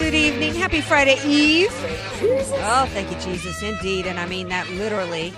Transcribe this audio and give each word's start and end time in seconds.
Good 0.00 0.14
evening. 0.14 0.54
Happy 0.54 0.80
Friday 0.80 1.18
Eve. 1.26 1.68
Oh, 1.72 2.88
thank 2.88 3.10
you, 3.10 3.20
Jesus. 3.20 3.62
Indeed. 3.62 4.06
And 4.06 4.18
I 4.18 4.24
mean 4.24 4.48
that 4.48 4.66
literally. 4.70 5.34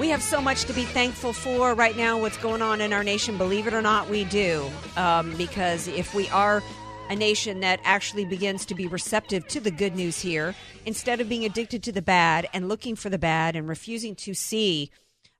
We 0.00 0.08
have 0.08 0.22
so 0.22 0.40
much 0.40 0.64
to 0.64 0.72
be 0.72 0.84
thankful 0.84 1.34
for 1.34 1.74
right 1.74 1.94
now, 1.94 2.18
what's 2.18 2.38
going 2.38 2.62
on 2.62 2.80
in 2.80 2.94
our 2.94 3.04
nation. 3.04 3.36
Believe 3.36 3.66
it 3.66 3.74
or 3.74 3.82
not, 3.82 4.08
we 4.08 4.24
do. 4.24 4.68
Um, 4.96 5.36
because 5.36 5.86
if 5.86 6.14
we 6.14 6.30
are 6.30 6.62
a 7.10 7.14
nation 7.14 7.60
that 7.60 7.78
actually 7.84 8.24
begins 8.24 8.64
to 8.66 8.74
be 8.74 8.86
receptive 8.86 9.46
to 9.48 9.60
the 9.60 9.70
good 9.70 9.94
news 9.94 10.18
here, 10.18 10.54
instead 10.86 11.20
of 11.20 11.28
being 11.28 11.44
addicted 11.44 11.82
to 11.82 11.92
the 11.92 12.02
bad 12.02 12.48
and 12.54 12.70
looking 12.70 12.96
for 12.96 13.10
the 13.10 13.18
bad 13.18 13.54
and 13.54 13.68
refusing 13.68 14.14
to 14.16 14.32
see 14.32 14.90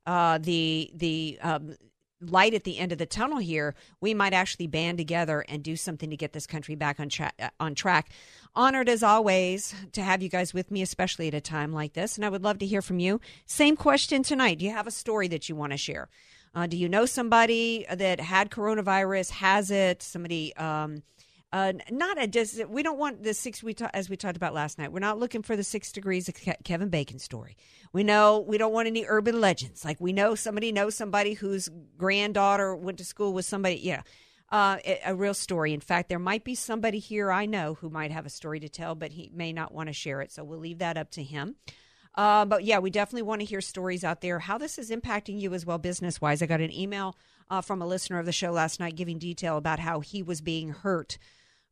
uh, 0.05 0.37
the 0.37 0.91
the 0.95 1.39
um, 1.41 1.77
light 2.21 2.55
at 2.55 2.65
the 2.65 2.79
end 2.79 2.93
of 2.93 2.99
the 2.99 3.07
tunnel 3.07 3.39
here, 3.39 3.75
we 4.01 4.15
might 4.15 4.33
actually 4.33 4.67
band 4.67 4.99
together 4.99 5.45
and 5.49 5.63
do 5.63 5.77
something 5.77 6.11
to 6.11 6.17
get 6.17 6.33
this 6.33 6.47
country 6.47 6.75
back 6.75 7.01
on, 7.01 7.09
tra- 7.09 7.33
uh, 7.41 7.49
on 7.59 7.75
track. 7.75 8.11
Honored 8.55 8.89
as 8.89 9.03
always 9.03 9.75
to 9.93 10.03
have 10.03 10.23
you 10.23 10.29
guys 10.29 10.53
with 10.53 10.71
me, 10.71 10.83
especially 10.83 11.29
at 11.29 11.35
a 11.35 11.41
time 11.41 11.73
like 11.73 11.93
this. 11.93 12.17
And 12.17 12.25
I 12.25 12.29
would 12.29 12.43
love 12.43 12.59
to 12.59 12.67
hear 12.67 12.83
from 12.83 12.99
you. 12.99 13.21
Same 13.47 13.77
question 13.77 14.23
tonight. 14.23 14.59
Do 14.59 14.65
you 14.65 14.73
have 14.73 14.89
a 14.89 14.93
story 14.93 15.29
that 15.29 15.49
you 15.49 15.55
want 15.55 15.73
to 15.73 15.77
share? 15.77 16.09
Uh, 16.55 16.67
do 16.67 16.77
you 16.77 16.89
know 16.89 17.07
somebody 17.07 17.87
that 17.93 18.19
had 18.19 18.51
coronavirus, 18.51 19.31
has 19.31 19.71
it? 19.71 20.03
Somebody, 20.03 20.55
um, 20.57 21.05
uh, 21.53 21.73
not 21.91 22.21
a 22.21 22.27
just 22.27 22.65
we 22.69 22.83
don't 22.83 22.99
want 22.99 23.23
the 23.23 23.35
six 23.35 23.63
we 23.63 23.75
ta- 23.75 23.91
as 23.93 24.09
we 24.09 24.17
talked 24.17 24.37
about 24.37 24.55
last 24.55 24.79
night. 24.79 24.93
We're 24.93 25.01
not 25.01 25.19
looking 25.19 25.43
for 25.43 25.57
the 25.57 25.65
six 25.65 25.91
degrees 25.91 26.29
of 26.29 26.35
Ke- 26.35 26.63
Kevin 26.65 26.89
Bacon 26.89 27.19
story. 27.19 27.57
We 27.93 28.05
know 28.05 28.39
we 28.41 28.57
don't 28.57 28.73
want 28.73 28.87
any 28.87 29.05
urban 29.07 29.41
legends. 29.41 29.85
Like 29.85 30.01
we 30.01 30.13
know 30.13 30.35
somebody 30.37 30.71
knows 30.71 30.95
somebody 30.95 31.35
whose 31.35 31.69
granddaughter 31.97 32.77
went 32.77 32.99
to 32.99 33.05
school 33.05 33.33
with 33.33 33.47
somebody. 33.47 33.77
Yeah, 33.77 34.03
uh, 34.51 34.79
a, 35.05 35.15
real 35.15 35.35
story. 35.35 35.73
In 35.73 35.81
fact, 35.81 36.09
there 36.09 36.19
might 36.19 36.43
be 36.45 36.55
somebody 36.55 36.99
here 36.99 37.31
I 37.31 37.47
know 37.47 37.75
who 37.75 37.89
might 37.89 38.11
have 38.11 38.27
a 38.27 38.31
story 38.31 38.59
to 38.61 38.69
tell, 38.69 38.95
but 38.95 39.13
he 39.13 39.31
may 39.33 39.53
not 39.53 39.73
want 39.73 39.89
to 39.89 39.93
share 39.93 40.21
it. 40.21 40.33
So 40.33 40.43
we'll 40.43 40.59
leave 40.59 40.79
that 40.79 40.97
up 40.97 41.11
to 41.13 41.23
him. 41.23 41.55
Uh, 42.17 42.45
but 42.45 42.65
yeah, 42.65 42.81
we 42.81 42.91
definitely 42.91 43.23
want 43.23 43.41
to 43.41 43.47
hear 43.47 43.61
stories 43.61 44.03
out 44.03 44.21
there, 44.21 44.41
how 44.41 44.59
this 44.59 44.79
is 44.79 44.91
impacting 44.91 45.41
you 45.41 45.55
as 45.55 45.65
well, 45.65 45.79
business 45.79 46.21
wise. 46.21 46.43
I 46.43 46.47
got 46.47 46.61
an 46.61 46.73
email 46.73 47.17
uh, 47.49 47.61
from 47.61 47.81
a 47.81 47.87
listener 47.87 48.19
of 48.19 48.27
the 48.27 48.33
show 48.33 48.51
last 48.51 48.81
night 48.81 48.97
giving 48.97 49.19
detail 49.19 49.57
about 49.57 49.79
how 49.79 50.01
he 50.01 50.23
was 50.23 50.41
being 50.41 50.71
hurt 50.71 51.19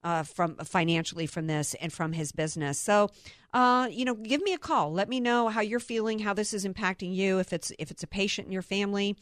uh, 0.04 0.22
from 0.22 0.56
financially 0.56 1.26
from 1.26 1.48
this 1.48 1.74
and 1.80 1.92
from 1.92 2.12
his 2.12 2.30
business. 2.30 2.78
So, 2.78 3.10
uh, 3.52 3.88
you 3.90 4.04
know, 4.04 4.14
give 4.14 4.42
me 4.42 4.52
a 4.52 4.58
call. 4.58 4.92
Let 4.92 5.08
me 5.08 5.18
know 5.18 5.48
how 5.48 5.60
you're 5.60 5.80
feeling, 5.80 6.20
how 6.20 6.34
this 6.34 6.54
is 6.54 6.64
impacting 6.64 7.14
you. 7.14 7.40
If 7.40 7.52
it's 7.52 7.72
if 7.78 7.90
it's 7.90 8.02
a 8.02 8.08
patient 8.08 8.46
in 8.46 8.52
your 8.52 8.62
family, 8.62 9.16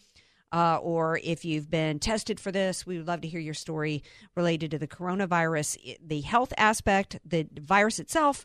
uh, 0.52 0.78
or 0.78 1.19
if 1.22 1.44
you've 1.44 1.70
been 1.70 1.98
tested 1.98 2.39
for 2.39 2.52
this, 2.52 2.86
we 2.86 2.98
would 2.98 3.06
love 3.06 3.20
to 3.22 3.28
hear 3.28 3.41
your 3.41 3.55
story 3.55 4.02
related 4.34 4.70
to 4.70 4.78
the 4.78 4.86
coronavirus, 4.86 5.97
the 6.05 6.20
health 6.20 6.53
aspect, 6.56 7.19
the 7.25 7.47
virus 7.61 7.98
itself, 7.98 8.44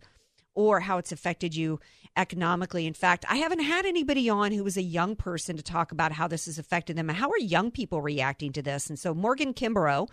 or 0.54 0.82
how 0.82 0.98
it's 0.98 1.12
affected 1.12 1.56
you 1.56 1.80
economically. 2.18 2.86
In 2.86 2.94
fact, 2.94 3.26
I 3.30 3.38
haven't 3.38 3.62
had 3.62 3.86
anybody 3.86 4.30
on 4.30 4.52
who 4.52 4.64
was 4.64 4.78
a 4.78 4.82
young 4.82 5.16
person 5.16 5.56
to 5.58 5.64
talk 5.64 5.92
about 5.92 6.12
how 6.12 6.28
this 6.28 6.46
has 6.46 6.60
affected 6.60 6.98
them. 6.98 7.08
How 7.08 7.30
are 7.30 7.40
young 7.40 7.72
people 7.72 8.02
reacting 8.02 8.52
to 8.54 8.62
this? 8.62 8.90
And 8.90 9.00
so 9.00 9.14
Morgan 9.14 9.54
Kimbrough 9.54 10.09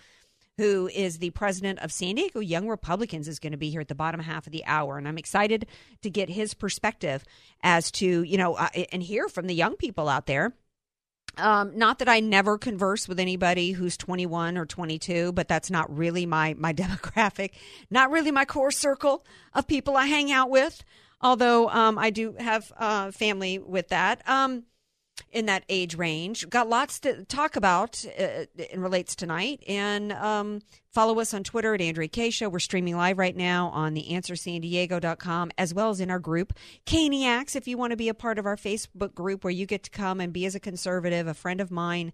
who 0.59 0.89
is 0.89 1.19
the 1.19 1.31
president 1.31 1.79
of 1.79 1.93
San 1.93 2.17
Diego 2.17 2.41
Young 2.41 2.69
Republicans, 2.69 3.29
is 3.29 3.39
going 3.39 3.53
to 3.53 3.57
be 3.57 3.71
here 3.71 3.81
at 3.81 3.89
the 3.89 3.95
bottom 3.95 4.21
half 4.21 4.47
of 4.47 4.53
the 4.53 4.65
hour. 4.67 4.99
And 4.99 5.07
I'm 5.07 5.17
excited 5.17 5.67
to 6.03 6.11
get 6.11 6.29
his 6.29 6.53
perspective 6.53 7.25
as 7.63 7.93
to, 7.93 8.23
you 8.25 8.37
know, 8.37 8.55
uh, 8.55 8.69
and 8.93 9.01
hear 9.03 9.29
from 9.29 9.47
the 9.47 9.55
young 9.55 9.77
people 9.77 10.09
out 10.09 10.27
there. 10.27 10.53
Um, 11.39 11.77
not 11.77 11.99
that 12.01 12.09
I 12.09 12.21
never 12.21 12.59
converse 12.59 13.09
with 13.09 13.21
anybody 13.21 13.73
who's 13.73 13.97
21 13.97 14.59
or 14.59 14.67
22, 14.67 15.33
but 15.33 15.49
that's 15.49 15.71
not 15.71 15.95
really 15.97 16.27
my, 16.27 16.55
my 16.59 16.73
demographic, 16.75 17.51
not 17.91 18.11
really 18.11 18.31
my 18.31 18.45
core 18.45 18.71
circle 18.71 19.25
of 19.55 19.67
people 19.67 19.97
I 19.97 20.07
hang 20.07 20.31
out 20.33 20.51
with. 20.51 20.85
Although 21.21 21.69
um, 21.69 21.99
I 21.99 22.11
do 22.11 22.35
have 22.39 22.73
uh, 22.77 23.11
family 23.11 23.59
with 23.59 23.89
that. 23.89 24.29
Um, 24.29 24.65
in 25.33 25.47
that 25.47 25.65
age 25.69 25.97
range. 25.97 26.49
Got 26.49 26.69
lots 26.69 27.01
to 27.01 27.25
talk 27.25 27.57
about 27.57 28.05
uh, 28.19 28.45
in 28.71 28.81
relates 28.81 29.15
tonight. 29.15 29.63
And 29.69 30.13
um, 30.13 30.61
follow 30.93 31.19
us 31.21 31.35
on 31.35 31.45
Twitter 31.45 31.75
at 31.75 31.81
Andrea 31.81 32.09
Kaye 32.09 32.31
Show. 32.31 32.49
We're 32.49 32.59
streaming 32.59 32.97
live 32.97 33.19
right 33.19 33.37
now 33.37 33.69
on 33.69 33.95
the 33.95 34.07
AnswerSanDiego.com 34.11 35.51
as 35.59 35.75
well 35.75 35.91
as 35.91 36.01
in 36.01 36.11
our 36.11 36.19
group, 36.19 36.55
Kayeniacs. 36.87 37.57
If 37.57 37.69
you 37.69 37.77
want 37.77 37.91
to 37.93 37.97
be 37.97 38.09
a 38.09 38.15
part 38.15 38.39
of 38.39 38.47
our 38.47 38.57
Facebook 38.57 39.15
group 39.15 39.45
where 39.45 39.53
you 39.53 39.67
get 39.67 39.85
to 39.85 39.91
come 39.91 40.21
and 40.21 40.33
be 40.33 40.47
as 40.47 40.55
a 40.55 40.61
conservative, 40.61 41.27
a 41.27 41.35
friend 41.35 41.61
of 41.61 41.71
mine, 41.71 42.13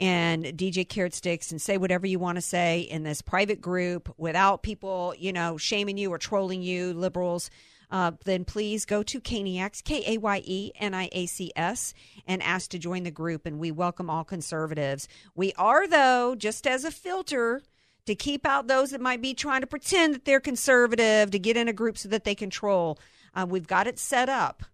and 0.00 0.44
DJ 0.44 0.88
Carrot 0.88 1.14
Sticks 1.14 1.50
and 1.50 1.60
say 1.60 1.76
whatever 1.76 2.06
you 2.06 2.18
want 2.18 2.36
to 2.36 2.42
say 2.42 2.80
in 2.80 3.02
this 3.02 3.20
private 3.20 3.60
group 3.60 4.12
without 4.16 4.62
people, 4.62 5.14
you 5.18 5.30
know, 5.32 5.58
shaming 5.58 5.98
you 5.98 6.10
or 6.10 6.16
trolling 6.16 6.62
you, 6.62 6.94
liberals 6.94 7.50
uh, 7.90 8.12
then 8.24 8.44
please 8.44 8.84
go 8.84 9.02
to 9.02 9.20
Kayeniacs, 9.20 9.82
K 9.82 10.02
A 10.06 10.18
Y 10.18 10.42
E 10.44 10.72
N 10.76 10.94
I 10.94 11.08
A 11.12 11.26
C 11.26 11.52
S, 11.56 11.92
and 12.26 12.42
ask 12.42 12.70
to 12.70 12.78
join 12.78 13.02
the 13.02 13.10
group. 13.10 13.46
And 13.46 13.58
we 13.58 13.70
welcome 13.70 14.08
all 14.08 14.24
conservatives. 14.24 15.08
We 15.34 15.52
are, 15.54 15.86
though, 15.86 16.34
just 16.34 16.66
as 16.66 16.84
a 16.84 16.90
filter 16.90 17.62
to 18.06 18.14
keep 18.14 18.46
out 18.46 18.66
those 18.66 18.90
that 18.90 19.00
might 19.00 19.22
be 19.22 19.34
trying 19.34 19.60
to 19.60 19.66
pretend 19.66 20.14
that 20.14 20.24
they're 20.24 20.40
conservative 20.40 21.30
to 21.30 21.38
get 21.38 21.56
in 21.56 21.68
a 21.68 21.72
group 21.72 21.98
so 21.98 22.08
that 22.08 22.24
they 22.24 22.34
control. 22.34 22.98
Uh, 23.34 23.46
we've 23.48 23.66
got 23.66 23.86
it 23.86 23.98
set 23.98 24.28
up 24.28 24.64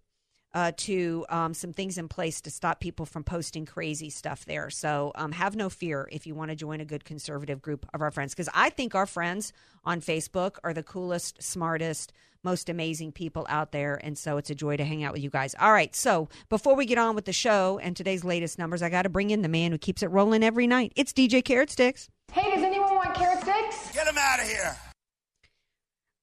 uh, 0.57 0.73
to 0.75 1.27
um, 1.29 1.53
some 1.53 1.75
things 1.75 1.99
in 1.99 2.09
place 2.09 2.41
to 2.41 2.51
stop 2.51 2.81
people 2.81 3.05
from 3.05 3.23
posting 3.23 3.67
crazy 3.67 4.09
stuff 4.09 4.47
there. 4.47 4.71
So 4.71 5.13
um, 5.15 5.33
have 5.33 5.55
no 5.55 5.69
fear 5.69 6.09
if 6.11 6.27
you 6.27 6.35
want 6.35 6.51
to 6.51 6.57
join 6.57 6.81
a 6.81 6.85
good 6.87 7.05
conservative 7.05 7.61
group 7.61 7.85
of 7.93 8.01
our 8.01 8.11
friends, 8.11 8.33
because 8.33 8.49
I 8.55 8.71
think 8.71 8.95
our 8.95 9.05
friends 9.05 9.53
on 9.85 10.01
Facebook 10.01 10.57
are 10.65 10.73
the 10.73 10.83
coolest, 10.83 11.43
smartest, 11.43 12.15
most 12.43 12.71
amazing 12.71 13.13
people 13.13 13.47
out 13.51 13.71
there. 13.73 14.01
And 14.03 14.17
so 14.17 14.39
it's 14.39 14.49
a 14.49 14.55
joy 14.55 14.79
to 14.79 14.85
hang 14.85 15.05
out 15.05 15.13
with 15.13 15.23
you 15.23 15.29
guys. 15.29 15.55
All 15.61 15.73
right. 15.73 15.95
So 15.95 16.31
before 16.49 16.75
we 16.75 16.87
get 16.87 16.97
on 16.97 17.15
with 17.15 17.27
the 17.27 17.35
show 17.35 17.79
and 17.79 17.95
today's 17.95 18.25
latest 18.25 18.59
numbers, 18.59 18.81
I 18.81 18.89
got 18.89 19.03
to 19.03 19.11
bring 19.11 19.29
in 19.29 19.43
the 19.43 19.49
man 19.51 19.73
who 19.73 19.79
keeps 19.79 20.03
it 20.03 20.07
rolling 20.07 20.43
every 20.43 20.67
night. 20.67 20.95
It's 20.97 21.13
DJ 21.13 21.45
Carrot 21.45 21.71
Sticks. 21.71 22.09
Hey, 22.33 22.55
does 22.55 22.65
anyone 22.65 22.95
want 22.95 23.15
carrot 23.15 23.41
sticks? 23.43 23.93
Get 23.93 24.07
him 24.07 24.17
out 24.19 24.41
of 24.41 24.47
here. 24.47 24.75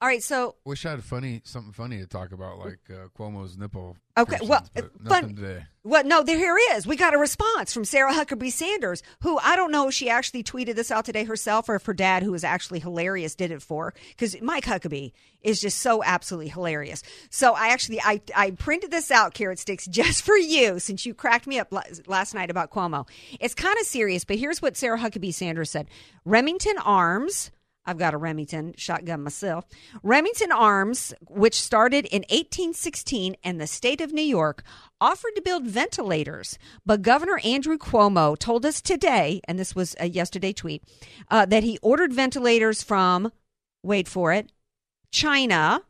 All 0.04 0.10
right, 0.10 0.22
so 0.22 0.56
Wish 0.66 0.86
I 0.86 0.90
had 0.90 1.04
funny 1.06 1.40
something 1.46 1.72
funny 1.72 2.00
to 2.00 2.06
talk 2.06 2.34
about, 2.34 2.60
like 2.60 2.80
uh, 2.90 3.08
Cuomo's 3.18 3.58
nipple. 3.58 3.96
Okay, 4.18 4.38
well, 4.44 4.68
fun- 5.08 5.34
today. 5.34 5.64
Well, 5.86 6.04
no, 6.04 6.24
there 6.24 6.38
here 6.38 6.58
is. 6.74 6.86
We 6.86 6.98
got 6.98 7.14
a 7.14 7.18
response 7.18 7.74
from 7.74 7.86
Sarah 7.86 8.12
Huckabee 8.12 8.52
Sanders, 8.52 9.02
who 9.22 9.38
I 9.38 9.56
don't 9.56 9.72
know 9.72 9.88
if 9.88 9.94
she 9.94 10.10
actually 10.10 10.44
tweeted 10.44 10.76
this 10.76 10.92
out 10.92 11.06
today 11.06 11.24
herself 11.24 11.70
or 11.70 11.76
if 11.76 11.86
her 11.86 11.94
dad, 11.94 12.22
who 12.22 12.34
is 12.34 12.44
actually 12.44 12.80
hilarious, 12.80 13.34
did 13.34 13.50
it 13.50 13.62
for. 13.62 13.94
Because 14.10 14.36
Mike 14.42 14.66
Huckabee 14.66 15.14
is 15.40 15.62
just 15.62 15.80
so 15.80 16.04
absolutely 16.04 16.50
hilarious. 16.50 17.02
So 17.30 17.54
I 17.54 17.70
actually 17.70 18.02
I 18.02 18.20
I 18.36 18.52
printed 18.52 18.92
this 18.92 19.10
out, 19.10 19.34
carrot 19.34 19.58
sticks, 19.58 19.88
just 19.88 20.24
for 20.24 20.36
you, 20.36 20.80
since 20.80 21.06
you 21.06 21.14
cracked 21.14 21.48
me 21.48 21.60
up 21.60 21.72
la- 21.72 21.84
last 22.08 22.34
night 22.34 22.52
about 22.52 22.72
Cuomo. 22.72 23.08
It's 23.40 23.56
kind 23.56 23.78
of 23.80 23.86
serious, 23.86 24.26
but 24.26 24.38
here's 24.38 24.62
what 24.62 24.76
Sarah 24.76 25.00
Huckabee 25.00 25.34
Sanders 25.34 25.72
said: 25.72 25.88
Remington 26.26 26.78
Arms. 26.80 27.52
I've 27.86 27.98
got 27.98 28.14
a 28.14 28.18
Remington 28.18 28.74
shotgun 28.78 29.24
myself. 29.24 29.66
Remington 30.04 30.52
Arms, 30.52 31.14
which 31.28 31.62
started 31.62 32.06
in 32.06 32.22
1816 32.24 33.36
in 33.44 33.58
the 33.58 33.68
state 33.68 34.00
of 34.00 34.14
New 34.14 34.22
York, 34.22 34.64
offered 35.02 35.36
to 35.36 35.42
build 35.42 35.68
ventilators. 35.68 36.58
But 36.86 37.02
Governor 37.02 37.40
Andrew 37.44 37.78
Cuomo 37.78 38.38
told 38.38 38.66
us 38.66 38.82
today, 38.82 39.42
and 39.48 39.60
this 39.60 39.76
was 39.76 39.96
a 40.00 40.08
yesterday 40.08 40.54
tweet, 40.54 40.84
uh, 41.30 41.46
that 41.46 41.64
he 41.64 41.78
ordered 41.82 42.14
ventilators 42.14 42.82
from, 42.82 43.32
wait 43.84 44.08
for 44.08 44.32
it, 44.32 44.52
China. 45.12 45.82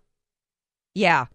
Yeah. 0.95 1.27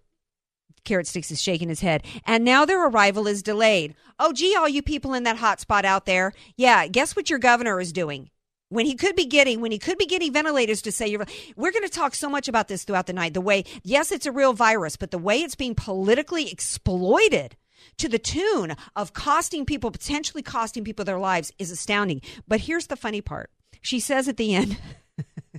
Carrot 0.84 1.06
Sticks 1.06 1.31
is 1.31 1.40
shaking 1.40 1.69
his 1.69 1.81
head. 1.81 2.04
And 2.25 2.44
now 2.44 2.64
their 2.64 2.84
arrival 2.88 3.26
is 3.28 3.43
delayed. 3.43 3.94
Oh, 4.19 4.32
gee, 4.32 4.56
all 4.56 4.69
you 4.69 4.82
people 4.82 5.14
in 5.14 5.22
that 5.25 5.37
hot 5.37 5.61
spot 5.61 5.84
out 5.84 6.06
there. 6.06 6.32
Yeah, 6.56 6.87
guess 6.88 7.14
what 7.14 7.31
your 7.31 7.38
governor 7.38 7.81
is 7.81 7.93
doing? 7.93 8.31
When 8.68 8.86
he 8.86 8.94
could 8.94 9.16
be 9.16 9.24
getting 9.24 9.60
when 9.60 9.72
he 9.72 9.78
could 9.78 9.98
be 9.98 10.06
getting 10.06 10.32
ventilators 10.32 10.82
to 10.82 10.92
say 10.92 11.06
you're 11.06 11.24
we're 11.56 11.72
going 11.72 11.84
to 11.84 11.88
talk 11.88 12.14
so 12.14 12.28
much 12.28 12.48
about 12.48 12.68
this 12.68 12.84
throughout 12.84 13.06
the 13.06 13.12
night. 13.12 13.34
The 13.34 13.40
way 13.40 13.64
yes 13.82 14.12
it's 14.12 14.26
a 14.26 14.32
real 14.32 14.52
virus 14.52 14.96
but 14.96 15.10
the 15.10 15.18
way 15.18 15.38
it's 15.38 15.54
being 15.54 15.74
politically 15.74 16.50
exploited 16.50 17.56
to 17.98 18.08
the 18.08 18.18
tune 18.18 18.76
of 18.96 19.12
costing 19.12 19.64
people 19.64 19.90
potentially 19.90 20.42
costing 20.42 20.84
people 20.84 21.04
their 21.04 21.18
lives 21.18 21.52
is 21.58 21.70
astounding. 21.70 22.20
But 22.46 22.60
here's 22.60 22.88
the 22.88 22.96
funny 22.96 23.20
part. 23.20 23.50
She 23.80 24.00
says 24.00 24.28
at 24.28 24.36
the 24.36 24.54
end 24.54 24.78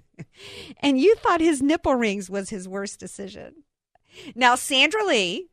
and 0.81 0.99
you 0.99 1.15
thought 1.15 1.41
his 1.41 1.61
nipple 1.61 1.95
rings 1.95 2.29
was 2.29 2.49
his 2.49 2.67
worst 2.67 2.99
decision. 2.99 3.63
Now, 4.35 4.55
Sandra 4.55 5.05
Lee, 5.05 5.47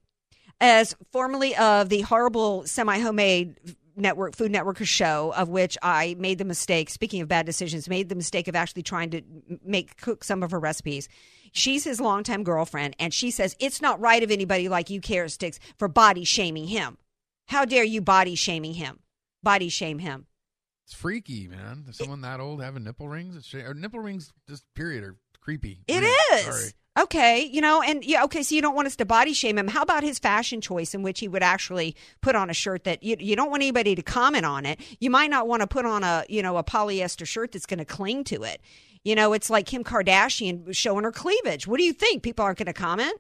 as 0.60 0.96
formerly 1.12 1.54
of 1.56 1.88
the 1.88 2.00
horrible 2.02 2.66
semi 2.66 2.98
homemade 2.98 3.76
network 3.96 4.36
food 4.36 4.52
network 4.52 4.78
show 4.84 5.32
of 5.36 5.48
which 5.48 5.76
i 5.82 6.14
made 6.18 6.38
the 6.38 6.44
mistake 6.44 6.90
speaking 6.90 7.20
of 7.22 7.28
bad 7.28 7.46
decisions 7.46 7.88
made 7.88 8.08
the 8.08 8.14
mistake 8.14 8.46
of 8.46 8.54
actually 8.54 8.82
trying 8.82 9.10
to 9.10 9.22
make 9.64 9.96
cook 9.96 10.22
some 10.22 10.42
of 10.42 10.50
her 10.50 10.60
recipes 10.60 11.08
she's 11.52 11.84
his 11.84 12.00
longtime 12.00 12.44
girlfriend 12.44 12.94
and 12.98 13.14
she 13.14 13.30
says 13.30 13.56
it's 13.58 13.80
not 13.80 13.98
right 14.00 14.22
of 14.22 14.30
anybody 14.30 14.68
like 14.68 14.90
you 14.90 15.00
carrot 15.00 15.32
sticks 15.32 15.58
for 15.78 15.88
body 15.88 16.24
shaming 16.24 16.66
him 16.66 16.98
how 17.46 17.64
dare 17.64 17.84
you 17.84 18.00
body 18.00 18.34
shaming 18.34 18.74
him 18.74 18.98
body 19.42 19.68
shame 19.68 19.98
him 19.98 20.26
It's 20.84 20.94
freaky, 20.94 21.48
man. 21.48 21.84
Is 21.88 21.96
someone 21.96 22.20
that 22.20 22.38
old 22.38 22.62
having 22.62 22.84
nipple 22.84 23.08
rings? 23.08 23.34
It's, 23.34 23.52
or 23.54 23.74
nipple 23.74 23.98
rings, 24.00 24.32
just 24.48 24.64
period, 24.74 25.02
are 25.02 25.16
creepy. 25.46 25.78
It 25.86 26.02
is. 26.02 26.44
Sorry. 26.44 26.72
Okay, 26.98 27.44
you 27.44 27.60
know, 27.60 27.80
and 27.82 28.04
yeah, 28.04 28.24
okay, 28.24 28.42
so 28.42 28.52
you 28.52 28.60
don't 28.60 28.74
want 28.74 28.86
us 28.86 28.96
to 28.96 29.04
body 29.04 29.32
shame 29.32 29.58
him. 29.58 29.68
How 29.68 29.82
about 29.82 30.02
his 30.02 30.18
fashion 30.18 30.60
choice 30.60 30.92
in 30.92 31.02
which 31.02 31.20
he 31.20 31.28
would 31.28 31.42
actually 31.42 31.94
put 32.20 32.34
on 32.34 32.50
a 32.50 32.54
shirt 32.54 32.82
that 32.82 33.04
you, 33.04 33.16
you 33.20 33.36
don't 33.36 33.50
want 33.50 33.62
anybody 33.62 33.94
to 33.94 34.02
comment 34.02 34.44
on 34.44 34.66
it. 34.66 34.80
You 34.98 35.08
might 35.08 35.30
not 35.30 35.46
want 35.46 35.60
to 35.60 35.68
put 35.68 35.86
on 35.86 36.02
a, 36.02 36.24
you 36.28 36.42
know, 36.42 36.56
a 36.56 36.64
polyester 36.64 37.26
shirt 37.26 37.52
that's 37.52 37.66
going 37.66 37.78
to 37.78 37.84
cling 37.84 38.24
to 38.24 38.42
it. 38.42 38.60
You 39.04 39.14
know, 39.14 39.34
it's 39.34 39.48
like 39.48 39.66
Kim 39.66 39.84
Kardashian 39.84 40.74
showing 40.74 41.04
her 41.04 41.12
cleavage. 41.12 41.68
What 41.68 41.76
do 41.76 41.84
you 41.84 41.92
think? 41.92 42.24
People 42.24 42.44
aren't 42.44 42.58
going 42.58 42.66
to 42.66 42.72
comment? 42.72 43.14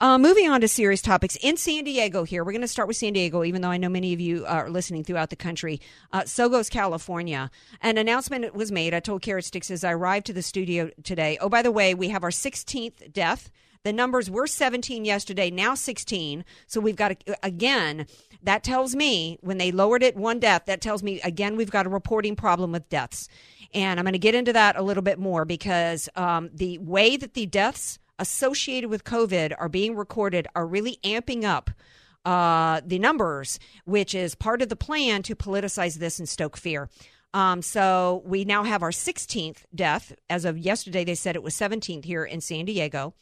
Uh, 0.00 0.18
moving 0.18 0.48
on 0.48 0.60
to 0.60 0.66
serious 0.66 1.00
topics 1.00 1.36
in 1.36 1.56
San 1.56 1.84
Diego. 1.84 2.24
Here, 2.24 2.42
we're 2.42 2.50
going 2.50 2.62
to 2.62 2.68
start 2.68 2.88
with 2.88 2.96
San 2.96 3.12
Diego, 3.12 3.44
even 3.44 3.62
though 3.62 3.70
I 3.70 3.76
know 3.76 3.88
many 3.88 4.12
of 4.12 4.20
you 4.20 4.44
are 4.44 4.68
listening 4.68 5.04
throughout 5.04 5.30
the 5.30 5.36
country. 5.36 5.80
Uh, 6.12 6.22
Sogos, 6.22 6.68
California. 6.68 7.48
An 7.80 7.96
announcement 7.96 8.56
was 8.56 8.72
made. 8.72 8.92
I 8.92 8.98
told 8.98 9.22
Carrot 9.22 9.44
Sticks 9.44 9.70
as 9.70 9.84
I 9.84 9.92
arrived 9.92 10.26
to 10.26 10.32
the 10.32 10.42
studio 10.42 10.90
today. 11.04 11.38
Oh, 11.40 11.48
by 11.48 11.62
the 11.62 11.70
way, 11.70 11.94
we 11.94 12.08
have 12.08 12.24
our 12.24 12.30
16th 12.30 13.12
death. 13.12 13.52
The 13.84 13.92
numbers 13.92 14.28
were 14.28 14.48
17 14.48 15.04
yesterday, 15.04 15.50
now 15.50 15.74
16. 15.74 16.44
So 16.66 16.80
we've 16.80 16.96
got, 16.96 17.22
again, 17.44 18.06
that 18.42 18.64
tells 18.64 18.96
me 18.96 19.38
when 19.42 19.58
they 19.58 19.70
lowered 19.70 20.02
it 20.02 20.16
one 20.16 20.40
death, 20.40 20.64
that 20.66 20.80
tells 20.80 21.04
me, 21.04 21.20
again, 21.20 21.54
we've 21.54 21.70
got 21.70 21.86
a 21.86 21.90
reporting 21.90 22.34
problem 22.34 22.72
with 22.72 22.88
deaths. 22.88 23.28
And 23.72 24.00
I'm 24.00 24.04
going 24.04 24.14
to 24.14 24.18
get 24.18 24.34
into 24.34 24.54
that 24.54 24.76
a 24.76 24.82
little 24.82 25.02
bit 25.02 25.20
more 25.20 25.44
because 25.44 26.08
um, 26.16 26.50
the 26.52 26.78
way 26.78 27.16
that 27.16 27.34
the 27.34 27.46
deaths 27.46 28.00
associated 28.18 28.90
with 28.90 29.04
COVID 29.04 29.54
are 29.58 29.68
being 29.68 29.96
recorded 29.96 30.46
are 30.54 30.66
really 30.66 30.98
amping 31.04 31.44
up 31.44 31.70
uh, 32.24 32.80
the 32.84 32.98
numbers, 32.98 33.58
which 33.84 34.14
is 34.14 34.34
part 34.34 34.62
of 34.62 34.68
the 34.68 34.76
plan 34.76 35.22
to 35.24 35.36
politicize 35.36 35.96
this 35.96 36.18
and 36.18 36.28
stoke 36.28 36.56
fear. 36.56 36.88
Um, 37.34 37.62
so 37.62 38.22
we 38.24 38.44
now 38.44 38.62
have 38.62 38.82
our 38.82 38.90
16th 38.90 39.64
death. 39.74 40.14
As 40.30 40.44
of 40.44 40.56
yesterday, 40.56 41.04
they 41.04 41.16
said 41.16 41.36
it 41.36 41.42
was 41.42 41.54
17th 41.54 42.04
here 42.04 42.24
in 42.24 42.40
San 42.40 42.64
Diego, 42.64 43.14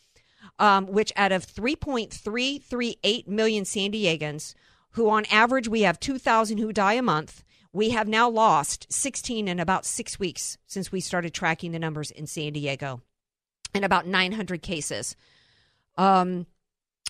um, 0.59 0.87
which 0.87 1.13
out 1.17 1.33
of 1.33 1.47
3.338 1.47 3.27
million 3.27 3.65
San 3.65 3.91
Diegans, 3.91 4.55
who 4.91 5.09
on 5.09 5.25
average 5.27 5.69
we 5.69 5.83
have 5.83 5.99
2,000 5.99 6.59
who 6.59 6.73
die 6.73 6.93
a 6.95 7.03
month, 7.03 7.43
we 7.73 7.91
have 7.91 8.07
now 8.07 8.29
lost 8.29 8.93
16 8.93 9.49
in 9.49 9.59
about 9.59 9.87
six 9.87 10.19
weeks 10.19 10.59
since 10.67 10.93
we 10.93 11.01
started 11.01 11.33
tracking 11.33 11.73
the 11.73 11.79
numbers 11.79 12.11
in 12.11 12.27
San 12.27 12.53
Diego 12.53 13.01
and 13.75 13.85
about 13.85 14.07
900 14.07 14.63
cases. 14.63 15.17
Um, 15.97 16.47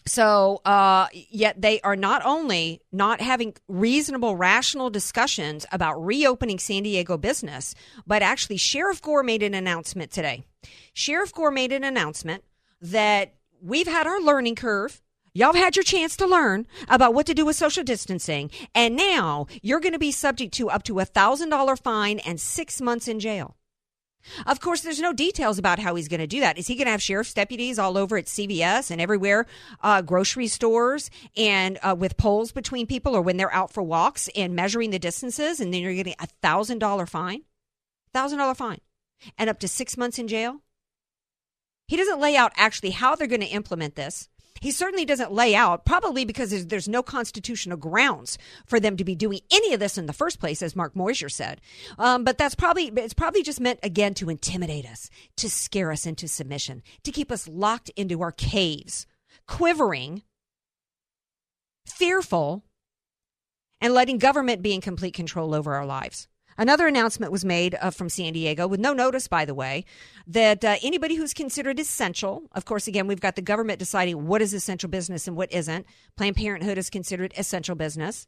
so, 0.04 0.60
uh, 0.64 1.06
yet 1.12 1.60
they 1.60 1.80
are 1.82 1.94
not 1.94 2.22
only 2.24 2.80
not 2.90 3.20
having 3.20 3.54
reasonable, 3.68 4.34
rational 4.36 4.90
discussions 4.90 5.64
about 5.70 6.04
reopening 6.04 6.58
San 6.58 6.82
Diego 6.82 7.16
business, 7.16 7.74
but 8.04 8.20
actually, 8.20 8.56
Sheriff 8.56 9.00
Gore 9.00 9.22
made 9.22 9.44
an 9.44 9.54
announcement 9.54 10.10
today. 10.10 10.44
Sheriff 10.92 11.32
Gore 11.32 11.52
made 11.52 11.70
an 11.70 11.84
announcement 11.84 12.42
that 12.80 13.34
we've 13.62 13.86
had 13.86 14.08
our 14.08 14.20
learning 14.20 14.56
curve. 14.56 15.00
Y'all 15.34 15.52
have 15.52 15.64
had 15.64 15.76
your 15.76 15.84
chance 15.84 16.16
to 16.16 16.26
learn 16.26 16.66
about 16.88 17.14
what 17.14 17.26
to 17.26 17.34
do 17.34 17.46
with 17.46 17.56
social 17.56 17.84
distancing, 17.84 18.50
and 18.74 18.96
now 18.96 19.46
you're 19.62 19.80
going 19.80 19.92
to 19.94 19.98
be 20.00 20.12
subject 20.12 20.52
to 20.54 20.68
up 20.68 20.82
to 20.82 20.98
a 20.98 21.04
thousand 21.04 21.50
dollar 21.50 21.76
fine 21.76 22.18
and 22.18 22.40
six 22.40 22.80
months 22.80 23.06
in 23.06 23.20
jail. 23.20 23.56
Of 24.46 24.60
course, 24.60 24.80
there's 24.80 25.00
no 25.00 25.12
details 25.12 25.58
about 25.58 25.78
how 25.78 25.94
he's 25.94 26.08
going 26.08 26.20
to 26.20 26.26
do 26.26 26.40
that. 26.40 26.58
Is 26.58 26.66
he 26.66 26.74
going 26.74 26.86
to 26.86 26.92
have 26.92 27.02
sheriff's 27.02 27.34
deputies 27.34 27.78
all 27.78 27.98
over 27.98 28.16
at 28.16 28.26
CVS 28.26 28.90
and 28.90 29.00
everywhere, 29.00 29.46
uh, 29.82 30.02
grocery 30.02 30.46
stores, 30.46 31.10
and 31.36 31.78
uh, 31.82 31.94
with 31.98 32.16
poles 32.16 32.52
between 32.52 32.86
people, 32.86 33.16
or 33.16 33.22
when 33.22 33.36
they're 33.36 33.52
out 33.52 33.72
for 33.72 33.82
walks 33.82 34.28
and 34.36 34.54
measuring 34.54 34.90
the 34.90 34.98
distances, 34.98 35.60
and 35.60 35.72
then 35.72 35.82
you're 35.82 35.94
getting 35.94 36.14
a 36.20 36.26
thousand 36.42 36.78
dollar 36.78 37.06
fine, 37.06 37.42
thousand 38.12 38.38
dollar 38.38 38.54
fine, 38.54 38.80
and 39.38 39.50
up 39.50 39.58
to 39.60 39.68
six 39.68 39.96
months 39.96 40.18
in 40.18 40.28
jail? 40.28 40.60
He 41.88 41.96
doesn't 41.96 42.20
lay 42.20 42.36
out 42.36 42.52
actually 42.56 42.90
how 42.90 43.16
they're 43.16 43.26
going 43.26 43.40
to 43.40 43.46
implement 43.46 43.96
this. 43.96 44.28
He 44.62 44.70
certainly 44.70 45.04
doesn't 45.04 45.32
lay 45.32 45.56
out, 45.56 45.84
probably 45.84 46.24
because 46.24 46.50
there's, 46.50 46.66
there's, 46.66 46.88
no 46.88 47.02
constitutional 47.02 47.76
grounds 47.76 48.38
for 48.64 48.78
them 48.78 48.96
to 48.96 49.02
be 49.02 49.16
doing 49.16 49.40
any 49.50 49.74
of 49.74 49.80
this 49.80 49.98
in 49.98 50.06
the 50.06 50.12
first 50.12 50.38
place, 50.38 50.62
as 50.62 50.76
Mark 50.76 50.94
Meuser 50.94 51.28
said. 51.28 51.60
Um, 51.98 52.22
but 52.22 52.38
that's 52.38 52.54
probably 52.54 52.86
it's 52.94 53.12
probably 53.12 53.42
just 53.42 53.58
meant 53.58 53.80
again 53.82 54.14
to 54.14 54.30
intimidate 54.30 54.86
us, 54.86 55.10
to 55.38 55.50
scare 55.50 55.90
us 55.90 56.06
into 56.06 56.28
submission, 56.28 56.84
to 57.02 57.10
keep 57.10 57.32
us 57.32 57.48
locked 57.48 57.90
into 57.96 58.22
our 58.22 58.30
caves, 58.30 59.04
quivering, 59.48 60.22
fearful, 61.84 62.62
and 63.80 63.92
letting 63.92 64.18
government 64.18 64.62
be 64.62 64.74
in 64.74 64.80
complete 64.80 65.14
control 65.14 65.56
over 65.56 65.74
our 65.74 65.86
lives. 65.86 66.28
Another 66.58 66.86
announcement 66.86 67.32
was 67.32 67.44
made 67.44 67.76
uh, 67.80 67.90
from 67.90 68.08
San 68.08 68.32
Diego, 68.32 68.66
with 68.66 68.80
no 68.80 68.92
notice, 68.92 69.28
by 69.28 69.44
the 69.44 69.54
way, 69.54 69.84
that 70.26 70.64
uh, 70.64 70.76
anybody 70.82 71.14
who's 71.16 71.34
considered 71.34 71.78
essential, 71.78 72.42
of 72.52 72.64
course, 72.64 72.86
again, 72.86 73.06
we've 73.06 73.20
got 73.20 73.36
the 73.36 73.42
government 73.42 73.78
deciding 73.78 74.26
what 74.26 74.42
is 74.42 74.52
essential 74.52 74.88
business 74.88 75.26
and 75.26 75.36
what 75.36 75.52
isn't. 75.52 75.86
Planned 76.16 76.36
Parenthood 76.36 76.78
is 76.78 76.90
considered 76.90 77.32
essential 77.36 77.74
business. 77.74 78.26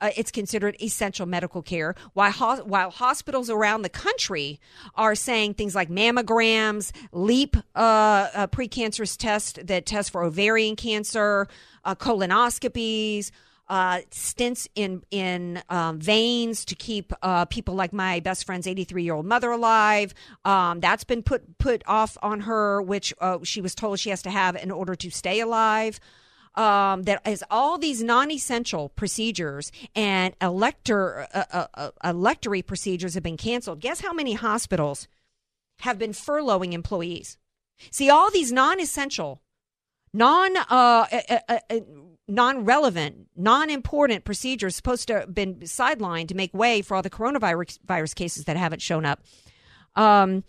Uh, 0.00 0.10
it's 0.16 0.32
considered 0.32 0.76
essential 0.82 1.24
medical 1.24 1.62
care. 1.62 1.94
While, 2.14 2.32
ho- 2.32 2.64
while 2.64 2.90
hospitals 2.90 3.48
around 3.48 3.82
the 3.82 3.88
country 3.88 4.60
are 4.96 5.14
saying 5.14 5.54
things 5.54 5.74
like 5.74 5.88
mammograms, 5.88 6.92
LEEP 7.12 7.56
uh, 7.56 8.28
uh, 8.34 8.46
precancerous 8.48 9.16
test 9.16 9.66
that 9.66 9.86
test 9.86 10.10
for 10.10 10.24
ovarian 10.24 10.76
cancer, 10.76 11.48
uh, 11.84 11.94
colonoscopies, 11.94 13.30
uh, 13.68 14.00
stints 14.10 14.68
in 14.74 15.02
in 15.10 15.62
um, 15.68 15.98
veins 15.98 16.64
to 16.66 16.74
keep 16.74 17.12
uh, 17.22 17.44
people 17.46 17.74
like 17.74 17.92
my 17.92 18.20
best 18.20 18.44
friend's 18.44 18.66
83 18.66 19.02
year 19.02 19.14
old 19.14 19.26
mother 19.26 19.50
alive. 19.50 20.14
Um, 20.44 20.80
that's 20.80 21.04
been 21.04 21.22
put 21.22 21.58
put 21.58 21.82
off 21.86 22.18
on 22.22 22.40
her, 22.40 22.82
which 22.82 23.14
uh, 23.20 23.38
she 23.42 23.60
was 23.60 23.74
told 23.74 23.98
she 23.98 24.10
has 24.10 24.22
to 24.22 24.30
have 24.30 24.56
in 24.56 24.70
order 24.70 24.94
to 24.96 25.10
stay 25.10 25.40
alive. 25.40 25.98
Um, 26.56 27.02
that 27.02 27.26
is 27.26 27.42
all 27.50 27.78
these 27.78 28.00
non-essential 28.00 28.90
procedures 28.90 29.72
and 29.96 30.36
elector 30.40 31.26
uh, 31.34 31.66
uh, 31.74 31.90
electory 32.04 32.62
procedures 32.62 33.14
have 33.14 33.24
been 33.24 33.36
canceled. 33.36 33.80
Guess 33.80 34.02
how 34.02 34.12
many 34.12 34.34
hospitals 34.34 35.08
have 35.80 35.98
been 35.98 36.12
furloughing 36.12 36.72
employees? 36.72 37.38
See, 37.90 38.08
all 38.08 38.30
these 38.30 38.52
non-essential, 38.52 39.42
non 40.12 40.56
uh, 40.56 41.06
non-relevant, 42.26 43.28
non-important 43.36 44.24
procedures 44.24 44.74
supposed 44.74 45.08
to 45.08 45.20
have 45.20 45.34
been 45.34 45.56
sidelined 45.56 46.28
to 46.28 46.34
make 46.34 46.54
way 46.54 46.82
for 46.82 46.96
all 46.96 47.02
the 47.02 47.10
coronavirus 47.10 47.78
virus 47.84 48.14
cases 48.14 48.44
that 48.44 48.56
haven't 48.56 48.82
shown 48.82 49.04
up. 49.04 49.20
Um, 49.94 50.44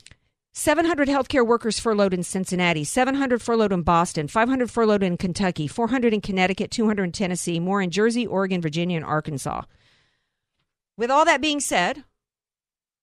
700 0.53 1.09
healthcare 1.09 1.45
workers 1.45 1.79
furloughed 1.79 2.13
in 2.13 2.23
Cincinnati, 2.23 2.85
700 2.85 3.41
furloughed 3.41 3.73
in 3.73 3.81
Boston, 3.81 4.29
500 4.29 4.71
furloughed 4.71 5.03
in 5.03 5.17
Kentucky, 5.17 5.67
400 5.67 6.13
in 6.13 6.21
Connecticut, 6.21 6.71
200 6.71 7.03
in 7.03 7.11
Tennessee, 7.11 7.59
more 7.59 7.81
in 7.81 7.91
Jersey, 7.91 8.25
Oregon, 8.25 8.61
Virginia, 8.61 8.95
and 8.95 9.05
Arkansas. 9.05 9.63
With 10.95 11.11
all 11.11 11.25
that 11.25 11.41
being 11.41 11.59
said, 11.59 12.05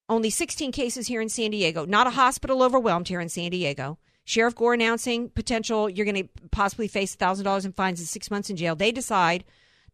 only 0.08 0.30
16 0.30 0.72
cases 0.72 1.08
here 1.08 1.20
in 1.20 1.28
San 1.28 1.50
Diego. 1.50 1.84
Not 1.84 2.06
a 2.06 2.10
hospital 2.10 2.62
overwhelmed 2.62 3.08
here 3.08 3.20
in 3.20 3.28
San 3.28 3.50
Diego. 3.50 3.98
Sheriff 4.24 4.54
Gore 4.54 4.74
announcing 4.74 5.28
potential 5.30 5.88
you're 5.88 6.06
going 6.06 6.28
to 6.28 6.48
possibly 6.50 6.88
face 6.88 7.16
$1,000 7.16 7.64
in 7.64 7.72
fines 7.72 8.00
and 8.00 8.08
six 8.08 8.30
months 8.30 8.50
in 8.50 8.56
jail. 8.56 8.76
They 8.76 8.92
decide 8.92 9.44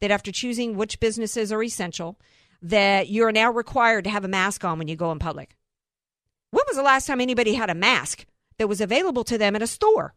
that 0.01 0.11
after 0.11 0.31
choosing 0.31 0.77
which 0.77 1.01
businesses 1.01 1.51
are 1.51 1.63
essential, 1.63 2.19
that 2.63 3.09
you're 3.09 3.33
now 3.33 3.51
required 3.51 4.05
to 4.05 4.11
have 4.11 4.25
a 4.25 4.29
mask 4.29 4.65
on 4.65 4.79
when 4.79 4.89
you 4.89 4.97
go 4.97 5.13
in 5.13 5.19
public. 5.19 5.57
When 6.51 6.65
was 6.67 6.77
the 6.77 6.83
last 6.83 7.07
time 7.07 7.21
anybody 7.21 7.55
had 7.55 7.71
a 7.71 7.75
mask 7.75 8.27
that 8.59 8.69
was 8.69 8.81
available 8.81 9.25
to 9.25 9.39
them 9.39 9.55
at 9.57 9.63
a 9.63 9.67
store? 9.67 10.15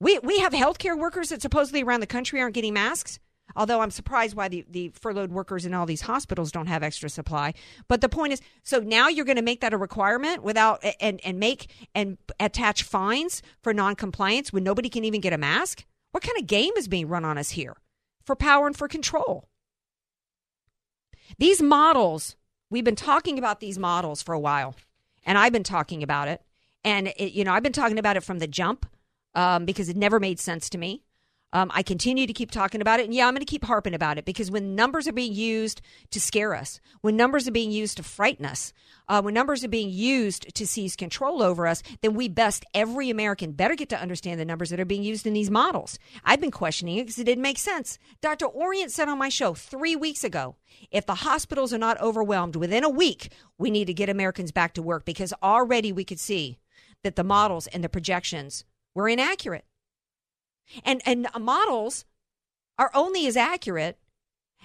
We, 0.00 0.18
we 0.18 0.40
have 0.40 0.52
healthcare 0.52 0.98
workers 0.98 1.30
that 1.30 1.42
supposedly 1.42 1.82
around 1.82 2.00
the 2.00 2.06
country 2.06 2.40
aren't 2.40 2.54
getting 2.54 2.74
masks. 2.74 3.18
Although 3.56 3.80
I'm 3.80 3.90
surprised 3.90 4.36
why 4.36 4.48
the, 4.48 4.64
the 4.68 4.90
furloughed 4.90 5.32
workers 5.32 5.64
in 5.64 5.74
all 5.74 5.86
these 5.86 6.02
hospitals 6.02 6.52
don't 6.52 6.66
have 6.66 6.82
extra 6.82 7.08
supply. 7.08 7.54
But 7.88 8.02
the 8.02 8.08
point 8.08 8.34
is, 8.34 8.42
so 8.62 8.80
now 8.80 9.08
you're 9.08 9.24
going 9.24 9.36
to 9.36 9.42
make 9.42 9.62
that 9.62 9.72
a 9.72 9.78
requirement 9.78 10.42
without 10.42 10.84
and 11.00 11.20
and 11.24 11.38
make 11.38 11.70
and 11.94 12.18
attach 12.38 12.82
fines 12.82 13.42
for 13.62 13.72
noncompliance 13.72 14.52
when 14.52 14.62
nobody 14.62 14.88
can 14.88 15.04
even 15.04 15.20
get 15.20 15.32
a 15.32 15.38
mask. 15.38 15.84
What 16.12 16.22
kind 16.22 16.38
of 16.38 16.46
game 16.46 16.72
is 16.76 16.88
being 16.88 17.08
run 17.08 17.24
on 17.24 17.38
us 17.38 17.50
here 17.50 17.76
for 18.24 18.36
power 18.36 18.66
and 18.66 18.76
for 18.76 18.88
control? 18.88 19.48
These 21.38 21.62
models, 21.62 22.36
we've 22.70 22.84
been 22.84 22.96
talking 22.96 23.38
about 23.38 23.60
these 23.60 23.78
models 23.78 24.22
for 24.22 24.32
a 24.32 24.40
while, 24.40 24.76
and 25.24 25.36
I've 25.36 25.52
been 25.52 25.64
talking 25.64 26.02
about 26.02 26.28
it. 26.28 26.42
And, 26.84 27.08
it, 27.16 27.32
you 27.32 27.42
know, 27.42 27.52
I've 27.52 27.64
been 27.64 27.72
talking 27.72 27.98
about 27.98 28.16
it 28.16 28.22
from 28.22 28.38
the 28.38 28.46
jump 28.46 28.86
um, 29.34 29.64
because 29.64 29.88
it 29.88 29.96
never 29.96 30.20
made 30.20 30.38
sense 30.38 30.70
to 30.70 30.78
me. 30.78 31.02
Um, 31.56 31.70
I 31.72 31.82
continue 31.82 32.26
to 32.26 32.34
keep 32.34 32.50
talking 32.50 32.82
about 32.82 33.00
it. 33.00 33.06
And 33.06 33.14
yeah, 33.14 33.26
I'm 33.26 33.32
going 33.32 33.40
to 33.40 33.46
keep 33.46 33.64
harping 33.64 33.94
about 33.94 34.18
it 34.18 34.26
because 34.26 34.50
when 34.50 34.74
numbers 34.74 35.08
are 35.08 35.12
being 35.12 35.32
used 35.32 35.80
to 36.10 36.20
scare 36.20 36.54
us, 36.54 36.82
when 37.00 37.16
numbers 37.16 37.48
are 37.48 37.52
being 37.52 37.70
used 37.70 37.96
to 37.96 38.02
frighten 38.02 38.44
us, 38.44 38.74
uh, 39.08 39.22
when 39.22 39.32
numbers 39.32 39.64
are 39.64 39.68
being 39.68 39.88
used 39.88 40.54
to 40.54 40.66
seize 40.66 40.96
control 40.96 41.42
over 41.42 41.66
us, 41.66 41.82
then 42.02 42.12
we 42.12 42.28
best, 42.28 42.66
every 42.74 43.08
American, 43.08 43.52
better 43.52 43.74
get 43.74 43.88
to 43.88 43.98
understand 43.98 44.38
the 44.38 44.44
numbers 44.44 44.68
that 44.68 44.78
are 44.80 44.84
being 44.84 45.02
used 45.02 45.26
in 45.26 45.32
these 45.32 45.50
models. 45.50 45.98
I've 46.26 46.42
been 46.42 46.50
questioning 46.50 46.98
it 46.98 47.04
because 47.04 47.18
it 47.18 47.24
didn't 47.24 47.40
make 47.40 47.56
sense. 47.56 47.98
Dr. 48.20 48.44
Orient 48.44 48.92
said 48.92 49.08
on 49.08 49.16
my 49.16 49.30
show 49.30 49.54
three 49.54 49.96
weeks 49.96 50.24
ago 50.24 50.56
if 50.90 51.06
the 51.06 51.14
hospitals 51.14 51.72
are 51.72 51.78
not 51.78 51.98
overwhelmed 52.02 52.56
within 52.56 52.84
a 52.84 52.90
week, 52.90 53.32
we 53.56 53.70
need 53.70 53.86
to 53.86 53.94
get 53.94 54.10
Americans 54.10 54.52
back 54.52 54.74
to 54.74 54.82
work 54.82 55.06
because 55.06 55.32
already 55.42 55.90
we 55.90 56.04
could 56.04 56.20
see 56.20 56.58
that 57.02 57.16
the 57.16 57.24
models 57.24 57.66
and 57.68 57.82
the 57.82 57.88
projections 57.88 58.66
were 58.94 59.08
inaccurate. 59.08 59.64
And 60.84 61.02
and 61.06 61.28
models 61.38 62.04
are 62.78 62.90
only 62.94 63.26
as 63.26 63.36
accurate 63.36 63.98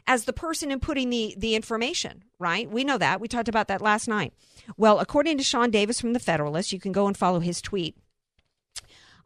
as 0.07 0.25
the 0.25 0.33
person 0.33 0.69
inputting 0.69 1.09
the 1.09 1.35
the 1.37 1.55
information, 1.55 2.23
right? 2.39 2.69
We 2.69 2.83
know 2.83 2.97
that. 2.97 3.21
We 3.21 3.27
talked 3.27 3.49
about 3.49 3.67
that 3.67 3.81
last 3.81 4.07
night. 4.07 4.33
Well, 4.77 4.99
according 4.99 5.37
to 5.37 5.43
Sean 5.43 5.71
Davis 5.71 6.01
from 6.01 6.13
the 6.13 6.19
Federalist, 6.19 6.71
you 6.71 6.79
can 6.79 6.91
go 6.91 7.07
and 7.07 7.15
follow 7.15 7.39
his 7.39 7.61
tweet. 7.61 7.97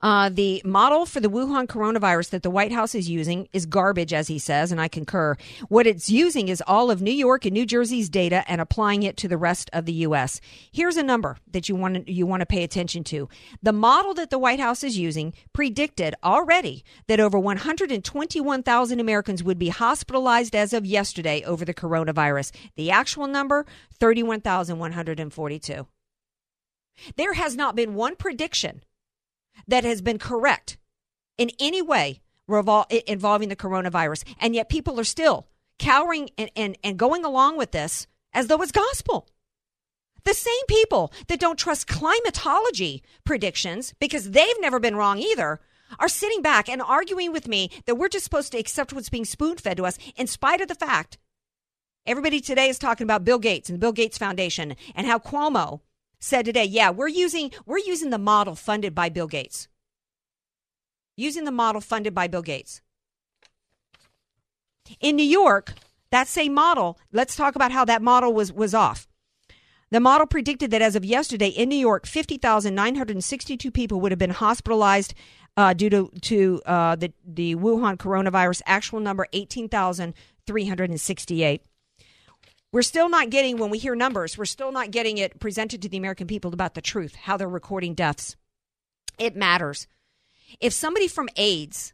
Uh, 0.02 0.30
the 0.30 0.62
model 0.66 1.06
for 1.06 1.20
the 1.20 1.30
Wuhan 1.30 1.68
coronavirus 1.68 2.30
that 2.30 2.44
the 2.44 2.50
White 2.50 2.72
House 2.72 2.96
is 2.96 3.10
using 3.10 3.48
is 3.54 3.66
garbage, 3.66 4.14
as 4.14 4.28
he 4.28 4.40
says, 4.40 4.72
and 4.72 4.80
I 4.80 4.88
concur. 4.88 5.36
What 5.70 5.88
it's 5.88 6.10
using 6.10 6.48
is 6.50 6.62
all 6.68 6.92
of 6.92 7.02
New 7.02 7.12
York 7.12 7.46
and 7.46 7.54
New 7.54 7.66
Jersey's 7.66 8.10
data 8.10 8.44
and 8.48 8.62
applying 8.62 9.04
it 9.04 9.18
to 9.18 9.28
the 9.28 9.38
rest 9.38 9.70
of 9.74 9.86
the 9.86 9.94
U.S. 9.94 10.42
Here's 10.72 10.98
a 10.98 11.04
number 11.04 11.38
that 11.52 11.70
you 11.70 11.76
want 11.76 12.06
to, 12.06 12.12
you 12.12 12.26
want 12.26 12.42
to 12.42 12.46
pay 12.46 12.64
attention 12.64 13.04
to. 13.06 13.30
The 13.64 13.74
model 13.74 14.14
that 14.16 14.30
the 14.30 14.40
White 14.40 14.60
House 14.60 14.84
is 14.84 14.98
using 14.98 15.34
predicted 15.54 16.16
already 16.24 16.84
that 17.08 17.20
over 17.20 17.40
121,000 17.40 19.00
Americans 19.00 19.44
would 19.44 19.60
be 19.60 19.70
hospitalized 19.70 20.56
as 20.56 20.74
of 20.74 20.86
yesterday 20.86 21.44
over 21.44 21.66
the 21.66 21.74
coronavirus. 21.74 22.52
The 22.76 22.92
actual 22.92 23.28
number, 23.28 23.66
31,142. 24.00 25.88
There 27.18 27.34
has 27.34 27.56
not 27.56 27.76
been 27.76 27.96
one 27.96 28.16
prediction 28.16 28.82
that 29.68 29.84
has 29.84 30.02
been 30.02 30.20
correct 30.20 30.78
in 31.38 31.52
any 31.60 31.82
way 31.82 32.22
revol- 32.50 32.92
involving 33.04 33.50
the 33.50 33.56
coronavirus. 33.56 34.24
And 34.40 34.56
yet 34.56 34.70
people 34.70 35.00
are 35.00 35.06
still 35.06 35.48
cowering 35.80 36.30
and, 36.38 36.50
and, 36.56 36.78
and 36.84 36.98
going 36.98 37.26
along 37.26 37.58
with 37.58 37.72
this 37.72 38.08
as 38.34 38.48
though 38.48 38.62
it's 38.62 38.72
gospel. 38.72 39.28
The 40.24 40.34
same 40.34 40.54
people 40.68 41.14
that 41.28 41.40
don't 41.40 41.60
trust 41.60 41.88
climatology 41.88 43.04
predictions 43.24 43.94
because 44.00 44.32
they've 44.32 44.60
never 44.60 44.80
been 44.80 44.96
wrong 44.96 45.20
either 45.20 45.60
are 46.00 46.10
sitting 46.10 46.42
back 46.42 46.68
and 46.68 46.82
arguing 46.82 47.32
with 47.32 47.48
me 47.48 47.70
that 47.86 47.96
we're 47.96 48.10
just 48.10 48.24
supposed 48.24 48.52
to 48.52 48.58
accept 48.58 48.92
what's 48.92 49.10
being 49.10 49.26
spoon 49.26 49.58
fed 49.58 49.78
to 49.78 49.86
us 49.86 50.00
in 50.16 50.26
spite 50.26 50.62
of 50.62 50.68
the 50.68 50.76
fact 50.76 51.20
everybody 52.08 52.40
today 52.40 52.70
is 52.70 52.80
talking 52.80 53.04
about 53.04 53.24
Bill 53.24 53.38
Gates 53.38 53.70
and 53.70 53.78
the 53.78 53.80
Bill 53.80 53.92
Gates 53.92 54.18
Foundation 54.18 54.76
and 54.96 55.06
how 55.06 55.20
Cuomo 55.20 55.82
said 56.20 56.46
today, 56.46 56.66
yeah, 56.66 56.90
we're 56.90 57.08
using 57.08 57.52
we're 57.66 57.78
using 57.78 58.10
the 58.10 58.18
model 58.18 58.56
funded 58.56 58.96
by 58.96 59.10
Bill 59.10 59.28
Gates. 59.28 59.68
Using 61.18 61.46
the 61.46 61.52
model 61.52 61.82
funded 61.82 62.14
by 62.14 62.28
Bill 62.28 62.42
Gates. 62.42 62.82
In 65.00 65.16
New 65.16 65.24
York, 65.24 65.74
that 66.12 66.28
same 66.28 66.54
model, 66.54 67.00
let's 67.12 67.36
talk 67.36 67.56
about 67.56 67.72
how 67.72 67.86
that 67.86 68.02
model 68.02 68.34
was 68.34 68.52
was 68.52 68.74
off. 68.74 69.08
The 69.92 70.00
model 70.00 70.28
predicted 70.28 70.72
that 70.72 70.82
as 70.82 70.96
of 70.96 71.06
yesterday 71.06 71.50
in 71.50 71.70
New 71.70 71.78
York, 71.78 72.08
50,962 72.08 73.72
people 73.72 74.02
would 74.02 74.12
have 74.12 74.20
been 74.20 74.32
hospitalized 74.32 75.14
uh, 75.58 75.74
due 75.74 75.90
to, 75.90 76.12
to 76.22 76.62
uh, 76.66 76.96
the, 76.96 77.12
the 77.26 77.56
Wuhan 77.56 77.98
coronavirus. 77.98 78.62
Actual 78.66 79.00
number 79.00 79.26
18,368. 79.32 81.62
We're 82.76 82.82
still 82.82 83.08
not 83.08 83.30
getting, 83.30 83.56
when 83.56 83.70
we 83.70 83.78
hear 83.78 83.96
numbers, 83.96 84.38
we're 84.38 84.44
still 84.44 84.74
not 84.74 84.92
getting 84.92 85.18
it 85.18 85.40
presented 85.40 85.82
to 85.82 85.88
the 85.88 85.96
American 85.96 86.28
people 86.28 86.54
about 86.54 86.74
the 86.74 86.82
truth, 86.82 87.16
how 87.16 87.38
they're 87.38 87.48
recording 87.48 87.94
deaths. 87.94 88.36
It 89.18 89.34
matters. 89.34 89.88
If 90.60 90.74
somebody 90.74 91.08
from 91.08 91.30
AIDS, 91.38 91.94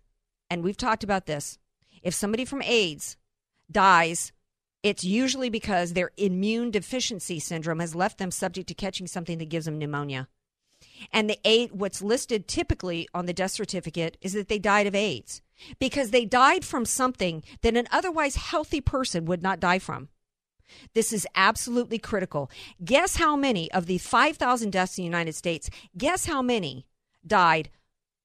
and 0.49 0.63
we've 0.63 0.75
talked 0.75 1.03
about 1.03 1.27
this, 1.27 1.59
if 2.01 2.15
somebody 2.15 2.45
from 2.45 2.63
AIDS 2.63 3.15
dies, 3.71 4.31
it's 4.81 5.03
usually 5.03 5.51
because 5.51 5.93
their 5.93 6.09
immune 6.17 6.71
deficiency 6.71 7.39
syndrome 7.39 7.79
has 7.79 7.93
left 7.93 8.17
them 8.17 8.31
subject 8.31 8.67
to 8.69 8.73
catching 8.73 9.05
something 9.05 9.37
that 9.37 9.49
gives 9.49 9.65
them 9.65 9.77
pneumonia. 9.77 10.29
And 11.13 11.29
the 11.29 11.37
AIDS, 11.45 11.73
what's 11.73 12.01
listed 12.01 12.47
typically 12.47 13.07
on 13.13 13.27
the 13.27 13.33
death 13.33 13.51
certificate 13.51 14.17
is 14.19 14.33
that 14.33 14.47
they 14.47 14.57
died 14.57 14.87
of 14.87 14.95
AIDS 14.95 15.43
because 15.77 16.09
they 16.09 16.25
died 16.25 16.65
from 16.65 16.85
something 16.85 17.43
that 17.61 17.77
an 17.77 17.87
otherwise 17.91 18.35
healthy 18.35 18.81
person 18.81 19.25
would 19.25 19.43
not 19.43 19.59
die 19.59 19.77
from. 19.77 20.09
This 20.93 21.13
is 21.13 21.27
absolutely 21.35 21.99
critical. 21.99 22.49
Guess 22.83 23.17
how 23.17 23.35
many 23.35 23.71
of 23.71 23.85
the 23.85 23.97
5,000 23.97 24.71
deaths 24.71 24.97
in 24.97 25.03
the 25.03 25.05
United 25.05 25.33
States, 25.33 25.69
guess 25.97 26.25
how 26.25 26.41
many 26.41 26.87
died 27.25 27.69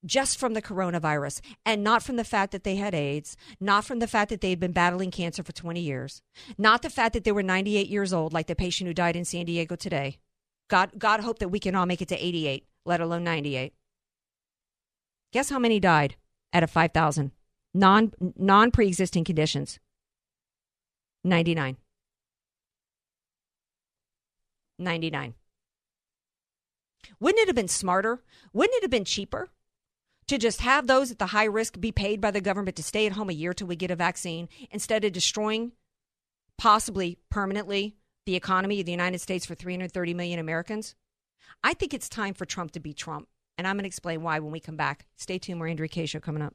just 0.04 0.38
from 0.38 0.54
the 0.54 0.62
coronavirus 0.62 1.40
and 1.64 1.82
not 1.82 2.02
from 2.02 2.16
the 2.16 2.24
fact 2.24 2.52
that 2.52 2.64
they 2.64 2.76
had 2.76 2.94
AIDS, 2.94 3.36
not 3.60 3.84
from 3.84 3.98
the 3.98 4.06
fact 4.06 4.30
that 4.30 4.40
they 4.40 4.50
had 4.50 4.60
been 4.60 4.72
battling 4.72 5.10
cancer 5.10 5.42
for 5.42 5.52
20 5.52 5.80
years, 5.80 6.22
not 6.56 6.82
the 6.82 6.90
fact 6.90 7.12
that 7.12 7.24
they 7.24 7.32
were 7.32 7.42
98 7.42 7.88
years 7.88 8.12
old, 8.12 8.32
like 8.32 8.46
the 8.46 8.54
patient 8.54 8.86
who 8.86 8.94
died 8.94 9.16
in 9.16 9.24
San 9.24 9.44
Diego 9.44 9.76
today. 9.76 10.18
God, 10.68 10.92
God 10.98 11.20
hope 11.20 11.38
that 11.40 11.48
we 11.48 11.58
can 11.58 11.74
all 11.74 11.86
make 11.86 12.02
it 12.02 12.08
to 12.08 12.24
88, 12.24 12.66
let 12.84 13.00
alone 13.00 13.24
98. 13.24 13.72
Guess 15.32 15.50
how 15.50 15.58
many 15.58 15.80
died 15.80 16.16
out 16.52 16.62
of 16.62 16.70
5,000? 16.70 17.32
Non, 17.74 18.12
non 18.36 18.70
pre 18.70 18.86
existing 18.86 19.24
conditions. 19.24 19.78
99. 21.24 21.76
99. 24.78 25.34
Wouldn't 27.20 27.40
it 27.40 27.48
have 27.48 27.56
been 27.56 27.68
smarter? 27.68 28.22
Wouldn't 28.52 28.76
it 28.76 28.84
have 28.84 28.90
been 28.90 29.04
cheaper 29.04 29.48
to 30.26 30.38
just 30.38 30.60
have 30.60 30.86
those 30.86 31.10
at 31.10 31.18
the 31.18 31.26
high 31.26 31.44
risk 31.44 31.80
be 31.80 31.92
paid 31.92 32.20
by 32.20 32.30
the 32.30 32.40
government 32.40 32.76
to 32.76 32.82
stay 32.82 33.06
at 33.06 33.12
home 33.12 33.30
a 33.30 33.34
year 33.34 33.54
till 33.54 33.66
we 33.66 33.76
get 33.76 33.90
a 33.90 33.96
vaccine 33.96 34.48
instead 34.70 35.04
of 35.04 35.12
destroying 35.12 35.72
possibly 36.58 37.18
permanently 37.30 37.96
the 38.24 38.34
economy 38.34 38.80
of 38.80 38.86
the 38.86 38.92
United 38.92 39.20
States 39.20 39.46
for 39.46 39.54
330 39.54 40.14
million 40.14 40.38
Americans? 40.38 40.94
I 41.62 41.74
think 41.74 41.94
it's 41.94 42.08
time 42.08 42.34
for 42.34 42.44
Trump 42.44 42.72
to 42.72 42.80
be 42.80 42.92
Trump. 42.92 43.28
And 43.58 43.66
I'm 43.66 43.76
going 43.76 43.84
to 43.84 43.88
explain 43.88 44.22
why 44.22 44.38
when 44.40 44.52
we 44.52 44.60
come 44.60 44.76
back. 44.76 45.06
Stay 45.16 45.38
tuned. 45.38 45.60
We're 45.60 45.68
Andrea 45.68 45.88
Kaye 45.88 46.06
Show 46.06 46.20
coming 46.20 46.42
up. 46.42 46.54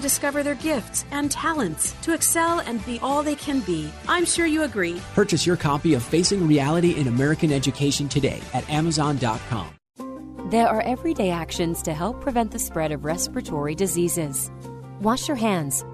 discover 0.01 0.43
their 0.43 0.55
gifts 0.55 1.05
and 1.11 1.31
talents, 1.31 1.93
to 2.01 2.13
excel 2.13 2.59
and 2.59 2.85
be 2.85 2.99
all 3.01 3.23
they 3.23 3.35
can 3.35 3.61
be. 3.61 3.89
I'm 4.07 4.25
sure 4.25 4.45
you 4.45 4.63
agree. 4.63 5.01
Purchase 5.13 5.45
your 5.45 5.57
copy 5.57 5.93
of 5.93 6.03
Facing 6.03 6.47
Reality 6.47 6.99
in 6.99 7.07
American 7.07 7.51
Education 7.53 8.09
today 8.09 8.41
at 8.53 8.69
Amazon.com. 8.69 9.69
There 10.49 10.67
are 10.67 10.81
everyday 10.81 11.29
actions 11.29 11.81
to 11.83 11.93
help 11.93 12.19
prevent 12.19 12.51
the 12.51 12.59
spread 12.59 12.91
of 12.91 13.05
respiratory 13.05 13.73
diseases. 13.73 14.51
Wash 14.99 15.29
your 15.29 15.37
hands. 15.37 15.85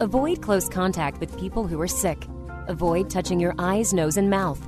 Avoid 0.00 0.42
close 0.42 0.68
contact 0.68 1.20
with 1.20 1.38
people 1.38 1.68
who 1.68 1.80
are 1.80 1.86
sick. 1.86 2.26
Avoid 2.66 3.08
touching 3.08 3.38
your 3.38 3.54
eyes, 3.58 3.92
nose, 3.92 4.16
and 4.16 4.28
mouth. 4.28 4.60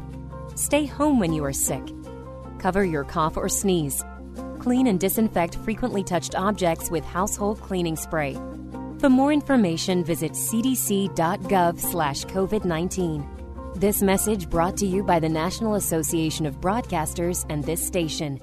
Stay 0.55 0.87
home 0.87 1.19
when 1.19 1.33
you 1.33 1.45
are 1.45 1.53
sick. 1.53 1.83
Cover 2.61 2.85
your 2.85 3.03
cough 3.03 3.37
or 3.37 3.49
sneeze. 3.49 4.05
Clean 4.61 4.87
and 4.87 5.01
disinfect 5.01 5.57
frequently 5.57 6.05
touched 6.05 6.37
objects 6.37 6.89
with 6.89 7.05
household 7.05 7.61
cleaning 7.61 7.97
spray. 7.97 8.39
For 9.03 9.11
more 9.11 9.33
information, 9.33 10.05
visit 10.05 10.35
cdc.gov/covid19. 10.35 13.27
This 13.75 14.01
message 14.01 14.49
brought 14.49 14.77
to 14.77 14.87
you 14.87 15.03
by 15.03 15.19
the 15.19 15.29
National 15.29 15.75
Association 15.75 16.47
of 16.47 16.61
Broadcasters 16.61 17.45
and 17.49 17.65
this 17.65 17.85
station. 17.85 18.41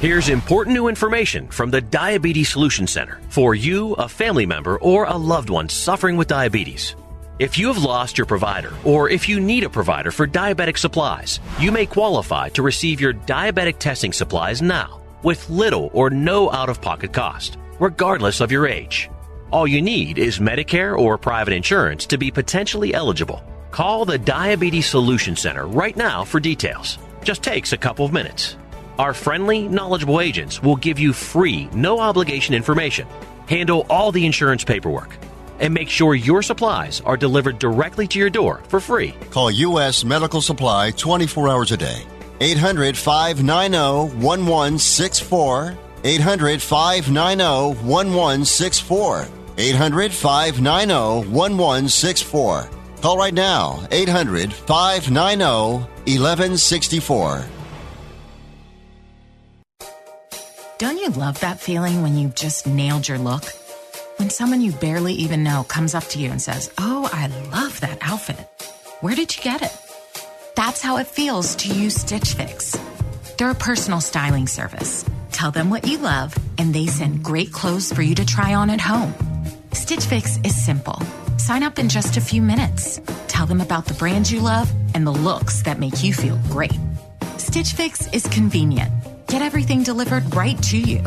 Here's 0.00 0.30
important 0.30 0.74
new 0.74 0.88
information 0.88 1.46
from 1.46 1.70
the 1.70 1.80
Diabetes 1.80 2.48
Solution 2.48 2.88
Center 2.88 3.20
for 3.28 3.54
you, 3.54 3.92
a 3.92 4.08
family 4.08 4.46
member, 4.46 4.80
or 4.80 5.04
a 5.04 5.16
loved 5.16 5.48
one 5.48 5.68
suffering 5.68 6.16
with 6.16 6.26
diabetes. 6.26 6.96
If 7.38 7.56
you 7.56 7.68
have 7.68 7.78
lost 7.78 8.18
your 8.18 8.26
provider, 8.26 8.72
or 8.82 9.08
if 9.08 9.28
you 9.28 9.38
need 9.38 9.62
a 9.62 9.70
provider 9.70 10.10
for 10.10 10.26
diabetic 10.26 10.76
supplies, 10.76 11.38
you 11.60 11.70
may 11.70 11.86
qualify 11.86 12.48
to 12.48 12.62
receive 12.62 13.00
your 13.00 13.14
diabetic 13.14 13.78
testing 13.78 14.12
supplies 14.12 14.60
now 14.60 15.00
with 15.22 15.48
little 15.48 15.88
or 15.92 16.10
no 16.10 16.50
out 16.50 16.68
of 16.68 16.80
pocket 16.80 17.12
cost, 17.12 17.58
regardless 17.78 18.40
of 18.40 18.50
your 18.50 18.66
age. 18.66 19.08
All 19.50 19.66
you 19.66 19.80
need 19.80 20.18
is 20.18 20.40
Medicare 20.40 20.96
or 20.96 21.16
private 21.16 21.54
insurance 21.54 22.04
to 22.06 22.18
be 22.18 22.30
potentially 22.30 22.92
eligible. 22.92 23.42
Call 23.70 24.04
the 24.04 24.18
Diabetes 24.18 24.86
Solution 24.86 25.36
Center 25.36 25.66
right 25.66 25.96
now 25.96 26.22
for 26.22 26.38
details. 26.38 26.98
Just 27.22 27.42
takes 27.42 27.72
a 27.72 27.78
couple 27.78 28.04
of 28.04 28.12
minutes. 28.12 28.56
Our 28.98 29.14
friendly, 29.14 29.66
knowledgeable 29.66 30.20
agents 30.20 30.62
will 30.62 30.76
give 30.76 30.98
you 30.98 31.14
free, 31.14 31.70
no 31.72 31.98
obligation 31.98 32.54
information, 32.54 33.08
handle 33.46 33.86
all 33.88 34.12
the 34.12 34.26
insurance 34.26 34.64
paperwork, 34.64 35.16
and 35.60 35.72
make 35.72 35.88
sure 35.88 36.14
your 36.14 36.42
supplies 36.42 37.00
are 37.00 37.16
delivered 37.16 37.58
directly 37.58 38.06
to 38.08 38.18
your 38.18 38.30
door 38.30 38.60
for 38.68 38.80
free. 38.80 39.14
Call 39.30 39.50
U.S. 39.50 40.04
Medical 40.04 40.42
Supply 40.42 40.90
24 40.90 41.48
hours 41.48 41.72
a 41.72 41.78
day. 41.78 42.02
800 42.40 42.98
590 42.98 44.14
1164. 44.22 45.78
800 46.04 46.62
590 46.62 47.82
1164. 47.82 49.28
800 49.58 50.12
590 50.12 51.28
1164. 51.28 52.70
Call 53.02 53.18
right 53.18 53.34
now. 53.34 53.84
800 53.90 54.52
590 54.52 55.84
1164. 56.06 57.44
Don't 60.78 60.98
you 60.98 61.08
love 61.08 61.40
that 61.40 61.58
feeling 61.58 62.02
when 62.02 62.16
you've 62.16 62.36
just 62.36 62.68
nailed 62.68 63.08
your 63.08 63.18
look? 63.18 63.44
When 64.18 64.30
someone 64.30 64.60
you 64.60 64.70
barely 64.70 65.14
even 65.14 65.42
know 65.42 65.64
comes 65.64 65.92
up 65.92 66.04
to 66.04 66.20
you 66.20 66.30
and 66.30 66.40
says, 66.40 66.72
Oh, 66.78 67.10
I 67.12 67.26
love 67.50 67.80
that 67.80 67.98
outfit. 68.00 68.38
Where 69.00 69.16
did 69.16 69.36
you 69.36 69.42
get 69.42 69.62
it? 69.62 69.76
That's 70.54 70.80
how 70.80 70.98
it 70.98 71.08
feels 71.08 71.56
to 71.56 71.68
use 71.68 71.96
Stitch 71.96 72.34
Fix. 72.34 72.78
They're 73.36 73.50
a 73.50 73.56
personal 73.56 74.00
styling 74.00 74.46
service. 74.46 75.04
Tell 75.32 75.50
them 75.50 75.68
what 75.68 75.86
you 75.86 75.98
love, 75.98 76.36
and 76.58 76.72
they 76.72 76.86
send 76.86 77.24
great 77.24 77.52
clothes 77.52 77.92
for 77.92 78.02
you 78.02 78.14
to 78.16 78.24
try 78.24 78.54
on 78.54 78.70
at 78.70 78.80
home. 78.80 79.14
Stitch 79.72 80.04
Fix 80.04 80.38
is 80.44 80.54
simple. 80.64 81.00
Sign 81.36 81.62
up 81.62 81.78
in 81.78 81.88
just 81.88 82.16
a 82.16 82.20
few 82.20 82.42
minutes. 82.42 83.00
Tell 83.26 83.46
them 83.46 83.60
about 83.60 83.86
the 83.86 83.94
brands 83.94 84.32
you 84.32 84.40
love 84.40 84.70
and 84.94 85.06
the 85.06 85.12
looks 85.12 85.62
that 85.62 85.78
make 85.78 86.02
you 86.02 86.12
feel 86.12 86.38
great. 86.48 86.78
Stitch 87.36 87.72
Fix 87.72 88.12
is 88.12 88.26
convenient. 88.28 88.92
Get 89.26 89.42
everything 89.42 89.82
delivered 89.82 90.34
right 90.34 90.60
to 90.64 90.78
you. 90.78 91.02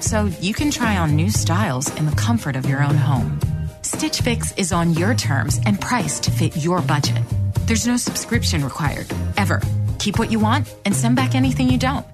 So 0.00 0.24
you 0.40 0.54
can 0.54 0.70
try 0.70 0.96
on 0.96 1.16
new 1.16 1.30
styles 1.30 1.94
in 1.96 2.06
the 2.06 2.16
comfort 2.16 2.56
of 2.56 2.66
your 2.66 2.82
own 2.82 2.96
home. 2.96 3.38
Stitch 3.82 4.20
Fix 4.20 4.52
is 4.56 4.72
on 4.72 4.94
your 4.94 5.14
terms 5.14 5.60
and 5.66 5.80
priced 5.80 6.24
to 6.24 6.30
fit 6.30 6.56
your 6.56 6.80
budget. 6.82 7.22
There's 7.66 7.86
no 7.86 7.96
subscription 7.96 8.64
required, 8.64 9.06
ever. 9.36 9.60
Keep 9.98 10.18
what 10.18 10.30
you 10.30 10.38
want 10.38 10.72
and 10.84 10.94
send 10.94 11.16
back 11.16 11.34
anything 11.34 11.68
you 11.70 11.78
don't. 11.78 12.06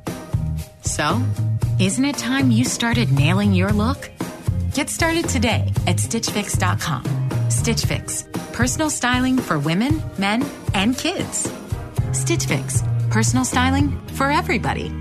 So, 0.82 1.20
isn't 1.78 2.04
it 2.04 2.16
time 2.16 2.50
you 2.50 2.64
started 2.64 3.12
nailing 3.12 3.52
your 3.52 3.72
look? 3.72 4.10
Get 4.78 4.90
started 4.90 5.28
today 5.28 5.72
at 5.88 5.96
StitchFix.com. 5.96 7.50
Stitch 7.50 7.84
Fix, 7.84 8.22
personal 8.52 8.90
styling 8.90 9.36
for 9.36 9.58
women, 9.58 10.00
men, 10.18 10.46
and 10.72 10.96
kids. 10.96 11.50
Stitch 12.12 12.44
Fix, 12.44 12.84
personal 13.10 13.44
styling 13.44 13.98
for 14.10 14.30
everybody. 14.30 14.92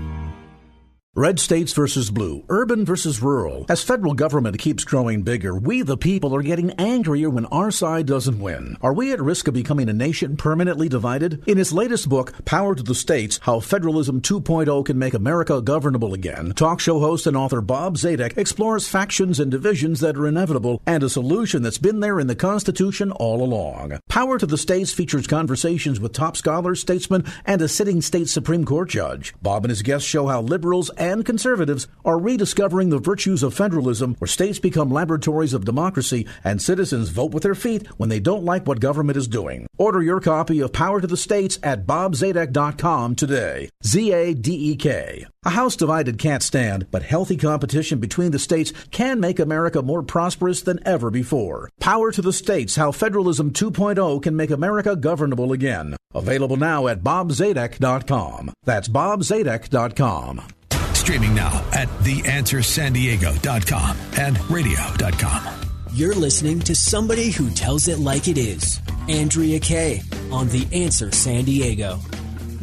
Red 1.18 1.40
states 1.40 1.72
versus 1.72 2.12
blue, 2.12 2.44
urban 2.48 2.84
versus 2.84 3.20
rural. 3.20 3.66
As 3.68 3.82
federal 3.82 4.14
government 4.14 4.56
keeps 4.60 4.84
growing 4.84 5.22
bigger, 5.22 5.52
we 5.52 5.82
the 5.82 5.96
people 5.96 6.32
are 6.32 6.42
getting 6.42 6.70
angrier 6.74 7.28
when 7.28 7.46
our 7.46 7.72
side 7.72 8.06
doesn't 8.06 8.38
win. 8.38 8.76
Are 8.82 8.92
we 8.92 9.12
at 9.12 9.20
risk 9.20 9.48
of 9.48 9.54
becoming 9.54 9.88
a 9.88 9.92
nation 9.92 10.36
permanently 10.36 10.88
divided? 10.88 11.42
In 11.48 11.58
his 11.58 11.72
latest 11.72 12.08
book, 12.08 12.44
Power 12.44 12.76
to 12.76 12.84
the 12.84 12.94
States 12.94 13.40
How 13.42 13.58
Federalism 13.58 14.20
2.0 14.20 14.84
Can 14.84 14.96
Make 14.96 15.12
America 15.12 15.60
Governable 15.60 16.14
Again, 16.14 16.52
talk 16.52 16.78
show 16.78 17.00
host 17.00 17.26
and 17.26 17.36
author 17.36 17.62
Bob 17.62 17.96
Zadek 17.96 18.38
explores 18.38 18.86
factions 18.86 19.40
and 19.40 19.50
divisions 19.50 19.98
that 19.98 20.16
are 20.16 20.28
inevitable 20.28 20.80
and 20.86 21.02
a 21.02 21.08
solution 21.08 21.64
that's 21.64 21.78
been 21.78 21.98
there 21.98 22.20
in 22.20 22.28
the 22.28 22.36
Constitution 22.36 23.10
all 23.10 23.42
along. 23.42 23.98
Power 24.08 24.38
to 24.38 24.46
the 24.46 24.56
States 24.56 24.92
features 24.92 25.26
conversations 25.26 25.98
with 25.98 26.12
top 26.12 26.36
scholars, 26.36 26.80
statesmen, 26.80 27.24
and 27.44 27.60
a 27.60 27.66
sitting 27.66 28.02
state 28.02 28.28
Supreme 28.28 28.64
Court 28.64 28.88
judge. 28.88 29.34
Bob 29.42 29.64
and 29.64 29.70
his 29.70 29.82
guests 29.82 30.06
show 30.06 30.28
how 30.28 30.42
liberals 30.42 30.90
and 30.90 31.07
conservatives 31.24 31.88
are 32.04 32.18
rediscovering 32.18 32.90
the 32.90 32.98
virtues 32.98 33.42
of 33.42 33.54
federalism, 33.54 34.14
where 34.18 34.28
states 34.28 34.58
become 34.58 34.90
laboratories 34.90 35.54
of 35.54 35.64
democracy 35.64 36.26
and 36.44 36.60
citizens 36.60 37.08
vote 37.08 37.32
with 37.32 37.42
their 37.42 37.54
feet 37.54 37.86
when 37.98 38.08
they 38.08 38.20
don't 38.20 38.44
like 38.44 38.66
what 38.66 38.80
government 38.80 39.16
is 39.16 39.28
doing. 39.28 39.66
Order 39.78 40.02
your 40.02 40.20
copy 40.20 40.60
of 40.60 40.72
Power 40.72 41.00
to 41.00 41.06
the 41.06 41.16
States 41.16 41.58
at 41.62 41.86
bobzadek.com 41.86 43.14
today. 43.14 43.70
Z 43.84 44.12
A 44.12 44.34
D 44.34 44.72
E 44.72 44.76
K. 44.76 45.26
A 45.44 45.50
house 45.50 45.76
divided 45.76 46.18
can't 46.18 46.42
stand, 46.42 46.90
but 46.90 47.02
healthy 47.02 47.36
competition 47.36 48.00
between 48.00 48.32
the 48.32 48.38
states 48.38 48.72
can 48.90 49.20
make 49.20 49.38
America 49.38 49.80
more 49.82 50.02
prosperous 50.02 50.62
than 50.62 50.80
ever 50.86 51.10
before. 51.10 51.70
Power 51.80 52.12
to 52.12 52.20
the 52.20 52.32
States 52.32 52.76
How 52.76 52.92
Federalism 52.92 53.52
2.0 53.52 54.22
Can 54.22 54.36
Make 54.36 54.50
America 54.50 54.96
Governable 54.96 55.52
Again. 55.52 55.96
Available 56.14 56.56
now 56.56 56.86
at 56.88 57.02
bobzadek.com. 57.02 58.52
That's 58.64 58.88
bobzadek.com. 58.88 60.57
Streaming 61.08 61.34
now 61.34 61.64
at 61.72 61.88
theanswersandiego.com 62.04 63.96
and 64.18 64.38
radio.com. 64.50 65.42
You're 65.94 66.14
listening 66.14 66.60
to 66.60 66.74
somebody 66.74 67.30
who 67.30 67.48
tells 67.48 67.88
it 67.88 67.98
like 67.98 68.28
it 68.28 68.36
is. 68.36 68.78
Andrea 69.08 69.58
Kaye 69.58 70.02
on 70.30 70.48
The 70.48 70.68
Answer 70.70 71.10
San 71.12 71.46
Diego. 71.46 71.98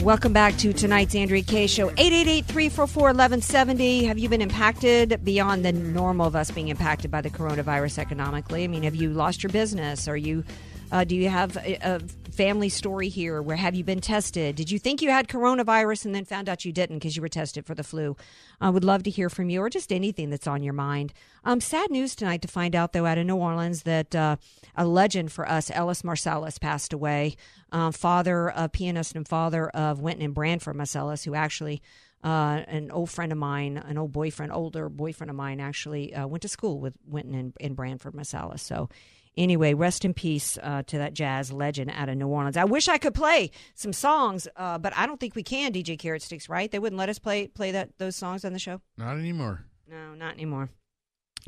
Welcome 0.01 0.31
back 0.31 0.57
to 0.57 0.73
tonight's 0.73 1.15
Andrea 1.15 1.41
Kaye 1.41 1.65
Show. 1.65 1.89
888-344-1170. 1.89 4.05
Have 4.05 4.19
you 4.19 4.29
been 4.29 4.43
impacted 4.43 5.21
beyond 5.23 5.65
the 5.65 5.71
normal 5.71 6.27
of 6.27 6.35
us 6.35 6.51
being 6.51 6.67
impacted 6.67 7.09
by 7.09 7.21
the 7.21 7.31
coronavirus 7.31 7.97
economically? 7.97 8.63
I 8.63 8.67
mean, 8.67 8.83
have 8.83 8.93
you 8.93 9.09
lost 9.09 9.41
your 9.41 9.51
business? 9.51 10.07
Are 10.07 10.17
you 10.17 10.43
uh, 10.91 11.03
do 11.03 11.15
you 11.15 11.29
have 11.29 11.57
a, 11.57 11.79
a, 11.81 11.99
family 12.35 12.67
story 12.67 13.07
here 13.07 13.41
where 13.41 13.55
have 13.55 13.75
you 13.75 13.83
been 13.83 14.01
tested? 14.01 14.57
Did 14.57 14.69
you 14.69 14.77
think 14.77 15.01
you 15.01 15.09
had 15.09 15.29
coronavirus 15.29 16.05
and 16.05 16.13
then 16.13 16.25
found 16.25 16.49
out 16.49 16.65
you 16.65 16.73
didn't 16.73 16.97
because 16.97 17.15
you 17.15 17.21
were 17.21 17.29
tested 17.29 17.65
for 17.65 17.73
the 17.73 17.83
flu? 17.83 18.17
I 18.59 18.69
would 18.69 18.83
love 18.83 19.03
to 19.03 19.09
hear 19.09 19.29
from 19.29 19.49
you 19.49 19.61
or 19.61 19.69
just 19.69 19.91
anything 19.91 20.29
that's 20.29 20.45
on 20.45 20.61
your 20.61 20.73
mind. 20.73 21.13
Um, 21.45 21.61
sad 21.61 21.89
news 21.89 22.13
tonight 22.13 22.41
to 22.41 22.49
find 22.49 22.75
out, 22.75 22.91
though, 22.91 23.05
out 23.05 23.17
of 23.17 23.25
New 23.25 23.37
Orleans 23.37 23.83
that 23.83 24.13
uh, 24.13 24.35
a 24.75 24.85
legend 24.85 25.31
for 25.31 25.47
us, 25.47 25.71
Ellis 25.71 26.01
Marsalis, 26.01 26.59
passed 26.59 26.91
away. 26.91 27.37
Uh, 27.71 27.91
father, 27.91 28.51
a 28.53 28.67
pianist 28.67 29.15
and 29.15 29.25
father 29.25 29.69
of 29.69 30.01
Wynton 30.01 30.25
and 30.25 30.33
Branford 30.33 30.75
Marsalis, 30.75 31.23
who 31.23 31.35
actually 31.35 31.81
uh, 32.25 32.63
an 32.67 32.91
old 32.91 33.11
friend 33.11 33.31
of 33.31 33.37
mine, 33.37 33.77
an 33.77 33.97
old 33.97 34.11
boyfriend, 34.11 34.51
older 34.51 34.89
boyfriend 34.89 35.29
of 35.29 35.35
mine, 35.37 35.59
actually 35.59 36.13
uh, 36.13 36.27
went 36.27 36.41
to 36.41 36.49
school 36.49 36.79
with 36.79 36.95
Wynton 37.07 37.53
and, 37.61 37.75
Branford 37.75 38.13
Marsalis. 38.13 38.59
So 38.59 38.89
anyway, 39.37 39.73
rest 39.73 40.05
in 40.05 40.13
peace 40.13 40.57
uh, 40.61 40.83
to 40.83 40.97
that 40.97 41.13
jazz 41.13 41.51
legend 41.51 41.91
out 41.91 42.09
of 42.09 42.17
New 42.17 42.27
Orleans. 42.27 42.57
I 42.57 42.65
wish 42.65 42.87
I 42.87 42.97
could 42.97 43.13
play 43.13 43.51
some 43.73 43.93
songs, 43.93 44.47
uh, 44.55 44.77
but 44.77 44.95
I 44.95 45.05
don't 45.05 45.19
think 45.19 45.35
we 45.35 45.43
can. 45.43 45.73
DJ 45.73 45.97
Carrot 45.97 46.21
Sticks, 46.21 46.49
right? 46.49 46.71
They 46.71 46.79
wouldn't 46.79 46.99
let 46.99 47.09
us 47.09 47.19
play 47.19 47.47
play 47.47 47.71
that 47.71 47.97
those 47.97 48.15
songs 48.15 48.45
on 48.45 48.53
the 48.53 48.59
show. 48.59 48.81
Not 48.97 49.17
anymore. 49.17 49.65
No, 49.89 50.13
not 50.15 50.33
anymore. 50.33 50.69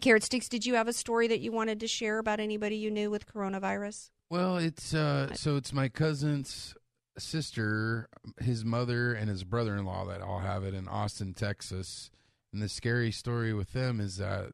Carrot 0.01 0.23
Sticks, 0.23 0.47
did 0.47 0.65
you 0.65 0.75
have 0.75 0.87
a 0.87 0.93
story 0.93 1.27
that 1.27 1.39
you 1.39 1.51
wanted 1.51 1.79
to 1.79 1.87
share 1.87 2.19
about 2.19 2.39
anybody 2.39 2.75
you 2.75 2.91
knew 2.91 3.09
with 3.09 3.25
coronavirus? 3.25 4.11
Well, 4.29 4.57
it's 4.57 4.93
uh, 4.93 5.33
so 5.33 5.55
it's 5.55 5.73
my 5.73 5.89
cousin's 5.89 6.75
sister, 7.17 8.07
his 8.39 8.63
mother, 8.63 9.13
and 9.13 9.29
his 9.29 9.43
brother-in-law 9.43 10.05
that 10.05 10.21
all 10.21 10.39
have 10.39 10.63
it 10.63 10.73
in 10.73 10.87
Austin, 10.87 11.33
Texas. 11.33 12.11
And 12.53 12.61
the 12.61 12.69
scary 12.69 13.11
story 13.11 13.53
with 13.53 13.73
them 13.73 13.99
is 13.99 14.17
that 14.17 14.51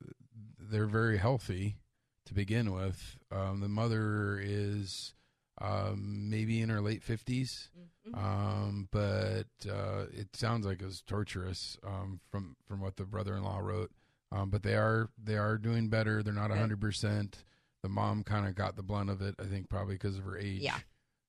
they're 0.57 0.87
very 0.87 1.17
healthy 1.17 1.77
to 2.25 2.33
begin 2.33 2.73
with. 2.73 3.17
Um, 3.31 3.59
the 3.59 3.69
mother 3.69 4.39
is 4.41 5.13
um, 5.62 6.29
maybe 6.29 6.62
in 6.62 6.69
her 6.69 6.81
late 6.81 7.05
50s, 7.05 7.69
mm-hmm. 8.07 8.15
um, 8.15 8.88
but 8.91 9.47
uh, 9.69 10.05
it 10.12 10.36
sounds 10.36 10.65
like 10.65 10.81
it 10.81 10.86
was 10.86 11.01
torturous 11.01 11.77
um, 11.86 12.19
from 12.29 12.55
from 12.67 12.81
what 12.81 12.97
the 12.97 13.05
brother-in-law 13.05 13.59
wrote. 13.59 13.91
Um, 14.31 14.49
but 14.49 14.63
they 14.63 14.75
are 14.75 15.09
they 15.23 15.38
are 15.38 15.57
doing 15.57 15.89
better. 15.89 16.23
They're 16.23 16.33
not 16.33 16.51
hundred 16.51 16.81
percent. 16.81 17.43
The 17.83 17.89
mom 17.89 18.23
kind 18.23 18.47
of 18.47 18.55
got 18.55 18.75
the 18.75 18.83
blunt 18.83 19.09
of 19.09 19.21
it. 19.21 19.36
I 19.39 19.43
think 19.43 19.69
probably 19.69 19.95
because 19.95 20.17
of 20.17 20.23
her 20.23 20.38
age. 20.38 20.62
Yeah. 20.62 20.77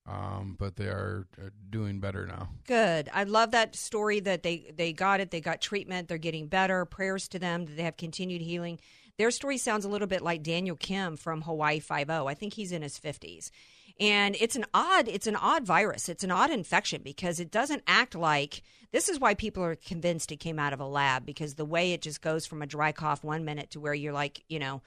Um, 0.07 0.55
but 0.59 0.75
they 0.75 0.85
are 0.85 1.25
uh, 1.41 1.49
doing 1.71 1.99
better 1.99 2.27
now. 2.27 2.49
Good. 2.67 3.09
I 3.11 3.23
love 3.23 3.51
that 3.51 3.75
story 3.75 4.19
that 4.21 4.43
they 4.43 4.71
they 4.75 4.91
got 4.91 5.19
it. 5.19 5.31
They 5.31 5.41
got 5.41 5.61
treatment. 5.61 6.07
They're 6.07 6.17
getting 6.17 6.47
better. 6.47 6.85
Prayers 6.85 7.27
to 7.29 7.39
them 7.39 7.65
that 7.65 7.75
they 7.77 7.83
have 7.83 7.97
continued 7.97 8.41
healing. 8.41 8.79
Their 9.17 9.31
story 9.31 9.57
sounds 9.57 9.85
a 9.85 9.89
little 9.89 10.07
bit 10.07 10.21
like 10.21 10.43
Daniel 10.43 10.75
Kim 10.75 11.17
from 11.17 11.41
Hawaii 11.41 11.79
Five 11.79 12.09
O. 12.09 12.27
I 12.27 12.33
think 12.33 12.53
he's 12.53 12.71
in 12.71 12.81
his 12.81 12.97
fifties, 12.97 13.51
and 13.99 14.35
it's 14.39 14.55
an 14.55 14.65
odd 14.73 15.07
it's 15.07 15.27
an 15.27 15.35
odd 15.35 15.65
virus. 15.65 16.09
It's 16.09 16.23
an 16.23 16.31
odd 16.31 16.51
infection 16.51 17.01
because 17.03 17.39
it 17.39 17.51
doesn't 17.51 17.83
act 17.87 18.15
like. 18.15 18.61
This 18.91 19.09
is 19.09 19.19
why 19.19 19.33
people 19.33 19.63
are 19.63 19.75
convinced 19.75 20.31
it 20.31 20.37
came 20.37 20.57
out 20.57 20.71
of 20.71 20.79
a 20.79 20.85
lab 20.85 21.25
because 21.25 21.55
the 21.55 21.65
way 21.65 21.91
it 21.91 22.01
just 22.01 22.21
goes 22.21 22.45
from 22.45 22.61
a 22.61 22.67
dry 22.67 22.93
cough 22.93 23.23
one 23.23 23.43
minute 23.43 23.71
to 23.71 23.79
where 23.81 23.93
you're 23.93 24.13
like, 24.13 24.43
you 24.47 24.57
know, 24.57 24.81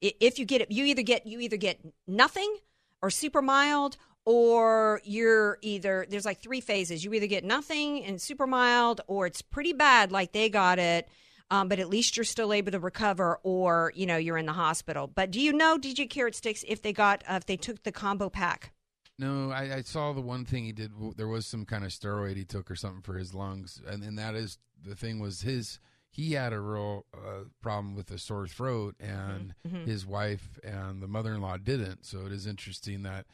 if 0.00 0.38
you 0.38 0.44
get 0.44 0.62
it, 0.62 0.70
you 0.72 0.84
either 0.84 1.02
get 1.02 1.26
you 1.26 1.38
either 1.40 1.56
get 1.56 1.80
nothing 2.06 2.56
or 3.00 3.10
super 3.10 3.40
mild 3.42 3.96
or 4.24 5.00
you're 5.04 5.58
either 5.62 6.06
there's 6.08 6.24
like 6.24 6.40
three 6.40 6.60
phases. 6.60 7.04
You 7.04 7.12
either 7.14 7.26
get 7.26 7.44
nothing 7.44 8.04
and 8.04 8.20
super 8.20 8.46
mild, 8.46 9.00
or 9.06 9.26
it's 9.26 9.42
pretty 9.42 9.72
bad, 9.72 10.12
like 10.12 10.32
they 10.32 10.48
got 10.48 10.78
it. 10.78 11.08
Um, 11.52 11.68
but 11.68 11.78
at 11.78 11.90
least 11.90 12.16
you're 12.16 12.24
still 12.24 12.50
able 12.50 12.72
to 12.72 12.80
recover, 12.80 13.38
or 13.42 13.92
you 13.94 14.06
know 14.06 14.16
you're 14.16 14.38
in 14.38 14.46
the 14.46 14.54
hospital. 14.54 15.06
But 15.06 15.30
do 15.30 15.38
you 15.38 15.52
know 15.52 15.76
DJ 15.78 16.08
Carrot 16.08 16.34
Sticks 16.34 16.64
if 16.66 16.80
they 16.80 16.94
got 16.94 17.22
uh, 17.28 17.34
if 17.34 17.44
they 17.44 17.58
took 17.58 17.82
the 17.82 17.92
combo 17.92 18.30
pack? 18.30 18.72
No, 19.18 19.50
I, 19.50 19.76
I, 19.76 19.82
saw 19.82 20.14
the 20.14 20.22
one 20.22 20.46
thing 20.46 20.64
he 20.64 20.72
did. 20.72 20.92
There 21.16 21.28
was 21.28 21.46
some 21.46 21.66
kind 21.66 21.84
of 21.84 21.90
steroid 21.90 22.36
he 22.36 22.46
took 22.46 22.70
or 22.70 22.74
something 22.74 23.02
for 23.02 23.18
his 23.18 23.34
lungs, 23.34 23.82
and, 23.86 24.02
and 24.02 24.18
that 24.18 24.34
is 24.34 24.58
the 24.82 24.96
thing 24.96 25.20
was 25.20 25.42
his. 25.42 25.78
He 26.10 26.32
had 26.32 26.54
a 26.54 26.60
real 26.60 27.04
uh, 27.14 27.44
problem 27.60 27.94
with 27.94 28.10
a 28.10 28.18
sore 28.18 28.46
throat, 28.46 28.96
and 28.98 29.54
Mm-hmm. 29.68 29.84
his 29.84 30.06
wife 30.06 30.58
and 30.64 31.02
the 31.02 31.06
mother-in-law 31.06 31.58
didn't. 31.58 32.06
So 32.06 32.26
it 32.26 32.32
is 32.32 32.46
interesting 32.46 33.02
that 33.02 33.26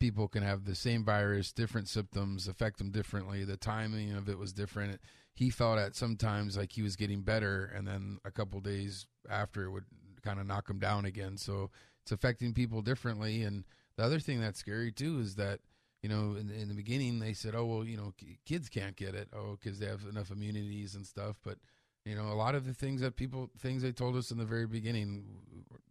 people 0.00 0.28
can 0.28 0.42
have 0.42 0.64
the 0.64 0.74
same 0.74 1.04
virus, 1.04 1.52
different 1.52 1.88
symptoms, 1.88 2.46
affect 2.48 2.78
them 2.78 2.90
differently. 2.90 3.44
The 3.44 3.56
timing 3.56 4.12
of 4.12 4.28
it 4.28 4.38
was 4.38 4.52
different. 4.52 5.00
He 5.34 5.50
felt 5.50 5.78
at 5.78 5.96
sometimes 5.96 6.56
like 6.56 6.72
he 6.72 6.82
was 6.82 6.96
getting 6.96 7.22
better, 7.22 7.72
and 7.74 7.86
then 7.86 8.18
a 8.24 8.30
couple 8.30 8.60
days 8.60 9.06
after 9.28 9.64
it 9.64 9.70
would 9.70 9.84
kind 10.22 10.40
of 10.40 10.46
knock 10.46 10.70
him 10.70 10.78
down 10.78 11.04
again. 11.04 11.36
So 11.36 11.70
it's 12.02 12.12
affecting 12.12 12.54
people 12.54 12.82
differently. 12.82 13.42
And 13.42 13.64
the 13.96 14.04
other 14.04 14.20
thing 14.20 14.40
that's 14.40 14.60
scary 14.60 14.92
too 14.92 15.18
is 15.20 15.34
that 15.36 15.60
you 16.02 16.08
know 16.08 16.36
in, 16.38 16.50
in 16.50 16.68
the 16.68 16.74
beginning 16.74 17.18
they 17.18 17.32
said, 17.32 17.54
oh 17.54 17.66
well, 17.66 17.84
you 17.84 17.96
know, 17.96 18.14
kids 18.46 18.68
can't 18.68 18.96
get 18.96 19.14
it, 19.14 19.28
oh 19.34 19.58
because 19.60 19.78
they 19.78 19.86
have 19.86 20.04
enough 20.08 20.30
immunities 20.30 20.94
and 20.94 21.06
stuff, 21.06 21.36
but 21.42 21.58
you 22.04 22.14
know 22.14 22.24
a 22.32 22.34
lot 22.34 22.54
of 22.54 22.66
the 22.66 22.74
things 22.74 23.00
that 23.00 23.16
people 23.16 23.50
things 23.58 23.82
they 23.82 23.92
told 23.92 24.16
us 24.16 24.30
in 24.30 24.38
the 24.38 24.44
very 24.44 24.66
beginning 24.66 25.24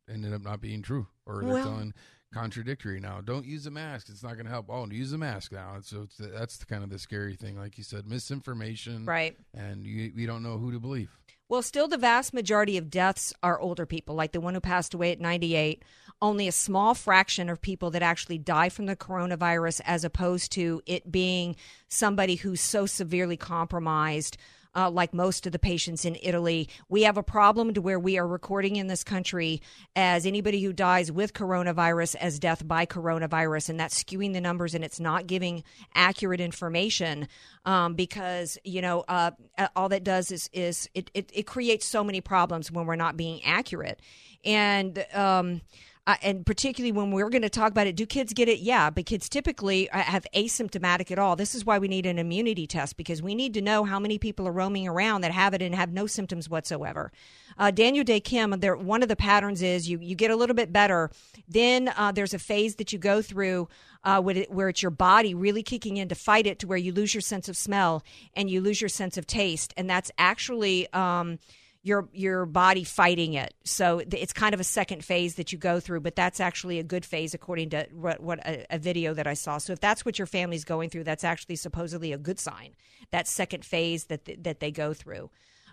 ended 0.09 0.33
up 0.33 0.41
not 0.41 0.61
being 0.61 0.81
true 0.81 1.07
or 1.25 1.43
they're 1.43 1.63
telling 1.63 1.93
contradictory 2.33 2.99
now 2.99 3.21
don't 3.21 3.45
use 3.45 3.65
a 3.67 3.71
mask 3.71 4.07
it's 4.09 4.23
not 4.23 4.33
going 4.33 4.45
to 4.45 4.51
help 4.51 4.65
oh 4.69 4.87
use 4.89 5.13
a 5.13 5.17
mask 5.17 5.51
now 5.51 5.77
so 5.81 6.01
it's, 6.01 6.17
that's 6.17 6.57
the 6.57 6.65
kind 6.65 6.83
of 6.83 6.89
the 6.89 6.97
scary 6.99 7.35
thing 7.35 7.57
like 7.57 7.77
you 7.77 7.83
said 7.83 8.07
misinformation 8.07 9.05
Right. 9.05 9.37
and 9.53 9.85
you, 9.85 10.11
we 10.15 10.25
don't 10.25 10.41
know 10.43 10.57
who 10.57 10.71
to 10.71 10.79
believe 10.79 11.09
Well, 11.49 11.61
still, 11.61 11.87
the 11.87 11.97
vast 11.99 12.33
majority 12.33 12.77
of 12.77 12.89
deaths 12.89 13.31
are 13.43 13.59
older 13.59 13.85
people, 13.85 14.15
like 14.15 14.31
the 14.31 14.41
one 14.41 14.55
who 14.55 14.61
passed 14.61 14.95
away 14.95 15.11
at 15.11 15.19
98. 15.19 15.83
Only 16.19 16.47
a 16.47 16.51
small 16.51 16.95
fraction 16.95 17.47
of 17.49 17.61
people 17.61 17.91
that 17.91 18.01
actually 18.01 18.39
die 18.39 18.69
from 18.69 18.87
the 18.87 18.95
coronavirus, 18.95 19.81
as 19.85 20.03
opposed 20.03 20.51
to 20.53 20.81
it 20.87 21.11
being 21.11 21.55
somebody 21.89 22.35
who's 22.35 22.61
so 22.61 22.87
severely 22.87 23.37
compromised. 23.37 24.37
Uh, 24.75 24.89
like 24.89 25.13
most 25.13 25.45
of 25.45 25.51
the 25.51 25.59
patients 25.59 26.03
in 26.03 26.17
Italy, 26.23 26.67
we 26.89 27.03
have 27.03 27.17
a 27.17 27.23
problem 27.23 27.73
to 27.73 27.81
where 27.81 27.99
we 27.99 28.17
are 28.17 28.27
recording 28.27 28.75
in 28.75 28.87
this 28.87 29.03
country 29.03 29.61
as 29.95 30.25
anybody 30.25 30.63
who 30.63 30.73
dies 30.73 31.11
with 31.11 31.33
coronavirus 31.33 32.15
as 32.15 32.39
death 32.39 32.67
by 32.67 32.85
coronavirus, 32.85 33.69
and 33.69 33.79
that's 33.79 34.03
skewing 34.03 34.33
the 34.33 34.41
numbers 34.41 34.73
and 34.73 34.83
it's 34.83 34.99
not 34.99 35.27
giving 35.27 35.63
accurate 35.93 36.41
information 36.41 37.27
um, 37.65 37.93
because 37.93 38.57
you 38.63 38.81
know 38.81 39.03
uh, 39.07 39.31
all 39.75 39.89
that 39.89 40.03
does 40.03 40.31
is 40.31 40.49
is 40.53 40.89
it, 40.93 41.11
it, 41.13 41.29
it 41.33 41.43
creates 41.43 41.85
so 41.85 42.03
many 42.03 42.21
problems 42.21 42.71
when 42.71 42.85
we're 42.85 42.95
not 42.95 43.17
being 43.17 43.43
accurate. 43.43 43.99
And 44.45 45.05
um, 45.13 45.61
uh, 46.05 46.15
and 46.21 46.45
particularly 46.45 46.91
when 46.91 47.11
we're 47.11 47.29
going 47.29 47.41
to 47.41 47.49
talk 47.49 47.71
about 47.71 47.87
it 47.87 47.95
do 47.95 48.05
kids 48.05 48.33
get 48.33 48.47
it 48.47 48.59
yeah 48.59 48.89
but 48.89 49.05
kids 49.05 49.29
typically 49.29 49.89
uh, 49.91 49.99
have 49.99 50.25
asymptomatic 50.35 51.11
at 51.11 51.19
all 51.19 51.35
this 51.35 51.55
is 51.55 51.65
why 51.65 51.77
we 51.77 51.87
need 51.87 52.05
an 52.05 52.19
immunity 52.19 52.67
test 52.67 52.97
because 52.97 53.21
we 53.21 53.35
need 53.35 53.53
to 53.53 53.61
know 53.61 53.83
how 53.83 53.99
many 53.99 54.17
people 54.17 54.47
are 54.47 54.51
roaming 54.51 54.87
around 54.87 55.21
that 55.21 55.31
have 55.31 55.53
it 55.53 55.61
and 55.61 55.75
have 55.75 55.91
no 55.91 56.07
symptoms 56.07 56.49
whatsoever 56.49 57.11
uh, 57.57 57.71
Daniel 57.71 58.03
Dae 58.03 58.19
Kim, 58.19 58.51
there, 58.59 58.75
one 58.75 59.03
of 59.03 59.09
the 59.09 59.15
patterns 59.15 59.61
is 59.61 59.89
you, 59.89 59.99
you 59.99 60.15
get 60.15 60.31
a 60.31 60.35
little 60.35 60.55
bit 60.55 60.71
better. 60.71 61.11
Then 61.47 61.91
uh, 61.95 62.11
there's 62.11 62.33
a 62.33 62.39
phase 62.39 62.75
that 62.75 62.93
you 62.93 62.99
go 62.99 63.21
through 63.21 63.67
uh, 64.03 64.21
where 64.21 64.69
it's 64.69 64.81
your 64.81 64.91
body 64.91 65.33
really 65.33 65.63
kicking 65.63 65.97
in 65.97 66.09
to 66.09 66.15
fight 66.15 66.47
it 66.47 66.59
to 66.59 66.67
where 66.67 66.77
you 66.77 66.91
lose 66.91 67.13
your 67.13 67.21
sense 67.21 67.47
of 67.47 67.55
smell 67.55 68.03
and 68.35 68.49
you 68.49 68.61
lose 68.61 68.81
your 68.81 68.89
sense 68.89 69.17
of 69.17 69.27
taste. 69.27 69.73
And 69.77 69.89
that's 69.89 70.11
actually. 70.17 70.91
Um, 70.93 71.39
your 71.83 72.07
your 72.13 72.45
body 72.45 72.85
fighting 72.85 73.33
it. 73.33 73.53
So 73.65 73.99
it's 73.99 74.33
kind 74.33 74.53
of 74.53 74.59
a 74.61 74.63
second 74.63 75.03
phase 75.03 75.35
that 75.35 75.51
you 75.51 75.57
go 75.57 75.79
through, 75.81 75.99
but 75.99 76.15
that's 76.15 76.39
actually 76.39 76.79
a 76.79 76.83
good 76.83 77.05
phase 77.05 77.33
according 77.33 77.71
to 77.71 77.87
what, 77.91 78.21
what 78.21 78.39
a, 78.47 78.65
a 78.69 78.79
video 78.79 79.13
that 79.13 79.27
I 79.27 79.33
saw. 79.33 79.57
So 79.57 79.73
if 79.73 79.81
that's 79.81 80.05
what 80.05 80.17
your 80.17 80.25
family's 80.25 80.63
going 80.63 80.89
through, 80.89 81.03
that's 81.03 81.25
actually 81.25 81.57
supposedly 81.57 82.13
a 82.13 82.17
good 82.17 82.39
sign. 82.39 82.75
That 83.11 83.27
second 83.27 83.65
phase 83.65 84.05
that 84.05 84.25
th- 84.25 84.39
that 84.43 84.61
they 84.61 84.71
go 84.71 84.93
through. 84.93 85.29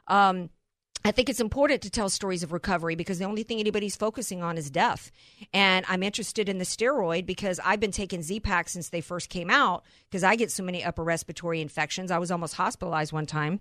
Um, 0.09 0.51
I 1.05 1.13
think 1.13 1.31
it's 1.31 1.41
important 1.41 1.81
to 1.83 1.91
tell 1.91 2.11
stories 2.11 2.43
of 2.43 2.53
recovery 2.53 2.95
because 2.95 3.19
the 3.19 3.25
only 3.25 3.43
thing 3.43 3.59
anybody's 3.59 3.97
focusing 3.97 4.43
on 4.43 4.59
is 4.59 4.71
death. 4.71 5.11
And 5.55 5.87
I'm 5.89 6.03
interested 6.03 6.49
in 6.49 6.59
the 6.59 6.65
steroid 6.65 7.25
because 7.25 7.59
I've 7.65 7.81
been 7.81 7.93
taking 7.93 8.21
Z-Pak 8.21 8.69
since 8.69 8.91
they 8.91 9.01
first 9.01 9.31
came 9.31 9.49
out 9.49 9.85
because 10.11 10.25
I 10.25 10.37
get 10.37 10.51
so 10.51 10.63
many 10.63 10.85
upper 10.85 11.03
respiratory 11.03 11.63
infections. 11.63 12.11
I 12.11 12.19
was 12.19 12.31
almost 12.31 12.55
hospitalized 12.55 13.13
one 13.13 13.25
time. 13.25 13.61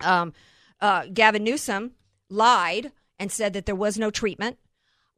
Um, 0.00 0.32
uh, 0.80 1.06
Gavin 1.12 1.44
Newsom 1.44 1.92
lied 2.28 2.92
and 3.18 3.30
said 3.30 3.52
that 3.52 3.66
there 3.66 3.74
was 3.74 3.98
no 3.98 4.10
treatment. 4.10 4.58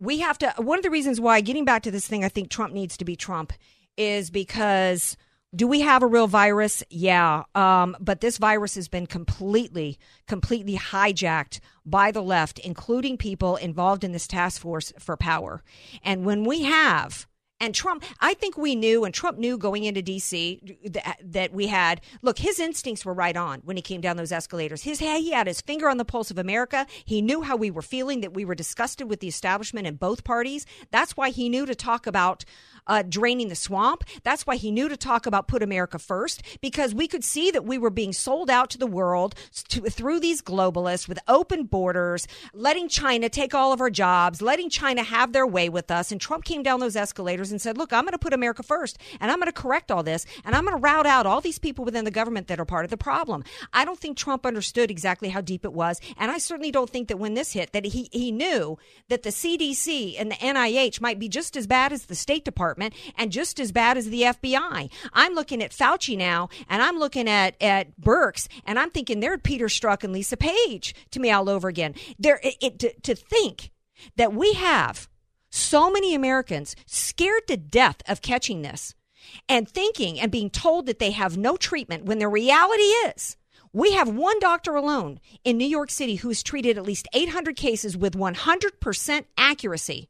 We 0.01 0.19
have 0.21 0.39
to, 0.39 0.53
one 0.57 0.79
of 0.79 0.83
the 0.83 0.91
reasons 0.91 1.21
why, 1.21 1.41
getting 1.41 1.65
back 1.65 1.83
to 1.85 1.91
this 1.91 2.09
thing, 2.09 2.25
I 2.25 2.29
think 2.29 2.51
Trump 2.51 2.73
needs 2.73 2.97
to 2.97 3.05
be 3.05 3.15
Trump 3.15 3.53
is 3.97 4.31
because 4.31 5.17
do 5.55 5.67
we 5.67 5.81
have 5.83 6.03
a 6.03 6.07
real 6.07 6.27
virus? 6.27 6.83
Yeah. 6.89 7.43
Um, 7.55 7.95
but 8.01 8.21
this 8.21 8.39
virus 8.39 8.75
has 8.75 8.89
been 8.89 9.07
completely, 9.07 9.99
completely 10.27 10.77
hijacked 10.77 11.61
by 11.85 12.11
the 12.11 12.23
left, 12.23 12.59
including 12.61 13.19
people 13.19 13.57
involved 13.57 14.03
in 14.03 14.13
this 14.13 14.27
task 14.27 14.61
force 14.61 14.93
for 14.99 15.17
power. 15.17 15.63
And 16.03 16.25
when 16.25 16.45
we 16.45 16.63
have, 16.63 17.27
and 17.63 17.73
Trump, 17.77 18.05
I 18.21 18.35
think 18.35 18.59
we 18.59 18.75
knew, 18.75 19.05
and 19.05 19.15
Trump 19.15 19.39
knew 19.39 19.57
going 19.57 19.85
into 19.85 20.03
D.C. 20.03 20.79
that, 20.85 21.19
that 21.23 21.53
we 21.53 21.69
had. 21.69 22.01
Look, 22.21 22.41
his 22.41 22.59
instincts 22.59 23.05
were 23.05 23.15
right 23.15 23.37
on 23.37 23.61
when 23.61 23.77
he 23.77 23.83
came 23.83 24.01
down 24.01 24.17
those 24.17 24.33
escalators. 24.33 24.83
His 24.83 24.99
he 24.99 25.31
had 25.31 25.47
his 25.47 25.61
finger 25.61 25.89
on 25.89 25.97
the 25.97 26.05
pulse 26.05 26.33
of 26.33 26.39
America. 26.39 26.89
He 27.05 27.23
knew 27.23 27.43
how 27.43 27.55
we 27.55 27.71
were 27.71 27.81
feeling, 27.81 28.21
that 28.21 28.35
we 28.35 28.45
were 28.45 28.57
disgusted 28.57 29.09
with 29.09 29.21
the 29.21 29.29
establishment 29.29 29.87
in 29.87 29.95
both 29.95 30.25
parties. 30.25 30.67
That's 30.91 31.17
why 31.17 31.31
he 31.31 31.49
knew 31.49 31.65
to 31.65 31.75
talk 31.77 32.09
about 32.09 32.45
uh, 32.87 33.03
draining 33.03 33.49
the 33.49 33.55
swamp. 33.55 34.05
That's 34.23 34.47
why 34.47 34.57
he 34.57 34.71
knew 34.71 34.89
to 34.89 34.97
talk 34.97 35.27
about 35.27 35.49
put 35.49 35.63
America 35.63 35.99
first 35.99 36.43
because 36.61 36.95
we 36.95 37.07
could 37.07 37.25
see 37.25 37.51
that 37.51 37.65
we 37.65 37.79
were 37.79 37.91
being 37.91 38.13
sold 38.13 38.51
out 38.51 38.71
to 38.71 38.79
the 38.79 38.87
world 38.87 39.35
to, 39.69 39.83
through 39.83 40.21
these 40.21 40.43
globalists 40.43 41.09
with 41.09 41.19
open 41.29 41.65
borders, 41.65 42.27
letting 42.53 42.89
China 42.89 43.29
take 43.29 43.55
all 43.55 43.73
of 43.73 43.81
our 43.81 43.91
jobs, 43.91 44.43
letting 44.43 44.71
China 44.71 45.03
have 45.03 45.33
their 45.33 45.47
way 45.47 45.69
with 45.69 45.91
us. 45.91 46.13
And 46.13 46.21
Trump 46.21 46.45
came 46.45 46.63
down 46.63 46.81
those 46.81 46.97
escalators 46.97 47.51
and 47.51 47.61
said, 47.61 47.79
Look, 47.79 47.93
I'm 47.93 48.05
going 48.05 48.13
to 48.13 48.19
put 48.19 48.33
America 48.33 48.63
first 48.63 48.99
and 49.21 49.31
I'm 49.31 49.39
going 49.39 49.47
to 49.47 49.53
correct 49.53 49.91
all 49.91 50.03
this 50.03 50.27
and 50.45 50.55
I'm 50.55 50.65
going 50.65 50.77
to 50.77 50.83
route 50.83 51.07
out 51.07 51.27
all 51.27 51.41
these 51.41 51.59
people 51.59 51.85
within 51.85 52.05
the 52.05 52.11
government 52.11 52.49
that 52.49 52.61
are 52.61 52.65
part 52.65 52.85
of 52.85 52.91
the 52.91 52.97
problem. 52.97 53.45
I 53.73 53.85
don't 53.85 53.99
think 53.99 54.17
Trump 54.17 54.45
understood 54.47 54.91
exactly 54.91 55.29
how 55.29 55.41
deep 55.41 55.65
it 55.65 55.73
was. 55.73 56.01
And 56.17 56.31
I 56.31 56.39
certainly 56.39 56.71
don't 56.71 56.91
think 56.91 57.09
that 57.09 57.19
when 57.19 57.35
this 57.35 57.53
hit, 57.53 57.73
that 57.73 57.85
he, 57.85 58.09
he 58.13 58.33
knew 58.33 58.79
that 59.09 59.23
the 59.23 59.31
CDC 59.31 60.17
and 60.19 60.31
the 60.31 60.37
NIH 60.37 61.01
might 61.01 61.19
be 61.19 61.29
just 61.29 61.57
as 61.57 61.67
bad 61.67 61.93
as 61.93 62.07
the 62.07 62.15
State 62.15 62.45
Department 62.45 62.72
and 63.17 63.33
just 63.33 63.59
as 63.61 63.73
bad 63.73 63.97
as 63.97 64.11
the 64.11 64.23
FBI. 64.23 64.91
I'm 65.13 65.35
looking 65.35 65.63
at 65.63 65.73
Fauci 65.73 66.17
now 66.17 66.49
and 66.69 66.83
I'm 66.83 66.99
looking 66.99 67.29
at, 67.29 67.61
at 67.61 68.01
Birx 68.01 68.49
and 68.65 68.79
I'm 68.79 68.91
thinking 68.91 69.21
they're 69.21 69.39
Peter 69.39 69.67
Strzok 69.67 70.05
and 70.05 70.13
Lisa 70.13 70.37
Page 70.37 70.95
to 71.11 71.21
me 71.21 71.31
all 71.31 71.49
over 71.49 71.69
again. 71.69 71.95
There, 72.19 72.41
it, 72.43 72.55
it, 72.61 72.79
to, 72.81 73.01
to 73.01 73.15
think 73.15 73.71
that 74.17 74.33
we 74.33 74.53
have 74.55 75.09
so 75.51 75.91
many 75.91 76.15
Americans 76.15 76.75
scared 76.87 77.47
to 77.49 77.57
death 77.57 78.03
of 78.09 78.23
catching 78.23 78.63
this 78.63 78.95
and 79.49 79.69
thinking 79.69 80.19
and 80.19 80.33
being 80.33 80.51
told 80.51 80.87
that 80.87 80.99
they 80.99 81.11
have 81.11 81.37
no 81.37 81.57
treatment 81.57 82.05
when 82.05 82.19
the 82.19 82.29
reality 82.29 82.83
is 82.83 83.37
we 83.73 83.93
have 83.93 84.09
one 84.09 84.39
doctor 84.39 84.77
alone 84.77 85.19
in 85.45 85.57
New 85.57 85.67
York 85.67 85.91
City 85.91 86.17
who's 86.17 86.43
treated 86.43 86.77
at 86.77 86.85
least 86.85 87.09
800 87.15 87.57
cases 87.57 87.97
with 87.97 88.15
100% 88.15 89.25
accuracy 89.39 90.09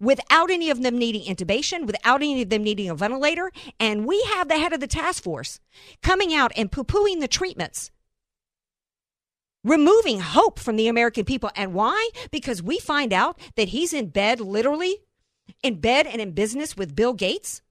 without 0.00 0.50
any 0.50 0.70
of 0.70 0.82
them 0.82 0.98
needing 0.98 1.22
intubation, 1.22 1.86
without 1.86 2.22
any 2.22 2.42
of 2.42 2.48
them 2.48 2.62
needing 2.62 2.88
a 2.88 2.94
ventilator. 2.94 3.50
And 3.78 4.06
we 4.06 4.20
have 4.34 4.48
the 4.48 4.58
head 4.58 4.72
of 4.72 4.80
the 4.80 4.86
task 4.86 5.22
force 5.22 5.60
coming 6.02 6.34
out 6.34 6.52
and 6.56 6.70
poo 6.70 6.84
pooing 6.84 7.20
the 7.20 7.28
treatments 7.28 7.90
removing 9.64 10.20
hope 10.20 10.58
from 10.58 10.76
the 10.76 10.88
American 10.88 11.24
people. 11.24 11.50
And 11.56 11.74
why? 11.74 12.10
Because 12.30 12.62
we 12.62 12.78
find 12.78 13.12
out 13.12 13.38
that 13.56 13.68
he's 13.68 13.92
in 13.92 14.08
bed, 14.08 14.40
literally 14.40 14.98
in 15.62 15.80
bed 15.80 16.06
and 16.06 16.20
in 16.20 16.32
business 16.32 16.76
with 16.76 16.96
Bill 16.96 17.12
Gates, 17.12 17.62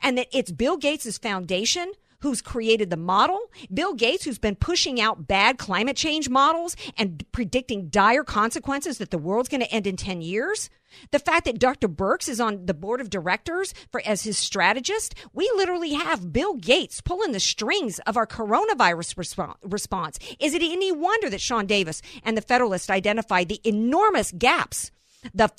and 0.00 0.16
that 0.18 0.28
it's 0.32 0.52
Bill 0.52 0.76
Gates' 0.76 1.18
foundation 1.18 1.92
who's 2.22 2.40
created 2.40 2.88
the 2.88 2.96
model, 2.96 3.38
Bill 3.72 3.94
Gates, 3.94 4.24
who's 4.24 4.38
been 4.38 4.56
pushing 4.56 5.00
out 5.00 5.26
bad 5.26 5.58
climate 5.58 5.96
change 5.96 6.28
models 6.28 6.76
and 6.96 7.24
predicting 7.32 7.88
dire 7.88 8.24
consequences 8.24 8.98
that 8.98 9.10
the 9.10 9.18
world's 9.18 9.48
going 9.48 9.60
to 9.60 9.72
end 9.72 9.86
in 9.86 9.96
10 9.96 10.22
years. 10.22 10.70
The 11.10 11.18
fact 11.18 11.46
that 11.46 11.58
Dr. 11.58 11.88
Birx 11.88 12.28
is 12.28 12.40
on 12.40 12.66
the 12.66 12.74
board 12.74 13.00
of 13.00 13.10
directors 13.10 13.74
for 13.90 14.02
as 14.04 14.22
his 14.22 14.38
strategist, 14.38 15.14
we 15.32 15.50
literally 15.56 15.94
have 15.94 16.32
Bill 16.32 16.54
Gates 16.54 17.00
pulling 17.00 17.32
the 17.32 17.40
strings 17.40 17.98
of 18.00 18.16
our 18.16 18.26
coronavirus 18.26 19.14
respo- 19.14 19.56
response. 19.62 20.18
Is 20.38 20.54
it 20.54 20.62
any 20.62 20.92
wonder 20.92 21.28
that 21.30 21.40
Sean 21.40 21.66
Davis 21.66 22.02
and 22.22 22.36
the 22.36 22.42
Federalist 22.42 22.90
identified 22.90 23.48
the 23.48 23.60
enormous 23.64 24.32
gaps, 24.32 24.90
the 25.34 25.50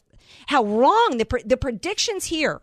how 0.48 0.64
wrong 0.64 1.18
the 1.18 1.42
the 1.46 1.58
predictions 1.58 2.26
here 2.26 2.62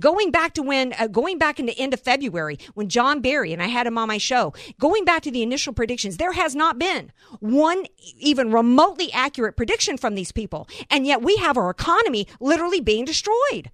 Going 0.00 0.30
back 0.30 0.54
to 0.54 0.62
when, 0.62 0.92
uh, 0.98 1.08
going 1.08 1.38
back 1.38 1.58
into 1.58 1.76
end 1.78 1.92
of 1.92 2.00
February 2.00 2.58
when 2.74 2.88
John 2.88 3.20
Barry 3.20 3.52
and 3.52 3.62
I 3.62 3.66
had 3.66 3.86
him 3.86 3.98
on 3.98 4.08
my 4.08 4.18
show, 4.18 4.54
going 4.78 5.04
back 5.04 5.22
to 5.22 5.30
the 5.30 5.42
initial 5.42 5.72
predictions, 5.72 6.16
there 6.16 6.32
has 6.32 6.54
not 6.54 6.78
been 6.78 7.12
one 7.40 7.84
even 8.18 8.52
remotely 8.52 9.12
accurate 9.12 9.56
prediction 9.56 9.96
from 9.96 10.14
these 10.14 10.32
people. 10.32 10.68
And 10.90 11.06
yet 11.06 11.22
we 11.22 11.36
have 11.36 11.56
our 11.56 11.70
economy 11.70 12.28
literally 12.40 12.80
being 12.80 13.04
destroyed. 13.04 13.70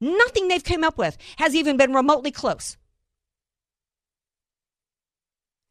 Nothing 0.00 0.48
they've 0.48 0.64
come 0.64 0.84
up 0.84 0.96
with 0.96 1.18
has 1.36 1.54
even 1.54 1.76
been 1.76 1.92
remotely 1.92 2.30
close. 2.30 2.76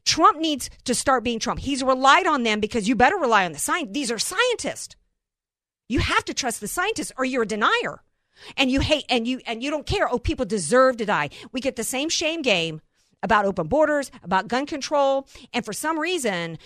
Trump 0.05 0.39
needs 0.39 0.69
to 0.85 0.95
start 0.95 1.23
being 1.23 1.39
Trump. 1.39 1.59
He's 1.59 1.83
relied 1.83 2.27
on 2.27 2.43
them 2.43 2.59
because 2.59 2.87
you 2.87 2.95
better 2.95 3.17
rely 3.17 3.45
on 3.45 3.51
the 3.51 3.59
science. 3.59 3.89
These 3.91 4.11
are 4.11 4.19
scientists. 4.19 4.95
You 5.89 5.99
have 5.99 6.23
to 6.25 6.33
trust 6.33 6.61
the 6.61 6.67
scientists 6.67 7.11
or 7.17 7.25
you're 7.25 7.43
a 7.43 7.47
denier. 7.47 8.03
And 8.55 8.71
you 8.71 8.79
hate 8.79 9.05
and 9.09 9.27
you 9.27 9.41
and 9.45 9.63
you 9.63 9.71
don't 9.71 9.85
care. 9.85 10.11
Oh, 10.11 10.19
people 10.19 10.45
deserve 10.45 10.97
to 10.97 11.05
die. 11.05 11.29
We 11.51 11.61
get 11.61 11.75
the 11.75 11.83
same 11.83 12.09
shame 12.09 12.41
game 12.41 12.81
about 13.23 13.45
open 13.45 13.67
borders, 13.67 14.11
about 14.23 14.47
gun 14.47 14.65
control, 14.65 15.27
and 15.53 15.65
for 15.65 15.73
some 15.73 15.99
reason, 15.99 16.57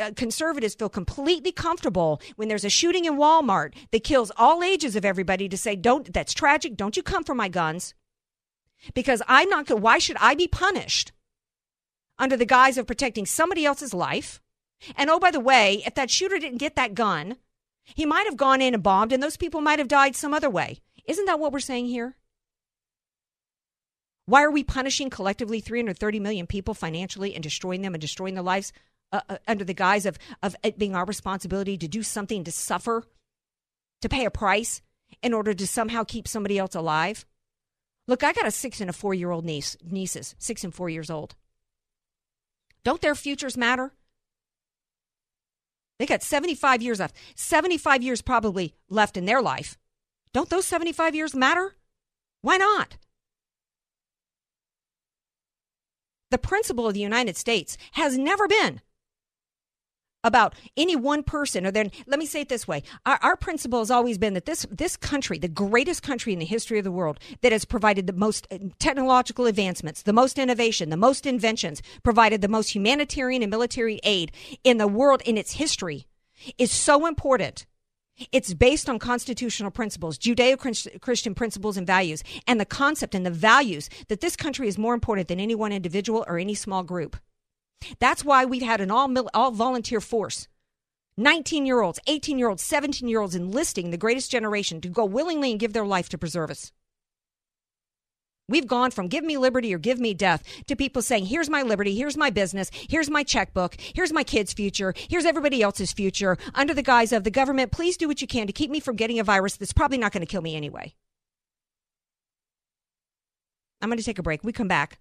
uh, 0.00 0.10
conservatives 0.14 0.74
feel 0.74 0.88
completely 0.88 1.50
comfortable 1.50 2.20
when 2.36 2.48
there's 2.48 2.64
a 2.64 2.70
shooting 2.70 3.06
in 3.06 3.16
Walmart 3.16 3.74
that 3.90 4.04
kills 4.04 4.30
all 4.36 4.62
ages 4.62 4.96
of 4.96 5.04
everybody 5.04 5.48
to 5.48 5.56
say, 5.56 5.76
"Don't 5.76 6.12
that's 6.12 6.34
tragic. 6.34 6.76
Don't 6.76 6.96
you 6.96 7.02
come 7.02 7.24
for 7.24 7.34
my 7.34 7.48
guns." 7.48 7.94
Because 8.92 9.22
I'm 9.26 9.48
not 9.48 9.70
why 9.80 9.98
should 9.98 10.18
I 10.20 10.34
be 10.34 10.46
punished 10.46 11.12
under 12.18 12.36
the 12.36 12.44
guise 12.44 12.76
of 12.76 12.86
protecting 12.86 13.24
somebody 13.24 13.64
else's 13.64 13.94
life? 13.94 14.42
And 14.96 15.08
oh 15.08 15.18
by 15.18 15.30
the 15.30 15.40
way, 15.40 15.82
if 15.86 15.94
that 15.94 16.10
shooter 16.10 16.38
didn't 16.38 16.58
get 16.58 16.76
that 16.76 16.94
gun, 16.94 17.38
he 17.82 18.04
might 18.04 18.26
have 18.26 18.36
gone 18.36 18.60
in 18.60 18.74
and 18.74 18.82
bombed 18.82 19.12
and 19.12 19.22
those 19.22 19.38
people 19.38 19.62
might 19.62 19.78
have 19.78 19.88
died 19.88 20.16
some 20.16 20.34
other 20.34 20.50
way. 20.50 20.80
Isn't 21.06 21.26
that 21.26 21.38
what 21.38 21.52
we're 21.52 21.60
saying 21.60 21.86
here? 21.86 22.16
Why 24.26 24.42
are 24.42 24.50
we 24.50 24.64
punishing 24.64 25.10
collectively 25.10 25.60
330 25.60 26.20
million 26.20 26.46
people 26.46 26.72
financially 26.72 27.34
and 27.34 27.42
destroying 27.42 27.82
them 27.82 27.94
and 27.94 28.00
destroying 28.00 28.34
their 28.34 28.42
lives 28.42 28.72
uh, 29.12 29.20
uh, 29.28 29.36
under 29.46 29.64
the 29.64 29.74
guise 29.74 30.06
of, 30.06 30.18
of 30.42 30.56
it 30.62 30.78
being 30.78 30.94
our 30.94 31.04
responsibility 31.04 31.76
to 31.76 31.88
do 31.88 32.02
something 32.02 32.42
to 32.44 32.52
suffer, 32.52 33.04
to 34.00 34.08
pay 34.08 34.24
a 34.24 34.30
price 34.30 34.80
in 35.22 35.34
order 35.34 35.52
to 35.52 35.66
somehow 35.66 36.04
keep 36.04 36.26
somebody 36.26 36.58
else 36.58 36.74
alive? 36.74 37.26
Look, 38.08 38.24
I 38.24 38.32
got 38.32 38.46
a 38.46 38.50
six 38.50 38.80
and 38.80 38.88
a 38.88 38.94
four 38.94 39.12
year 39.14 39.30
old 39.30 39.44
niece, 39.44 39.76
nieces, 39.84 40.34
six 40.38 40.64
and 40.64 40.74
four 40.74 40.88
years 40.88 41.10
old. 41.10 41.34
Don't 42.82 43.00
their 43.00 43.14
futures 43.14 43.56
matter? 43.56 43.92
They 45.98 46.06
got 46.06 46.22
75 46.22 46.82
years 46.82 46.98
left, 46.98 47.16
75 47.34 48.02
years 48.02 48.20
probably 48.20 48.74
left 48.88 49.16
in 49.16 49.26
their 49.26 49.40
life. 49.40 49.78
Don't 50.34 50.50
those 50.50 50.66
75 50.66 51.14
years 51.14 51.34
matter? 51.34 51.76
Why 52.42 52.56
not? 52.56 52.98
The 56.30 56.38
principle 56.38 56.88
of 56.88 56.94
the 56.94 57.00
United 57.00 57.36
States 57.36 57.78
has 57.92 58.18
never 58.18 58.48
been 58.48 58.80
about 60.24 60.54
any 60.76 60.96
one 60.96 61.22
person 61.22 61.64
or 61.66 61.70
then 61.70 61.92
let 62.06 62.18
me 62.18 62.24
say 62.24 62.40
it 62.40 62.48
this 62.48 62.66
way 62.66 62.82
our, 63.04 63.18
our, 63.22 63.36
principle 63.36 63.80
has 63.80 63.90
always 63.90 64.16
been 64.16 64.32
that 64.32 64.46
this 64.46 64.66
this 64.70 64.96
country 64.96 65.36
the 65.36 65.48
greatest 65.48 66.02
country 66.02 66.32
in 66.32 66.38
the 66.38 66.46
history 66.46 66.78
of 66.78 66.84
the 66.84 66.90
world 66.90 67.20
that 67.42 67.52
has 67.52 67.66
provided 67.66 68.06
the 68.06 68.12
most 68.14 68.46
uh, 68.50 68.56
technological 68.78 69.44
advancements 69.44 70.00
the 70.00 70.14
most 70.14 70.38
innovation 70.38 70.88
the 70.88 70.96
most 70.96 71.26
inventions 71.26 71.82
provided 72.02 72.40
the 72.40 72.48
most 72.48 72.74
humanitarian 72.74 73.42
and 73.42 73.50
military 73.50 74.00
aid 74.02 74.32
in 74.64 74.78
the 74.78 74.88
world 74.88 75.20
in 75.26 75.36
its 75.36 75.52
history 75.52 76.06
is 76.56 76.72
so 76.72 77.06
important 77.06 77.66
it's 78.32 78.54
based 78.54 78.88
on 78.88 78.98
constitutional 78.98 79.70
principles, 79.70 80.18
Judeo 80.18 81.00
Christian 81.00 81.34
principles 81.34 81.76
and 81.76 81.86
values, 81.86 82.22
and 82.46 82.60
the 82.60 82.64
concept 82.64 83.14
and 83.14 83.26
the 83.26 83.30
values 83.30 83.90
that 84.08 84.20
this 84.20 84.36
country 84.36 84.68
is 84.68 84.78
more 84.78 84.94
important 84.94 85.28
than 85.28 85.40
any 85.40 85.54
one 85.54 85.72
individual 85.72 86.24
or 86.28 86.38
any 86.38 86.54
small 86.54 86.82
group. 86.82 87.16
That's 87.98 88.24
why 88.24 88.44
we've 88.44 88.62
had 88.62 88.80
an 88.80 88.90
all, 88.90 89.12
all 89.34 89.50
volunteer 89.50 90.00
force 90.00 90.48
19 91.16 91.64
year 91.64 91.80
olds, 91.80 92.00
18 92.06 92.38
year 92.38 92.48
olds, 92.48 92.62
17 92.62 93.08
year 93.08 93.20
olds 93.20 93.34
enlisting 93.34 93.90
the 93.90 93.96
greatest 93.96 94.30
generation 94.30 94.80
to 94.80 94.88
go 94.88 95.04
willingly 95.04 95.50
and 95.50 95.60
give 95.60 95.72
their 95.72 95.86
life 95.86 96.08
to 96.08 96.18
preserve 96.18 96.50
us. 96.50 96.72
We've 98.48 98.66
gone 98.66 98.90
from 98.90 99.08
give 99.08 99.24
me 99.24 99.38
liberty 99.38 99.74
or 99.74 99.78
give 99.78 99.98
me 99.98 100.12
death 100.12 100.42
to 100.66 100.76
people 100.76 101.00
saying, 101.00 101.26
here's 101.26 101.48
my 101.48 101.62
liberty, 101.62 101.94
here's 101.94 102.16
my 102.16 102.30
business, 102.30 102.70
here's 102.72 103.08
my 103.08 103.22
checkbook, 103.22 103.76
here's 103.78 104.12
my 104.12 104.22
kid's 104.22 104.52
future, 104.52 104.92
here's 105.08 105.24
everybody 105.24 105.62
else's 105.62 105.92
future, 105.92 106.36
under 106.54 106.74
the 106.74 106.82
guise 106.82 107.12
of 107.12 107.24
the 107.24 107.30
government, 107.30 107.72
please 107.72 107.96
do 107.96 108.06
what 108.06 108.20
you 108.20 108.26
can 108.26 108.46
to 108.46 108.52
keep 108.52 108.70
me 108.70 108.80
from 108.80 108.96
getting 108.96 109.18
a 109.18 109.24
virus 109.24 109.56
that's 109.56 109.72
probably 109.72 109.96
not 109.96 110.12
going 110.12 110.20
to 110.20 110.30
kill 110.30 110.42
me 110.42 110.54
anyway. 110.56 110.94
I'm 113.80 113.88
going 113.88 113.98
to 113.98 114.04
take 114.04 114.18
a 114.18 114.22
break. 114.22 114.44
We 114.44 114.52
come 114.52 114.68
back. 114.68 114.98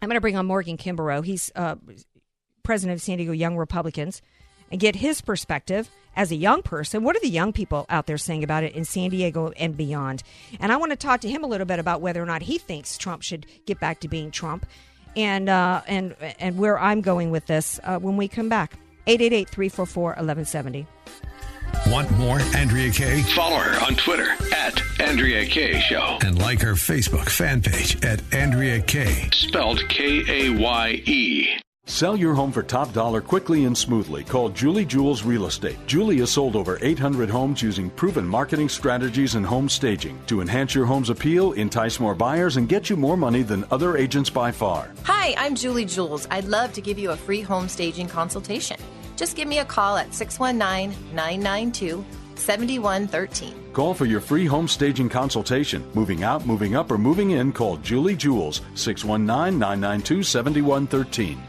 I'm 0.00 0.08
going 0.08 0.16
to 0.16 0.20
bring 0.20 0.36
on 0.36 0.46
Morgan 0.46 0.76
Kimbrough. 0.76 1.24
He's 1.24 1.50
uh, 1.56 1.76
president 2.62 2.96
of 2.96 3.02
San 3.02 3.18
Diego 3.18 3.32
Young 3.32 3.56
Republicans 3.56 4.20
and 4.70 4.80
get 4.80 4.96
his 4.96 5.20
perspective 5.20 5.90
as 6.16 6.32
a 6.32 6.36
young 6.36 6.62
person. 6.62 7.04
What 7.04 7.16
are 7.16 7.20
the 7.20 7.28
young 7.28 7.52
people 7.52 7.86
out 7.88 8.06
there 8.06 8.18
saying 8.18 8.42
about 8.42 8.64
it 8.64 8.74
in 8.74 8.84
San 8.84 9.10
Diego 9.10 9.50
and 9.56 9.76
beyond? 9.76 10.22
And 10.60 10.72
I 10.72 10.76
want 10.76 10.90
to 10.90 10.96
talk 10.96 11.20
to 11.22 11.28
him 11.28 11.44
a 11.44 11.46
little 11.46 11.66
bit 11.66 11.78
about 11.78 12.00
whether 12.00 12.22
or 12.22 12.26
not 12.26 12.42
he 12.42 12.58
thinks 12.58 12.98
Trump 12.98 13.22
should 13.22 13.46
get 13.66 13.78
back 13.80 14.00
to 14.00 14.08
being 14.08 14.30
Trump, 14.30 14.66
and 15.16 15.48
uh, 15.48 15.82
and 15.86 16.14
and 16.38 16.58
where 16.58 16.78
I'm 16.78 17.00
going 17.00 17.30
with 17.30 17.46
this 17.46 17.80
uh, 17.84 17.98
when 17.98 18.16
we 18.16 18.28
come 18.28 18.48
back. 18.48 18.78
888-344-1170. 19.06 20.86
Want 21.86 22.10
more 22.18 22.40
Andrea 22.54 22.90
Kaye? 22.90 23.22
Follow 23.34 23.56
her 23.56 23.84
on 23.84 23.94
Twitter 23.94 24.30
at 24.54 24.82
Andrea 25.00 25.46
Kaye 25.46 25.80
Show. 25.80 26.18
And 26.22 26.38
like 26.38 26.60
her 26.60 26.74
Facebook 26.74 27.28
fan 27.30 27.62
page 27.62 28.02
at 28.04 28.22
Andrea 28.34 28.80
Kaye. 28.82 29.30
Spelled 29.32 29.86
K 29.88 30.24
A 30.28 30.50
Y 30.50 31.02
E. 31.06 31.48
Sell 31.88 32.18
your 32.18 32.34
home 32.34 32.52
for 32.52 32.62
top 32.62 32.92
dollar 32.92 33.22
quickly 33.22 33.64
and 33.64 33.76
smoothly. 33.76 34.22
Call 34.22 34.50
Julie 34.50 34.84
Jules 34.84 35.22
Real 35.22 35.46
Estate. 35.46 35.78
Julie 35.86 36.18
has 36.18 36.30
sold 36.30 36.54
over 36.54 36.78
800 36.82 37.30
homes 37.30 37.62
using 37.62 37.88
proven 37.88 38.26
marketing 38.26 38.68
strategies 38.68 39.36
and 39.36 39.46
home 39.46 39.70
staging 39.70 40.20
to 40.26 40.42
enhance 40.42 40.74
your 40.74 40.84
home's 40.84 41.08
appeal, 41.08 41.52
entice 41.52 41.98
more 41.98 42.14
buyers, 42.14 42.58
and 42.58 42.68
get 42.68 42.90
you 42.90 42.96
more 42.96 43.16
money 43.16 43.42
than 43.42 43.64
other 43.70 43.96
agents 43.96 44.28
by 44.28 44.52
far. 44.52 44.90
Hi, 45.04 45.34
I'm 45.38 45.54
Julie 45.54 45.86
Jules. 45.86 46.28
I'd 46.30 46.44
love 46.44 46.74
to 46.74 46.82
give 46.82 46.98
you 46.98 47.12
a 47.12 47.16
free 47.16 47.40
home 47.40 47.70
staging 47.70 48.06
consultation. 48.06 48.76
Just 49.16 49.34
give 49.34 49.48
me 49.48 49.60
a 49.60 49.64
call 49.64 49.96
at 49.96 50.12
619 50.12 50.94
992 51.14 52.04
7113. 52.34 53.72
Call 53.72 53.94
for 53.94 54.04
your 54.04 54.20
free 54.20 54.44
home 54.44 54.68
staging 54.68 55.08
consultation. 55.08 55.82
Moving 55.94 56.22
out, 56.22 56.44
moving 56.44 56.76
up, 56.76 56.90
or 56.90 56.98
moving 56.98 57.30
in, 57.30 57.50
call 57.50 57.78
Julie 57.78 58.14
Jules 58.14 58.60
619 58.74 59.58
992 59.58 60.22
7113. 60.22 61.42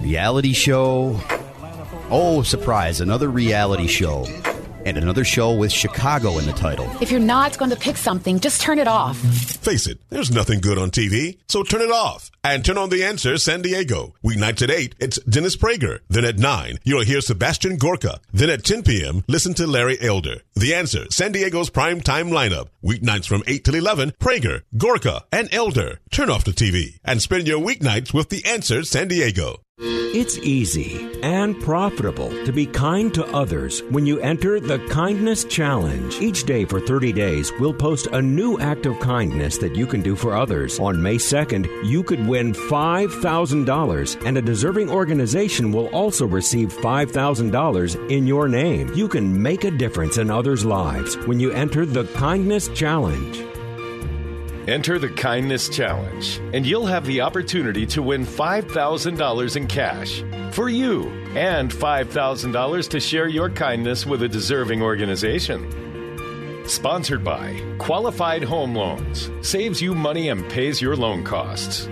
Reality 0.00 0.52
show. 0.52 1.20
Oh, 2.10 2.42
surprise, 2.42 3.00
another 3.00 3.28
reality 3.28 3.86
show. 3.86 4.24
And 4.84 4.96
another 4.96 5.24
show 5.24 5.52
with 5.52 5.72
Chicago 5.72 6.38
in 6.38 6.46
the 6.46 6.52
title. 6.52 6.88
If 7.00 7.10
you're 7.10 7.18
not 7.18 7.58
going 7.58 7.72
to 7.72 7.76
pick 7.76 7.96
something, 7.96 8.38
just 8.38 8.60
turn 8.60 8.78
it 8.78 8.86
off. 8.86 9.18
Face 9.18 9.88
it, 9.88 9.98
there's 10.10 10.30
nothing 10.30 10.60
good 10.60 10.78
on 10.78 10.92
TV, 10.92 11.38
so 11.48 11.64
turn 11.64 11.80
it 11.80 11.90
off. 11.90 12.30
And 12.44 12.64
turn 12.64 12.78
on 12.78 12.88
The 12.90 13.02
Answer 13.02 13.36
San 13.36 13.62
Diego. 13.62 14.14
Weeknights 14.24 14.62
at 14.62 14.70
8, 14.70 14.94
it's 15.00 15.18
Dennis 15.22 15.56
Prager. 15.56 15.98
Then 16.08 16.24
at 16.24 16.38
9, 16.38 16.78
you'll 16.84 17.02
hear 17.02 17.20
Sebastian 17.20 17.76
Gorka. 17.76 18.20
Then 18.32 18.48
at 18.48 18.62
10 18.62 18.84
p.m., 18.84 19.24
listen 19.26 19.54
to 19.54 19.66
Larry 19.66 20.00
Elder. 20.00 20.36
The 20.54 20.72
Answer, 20.72 21.06
San 21.10 21.32
Diego's 21.32 21.68
prime 21.68 22.00
time 22.00 22.28
lineup. 22.28 22.68
Weeknights 22.84 23.26
from 23.26 23.42
8 23.48 23.64
till 23.64 23.74
11, 23.74 24.12
Prager, 24.20 24.62
Gorka, 24.78 25.24
and 25.32 25.52
Elder. 25.52 25.98
Turn 26.12 26.30
off 26.30 26.44
the 26.44 26.52
TV 26.52 27.00
and 27.04 27.20
spend 27.20 27.48
your 27.48 27.58
weeknights 27.58 28.14
with 28.14 28.28
The 28.28 28.44
Answer 28.46 28.84
San 28.84 29.08
Diego. 29.08 29.58
It's 30.18 30.38
easy 30.38 31.20
and 31.22 31.60
profitable 31.60 32.30
to 32.46 32.50
be 32.50 32.64
kind 32.64 33.12
to 33.12 33.26
others 33.34 33.82
when 33.90 34.06
you 34.06 34.18
enter 34.20 34.58
the 34.58 34.78
Kindness 34.88 35.44
Challenge. 35.44 36.18
Each 36.22 36.44
day 36.44 36.64
for 36.64 36.80
30 36.80 37.12
days, 37.12 37.52
we'll 37.60 37.74
post 37.74 38.06
a 38.06 38.22
new 38.22 38.58
act 38.58 38.86
of 38.86 38.98
kindness 38.98 39.58
that 39.58 39.76
you 39.76 39.86
can 39.86 40.00
do 40.00 40.16
for 40.16 40.34
others. 40.34 40.80
On 40.80 41.02
May 41.02 41.16
2nd, 41.16 41.68
you 41.84 42.02
could 42.02 42.26
win 42.26 42.54
$5,000, 42.54 44.26
and 44.26 44.38
a 44.38 44.42
deserving 44.42 44.88
organization 44.88 45.70
will 45.70 45.88
also 45.88 46.26
receive 46.26 46.72
$5,000 46.72 48.10
in 48.10 48.26
your 48.26 48.48
name. 48.48 48.90
You 48.94 49.08
can 49.08 49.42
make 49.42 49.64
a 49.64 49.70
difference 49.70 50.16
in 50.16 50.30
others' 50.30 50.64
lives 50.64 51.18
when 51.26 51.38
you 51.38 51.50
enter 51.50 51.84
the 51.84 52.04
Kindness 52.14 52.68
Challenge. 52.68 53.44
Enter 54.66 54.98
the 54.98 55.08
Kindness 55.08 55.68
Challenge, 55.68 56.40
and 56.52 56.66
you'll 56.66 56.86
have 56.86 57.06
the 57.06 57.20
opportunity 57.20 57.86
to 57.86 58.02
win 58.02 58.26
$5,000 58.26 59.56
in 59.56 59.68
cash 59.68 60.24
for 60.52 60.68
you 60.68 61.08
and 61.36 61.70
$5,000 61.70 62.88
to 62.88 62.98
share 62.98 63.28
your 63.28 63.48
kindness 63.48 64.04
with 64.04 64.24
a 64.24 64.28
deserving 64.28 64.82
organization. 64.82 66.64
Sponsored 66.66 67.22
by 67.22 67.62
Qualified 67.78 68.42
Home 68.42 68.74
Loans, 68.74 69.30
saves 69.40 69.80
you 69.80 69.94
money 69.94 70.30
and 70.30 70.50
pays 70.50 70.82
your 70.82 70.96
loan 70.96 71.22
costs. 71.22 71.86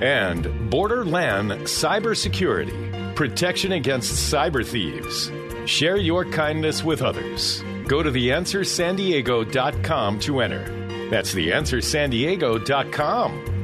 And 0.00 0.70
Borderland 0.70 1.50
Cybersecurity, 1.50 3.16
protection 3.16 3.72
against 3.72 4.32
cyber 4.32 4.64
thieves. 4.64 5.32
Share 5.68 5.96
your 5.96 6.24
kindness 6.26 6.84
with 6.84 7.02
others. 7.02 7.64
Go 7.88 8.04
to 8.04 8.12
theanswersandiego.com 8.12 10.20
to 10.20 10.40
enter. 10.42 10.79
That's 11.10 11.34
theanswersandiego.com. 11.34 13.59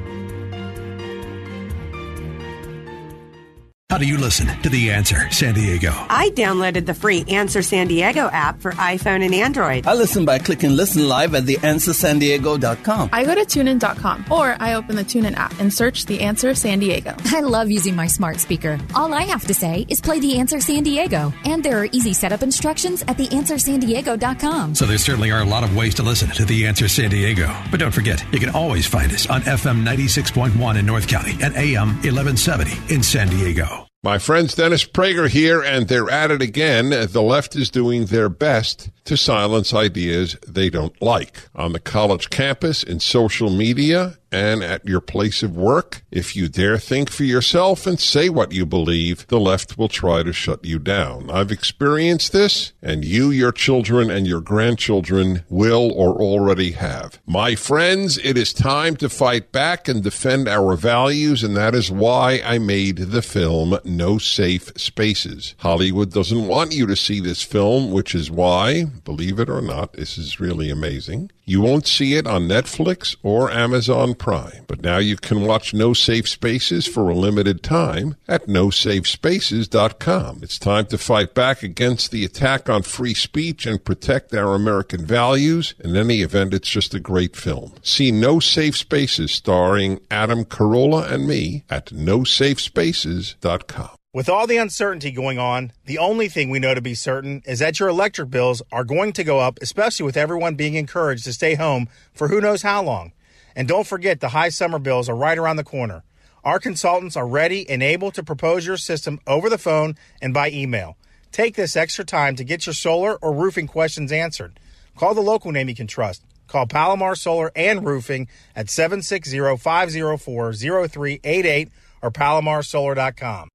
How 3.97 4.01
do 4.01 4.07
you 4.07 4.19
listen 4.19 4.49
to 4.61 4.69
The 4.69 4.91
Answer 4.91 5.31
San 5.31 5.55
Diego? 5.55 5.91
I 6.11 6.29
downloaded 6.29 6.85
the 6.85 6.93
free 6.93 7.25
Answer 7.29 7.63
San 7.63 7.87
Diego 7.87 8.29
app 8.31 8.61
for 8.61 8.73
iPhone 8.73 9.25
and 9.25 9.35
Android. 9.35 9.87
I 9.87 9.95
listen 9.95 10.27
by 10.27 10.39
clicking 10.39 10.77
Listen 10.77 11.09
Live 11.09 11.35
at 11.35 11.45
theanswersandiego.com. 11.45 13.09
I 13.11 13.25
go 13.25 13.35
to 13.35 13.41
tunein.com 13.41 14.27
or 14.31 14.55
I 14.61 14.75
open 14.75 14.97
the 14.97 15.03
TuneIn 15.03 15.35
app 15.37 15.59
and 15.59 15.73
search 15.73 16.05
The 16.05 16.21
Answer 16.21 16.55
San 16.55 16.81
Diego. 16.81 17.17
I 17.25 17.41
love 17.41 17.71
using 17.71 17.97
my 17.97 18.07
smart 18.07 18.39
speaker. 18.39 18.79
All 18.95 19.15
I 19.15 19.23
have 19.23 19.47
to 19.47 19.55
say 19.55 19.87
is 19.89 20.03
play 20.03 20.21
The 20.21 20.41
Answer 20.41 20.61
San 20.61 20.83
Diego. 20.83 21.33
And 21.47 21.65
there 21.65 21.79
are 21.79 21.87
easy 21.87 22.13
setup 22.13 22.43
instructions 22.43 23.01
at 23.09 23.17
theanswersandiego.com. 23.17 24.75
So 24.75 24.85
there 24.85 24.99
certainly 24.99 25.31
are 25.31 25.41
a 25.41 25.47
lot 25.47 25.65
of 25.65 25.75
ways 25.75 25.95
to 25.95 26.03
listen 26.03 26.29
to 26.33 26.45
The 26.45 26.67
Answer 26.67 26.89
San 26.89 27.09
Diego. 27.09 27.51
But 27.71 27.81
don't 27.81 27.95
forget, 27.95 28.23
you 28.31 28.41
can 28.41 28.51
always 28.51 28.87
find 28.87 29.11
us 29.11 29.27
on 29.31 29.41
FM 29.41 29.87
96.1 29.87 30.79
in 30.79 30.85
North 30.85 31.09
County 31.09 31.39
and 31.41 31.57
AM 31.57 31.95
1170 32.05 32.95
in 32.95 33.03
San 33.03 33.31
Diego. 33.31 33.86
My 34.07 34.19
friends 34.21 34.55
Dennis 34.55 34.85
Prager 34.85 35.29
here, 35.29 35.61
and 35.61 35.88
they're 35.88 36.09
at 36.09 36.31
it 36.31 36.40
again. 36.40 36.90
The 36.90 37.23
left 37.23 37.57
is 37.57 37.71
doing 37.71 38.05
their 38.05 38.29
best 38.29 38.88
to 39.05 39.16
silence 39.16 39.75
ideas 39.75 40.37
they 40.47 40.71
don't 40.71 41.03
like. 41.03 41.49
On 41.57 41.73
the 41.73 41.81
college 41.81 42.31
campus, 42.31 42.85
in 42.85 43.01
social 43.01 43.51
media, 43.51 44.16
and 44.31 44.62
at 44.62 44.87
your 44.87 45.01
place 45.01 45.43
of 45.43 45.57
work, 45.57 46.03
if 46.11 46.35
you 46.35 46.49
dare 46.49 46.79
think 46.79 47.11
for 47.11 47.25
yourself 47.25 47.87
and 47.87 47.99
say 47.99 48.29
what 48.29 48.53
you 48.53 48.67
believe, 48.67 49.27
the 49.29 49.41
left 49.41 49.79
will 49.79 49.89
try 49.89 50.23
to 50.23 50.33
shut 50.33 50.65
you 50.65 50.79
down. 50.79 51.31
I've 51.31 51.53
experienced 51.53 52.33
this, 52.33 52.73
and 52.83 53.05
you, 53.05 53.31
your 53.31 53.53
children, 53.53 54.11
and 54.11 54.27
your 54.27 54.41
grandchildren 54.41 55.45
will 55.49 55.93
or 55.93 56.21
already 56.21 56.73
have. 56.73 57.21
My 57.27 57.55
friends, 57.55 58.19
it 58.19 58.37
is 58.37 58.53
time 58.53 58.97
to 58.97 59.09
fight 59.09 59.53
back 59.53 59.89
and 59.89 60.03
defend 60.03 60.49
our 60.49 60.77
values, 60.77 61.43
and 61.43 61.57
that 61.57 61.75
is 61.75 61.91
why 61.91 62.41
I 62.45 62.59
made 62.59 62.97
the 62.97 63.23
film 63.23 63.79
No 63.85 64.19
Safe 64.19 64.73
Spaces. 64.77 65.55
Hollywood 65.59 66.12
doesn't 66.12 66.47
want 66.47 66.75
you 66.75 66.87
to 66.87 66.97
see 66.97 67.21
this 67.21 67.43
film, 67.43 67.93
which 67.93 68.15
is 68.15 68.31
why, 68.31 68.85
believe 68.85 69.39
it 69.39 69.49
or 69.49 69.61
not, 69.61 69.93
this 69.95 70.19
is 70.19 70.41
really 70.41 70.71
amazing. 70.71 71.31
You 71.49 71.61
won't 71.61 71.87
see 71.87 72.15
it 72.15 72.27
on 72.27 72.49
Netflix 72.49 73.15
or 73.23 73.53
Amazon 73.53 74.15
Prime, 74.15 74.65
but 74.67 74.83
now 74.83 74.99
you 74.99 75.17
can 75.17 75.43
watch 75.43 75.73
No 75.73 75.93
Safe 75.93 76.29
Spaces 76.29 76.89
for 76.89 77.09
a 77.09 77.15
limited 77.15 77.63
time 77.63 78.17
at 78.27 78.49
nosafespaces.com. 78.49 80.41
It's 80.43 80.59
time 80.59 80.87
to 80.87 80.99
fight 80.99 81.35
back 81.35 81.63
against 81.63 82.11
the 82.11 82.25
attack 82.25 82.69
on 82.69 82.83
free 82.83 83.15
speech 83.15 83.65
and 83.65 83.85
protect 83.85 84.35
our 84.35 84.57
American 84.57 85.07
values. 85.07 85.75
In 85.79 85.95
any 85.95 86.23
event, 86.23 86.53
it's 86.53 86.69
just 86.69 86.95
a 86.95 87.01
great 87.01 87.37
film. 87.37 87.75
See 87.81 88.11
No 88.11 88.41
Safe 88.41 88.77
Spaces 88.77 89.31
starring 89.31 90.01
Adam 90.11 90.45
Carolla 90.45 91.09
and 91.09 91.29
me 91.29 91.63
at 91.71 91.87
nosafespaces.com. 91.87 93.96
With 94.17 94.31
all 94.31 94.47
the 94.47 94.57
uncertainty 94.57 95.11
going 95.11 95.39
on, 95.39 95.73
the 95.85 95.99
only 95.99 96.31
thing 96.31 96.49
we 96.49 96.59
know 96.59 96.73
to 96.73 96.81
be 96.81 96.95
certain 96.95 97.43
is 97.45 97.59
that 97.59 97.79
your 97.79 97.91
electric 97.91 98.31
bills 98.31 98.63
are 98.73 98.83
going 98.83 99.13
to 99.13 99.23
go 99.23 99.41
up, 99.41 99.59
especially 99.61 100.07
with 100.07 100.17
everyone 100.17 100.55
being 100.55 100.73
encouraged 100.73 101.25
to 101.25 101.35
stay 101.35 101.55
home 101.55 101.87
for 102.15 102.29
who 102.29 102.41
knows 102.41 102.63
how 102.63 102.83
long. 102.83 103.13
And 103.55 103.69
don't 103.69 103.87
forget, 103.87 104.21
the 104.21 104.31
high 104.31 104.49
summer 104.49 104.79
bills 104.79 105.11
are 105.11 105.15
right 105.15 105.37
around 105.37 105.57
the 105.57 105.65
corner. 105.65 106.03
Our 106.45 106.59
consultants 106.59 107.15
are 107.15 107.29
ready 107.29 107.69
and 107.69 107.83
able 107.83 108.11
to 108.13 108.23
propose 108.23 108.67
your 108.67 108.79
system 108.79 109.21
over 109.27 109.51
the 109.51 109.59
phone 109.59 109.97
and 110.23 110.33
by 110.33 110.51
email. 110.51 110.97
Take 111.31 111.55
this 111.55 111.77
extra 111.77 112.07
time 112.07 112.37
to 112.37 112.45
get 112.45 112.65
your 112.65 112.73
solar 112.73 113.17
or 113.17 113.35
roofing 113.35 113.67
questions 113.67 114.13
answered. 114.13 114.59
Call 114.97 115.13
the 115.13 115.21
local 115.21 115.53
name 115.53 115.69
you 115.69 115.75
can 115.75 115.87
trust. 115.87 116.25
Call 116.47 116.67
Palomar 116.67 117.17
Solar 117.17 117.53
and 117.55 117.85
Roofing 117.85 118.29
at 118.55 118.71
760 118.71 119.59
504 119.59 120.53
0388 120.55 121.69
or 122.01 122.11
palomarsolar.com. 122.11 123.51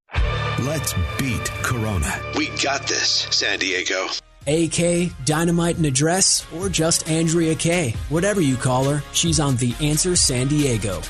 Let's 0.59 0.93
beat 1.17 1.45
Corona. 1.63 2.21
We 2.35 2.49
got 2.61 2.85
this, 2.87 3.25
San 3.31 3.57
Diego. 3.57 4.07
AK, 4.45 5.09
Dynamite 5.25 5.77
and 5.77 5.85
Address, 5.85 6.45
or 6.53 6.69
just 6.69 7.09
Andrea 7.09 7.55
Kaye. 7.55 7.95
Whatever 8.09 8.41
you 8.41 8.57
call 8.57 8.83
her, 8.83 9.01
she's 9.13 9.39
on 9.39 9.55
The 9.55 9.73
Answer 9.81 10.15
San 10.15 10.47
Diego. 10.47 11.01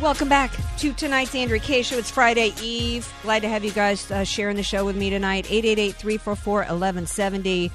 Welcome 0.00 0.28
back 0.28 0.52
to 0.78 0.92
tonight's 0.94 1.34
Andrea 1.34 1.60
Kaye 1.60 1.82
Show. 1.82 1.98
It's 1.98 2.10
Friday 2.10 2.54
Eve. 2.62 3.12
Glad 3.22 3.42
to 3.42 3.48
have 3.48 3.64
you 3.64 3.72
guys 3.72 4.10
uh, 4.10 4.24
sharing 4.24 4.56
the 4.56 4.62
show 4.62 4.84
with 4.86 4.96
me 4.96 5.10
tonight. 5.10 5.44
888-344-1170. 5.46 7.70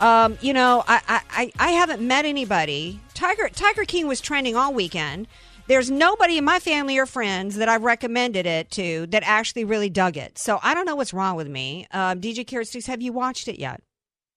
Um, 0.00 0.38
you 0.40 0.54
know, 0.54 0.82
I, 0.88 1.20
I, 1.30 1.52
I 1.58 1.70
haven't 1.72 2.00
met 2.00 2.24
anybody. 2.24 3.00
Tiger 3.14 3.48
Tiger 3.50 3.84
King 3.84 4.08
was 4.08 4.20
trending 4.20 4.56
all 4.56 4.72
weekend. 4.72 5.28
There's 5.70 5.88
nobody 5.88 6.36
in 6.36 6.44
my 6.44 6.58
family 6.58 6.98
or 6.98 7.06
friends 7.06 7.54
that 7.54 7.68
I've 7.68 7.84
recommended 7.84 8.44
it 8.44 8.72
to 8.72 9.06
that 9.10 9.22
actually 9.24 9.62
really 9.62 9.88
dug 9.88 10.16
it. 10.16 10.36
So 10.36 10.58
I 10.64 10.74
don't 10.74 10.84
know 10.84 10.96
what's 10.96 11.14
wrong 11.14 11.36
with 11.36 11.46
me. 11.46 11.86
Um, 11.92 12.20
DJ 12.20 12.44
Carrot 12.44 12.66
Sticks, 12.66 12.86
have 12.86 13.00
you 13.00 13.12
watched 13.12 13.46
it 13.46 13.56
yet? 13.56 13.80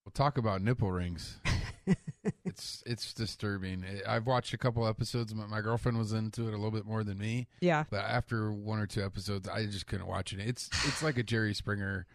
We'll 0.05 0.11
talk 0.11 0.37
about 0.37 0.61
nipple 0.61 0.91
rings. 0.91 1.39
it's 2.45 2.83
it's 2.85 3.15
disturbing. 3.15 3.83
I've 4.07 4.27
watched 4.27 4.53
a 4.53 4.59
couple 4.59 4.87
episodes. 4.87 5.33
My, 5.33 5.47
my, 5.47 5.61
girlfriend 5.61 5.97
was 5.97 6.13
into 6.13 6.43
it 6.43 6.49
a 6.49 6.57
little 6.57 6.69
bit 6.69 6.85
more 6.85 7.03
than 7.03 7.17
me. 7.17 7.47
Yeah. 7.61 7.85
But 7.89 8.01
after 8.01 8.51
one 8.51 8.77
or 8.77 8.85
two 8.85 9.03
episodes, 9.03 9.49
I 9.49 9.65
just 9.65 9.87
couldn't 9.87 10.05
watch 10.05 10.33
it. 10.33 10.39
It's 10.39 10.69
it's 10.85 11.01
like 11.01 11.17
a 11.17 11.23
Jerry 11.23 11.55
Springer 11.55 12.05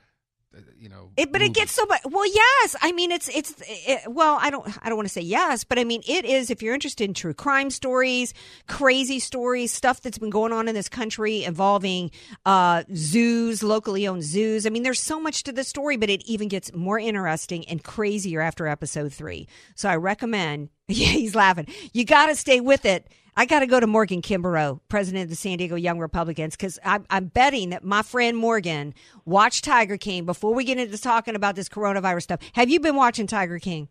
you 0.79 0.89
know 0.89 1.11
it, 1.17 1.31
but 1.31 1.41
movie. 1.41 1.51
it 1.51 1.55
gets 1.55 1.73
so 1.73 1.85
much 1.87 2.01
well 2.11 2.27
yes. 2.27 2.77
I 2.81 2.93
mean 2.93 3.13
it's 3.13 3.29
it's 3.29 3.55
it, 3.61 4.11
well 4.11 4.39
i 4.41 4.51
don't 4.51 4.67
i 4.83 4.89
don't 4.89 4.97
want 4.97 5.07
to 5.07 5.13
say 5.13 5.21
yes 5.21 5.65
but 5.65 5.79
i 5.79 5.85
mean 5.85 6.03
it 6.09 6.25
is 6.25 6.51
if 6.51 6.63
you're 6.63 6.75
interested 6.75 7.05
in 7.05 7.15
true 7.15 7.35
crime 7.35 7.71
stories 7.71 8.33
crazy 8.67 9.19
stories 9.19 9.73
stuff 9.73 10.01
that's 10.01 10.19
been 10.19 10.31
going 10.31 10.53
on 10.53 10.69
in 10.69 10.75
this 10.75 10.89
country 10.89 11.45
involving 11.45 12.11
uh, 12.47 12.83
zoos 12.95 13.63
locally 13.63 14.09
owned 14.09 14.23
zoos 14.23 14.67
i 14.67 14.71
mean 14.71 14.83
there's 14.83 15.01
so 15.01 15.21
much 15.21 15.43
to 15.43 15.53
the 15.53 15.65
story 15.65 15.97
but 15.97 16.09
it 16.09 16.23
even 16.27 16.49
gets 16.49 16.73
more 16.73 16.99
interesting 16.99 17.67
and 17.69 17.85
crazier 17.85 18.41
after 18.41 18.67
episode 18.67 19.13
three. 19.13 19.47
So 19.75 19.89
i 19.89 19.97
recommend 19.97 20.71
yeah 20.89 21.09
he's 21.09 21.35
laughing. 21.35 21.67
You 21.93 22.05
got 22.05 22.27
to 22.27 22.35
stay 22.35 22.61
with 22.61 22.85
it 22.87 23.09
I 23.39 23.45
got 23.45 23.61
to 23.61 23.69
go 23.69 23.79
to 23.79 23.87
Morgan 23.87 24.21
Kimbrough, 24.21 24.81
president 24.89 25.23
of 25.23 25.31
the 25.31 25.37
San 25.37 25.59
Diego 25.59 25.77
Young 25.77 26.01
Republicans, 26.01 26.57
because 26.57 26.77
I'm, 26.85 27.07
I'm, 27.09 27.27
betting 27.27 27.71
that 27.71 27.85
my 27.85 28.03
friend 28.03 28.37
Morgan 28.37 28.95
watched 29.27 29.63
Tiger 29.63 29.97
King 29.97 30.25
before 30.25 30.53
we 30.53 30.65
get 30.65 30.77
into 30.77 30.99
talking 30.99 31.37
about 31.37 31.55
this 31.55 31.69
coronavirus 31.69 32.23
stuff. 32.23 32.41
Have 32.55 32.69
you 32.69 32.81
been 32.81 32.97
watching 32.97 33.29
Tiger 33.29 33.61
King? 33.61 33.87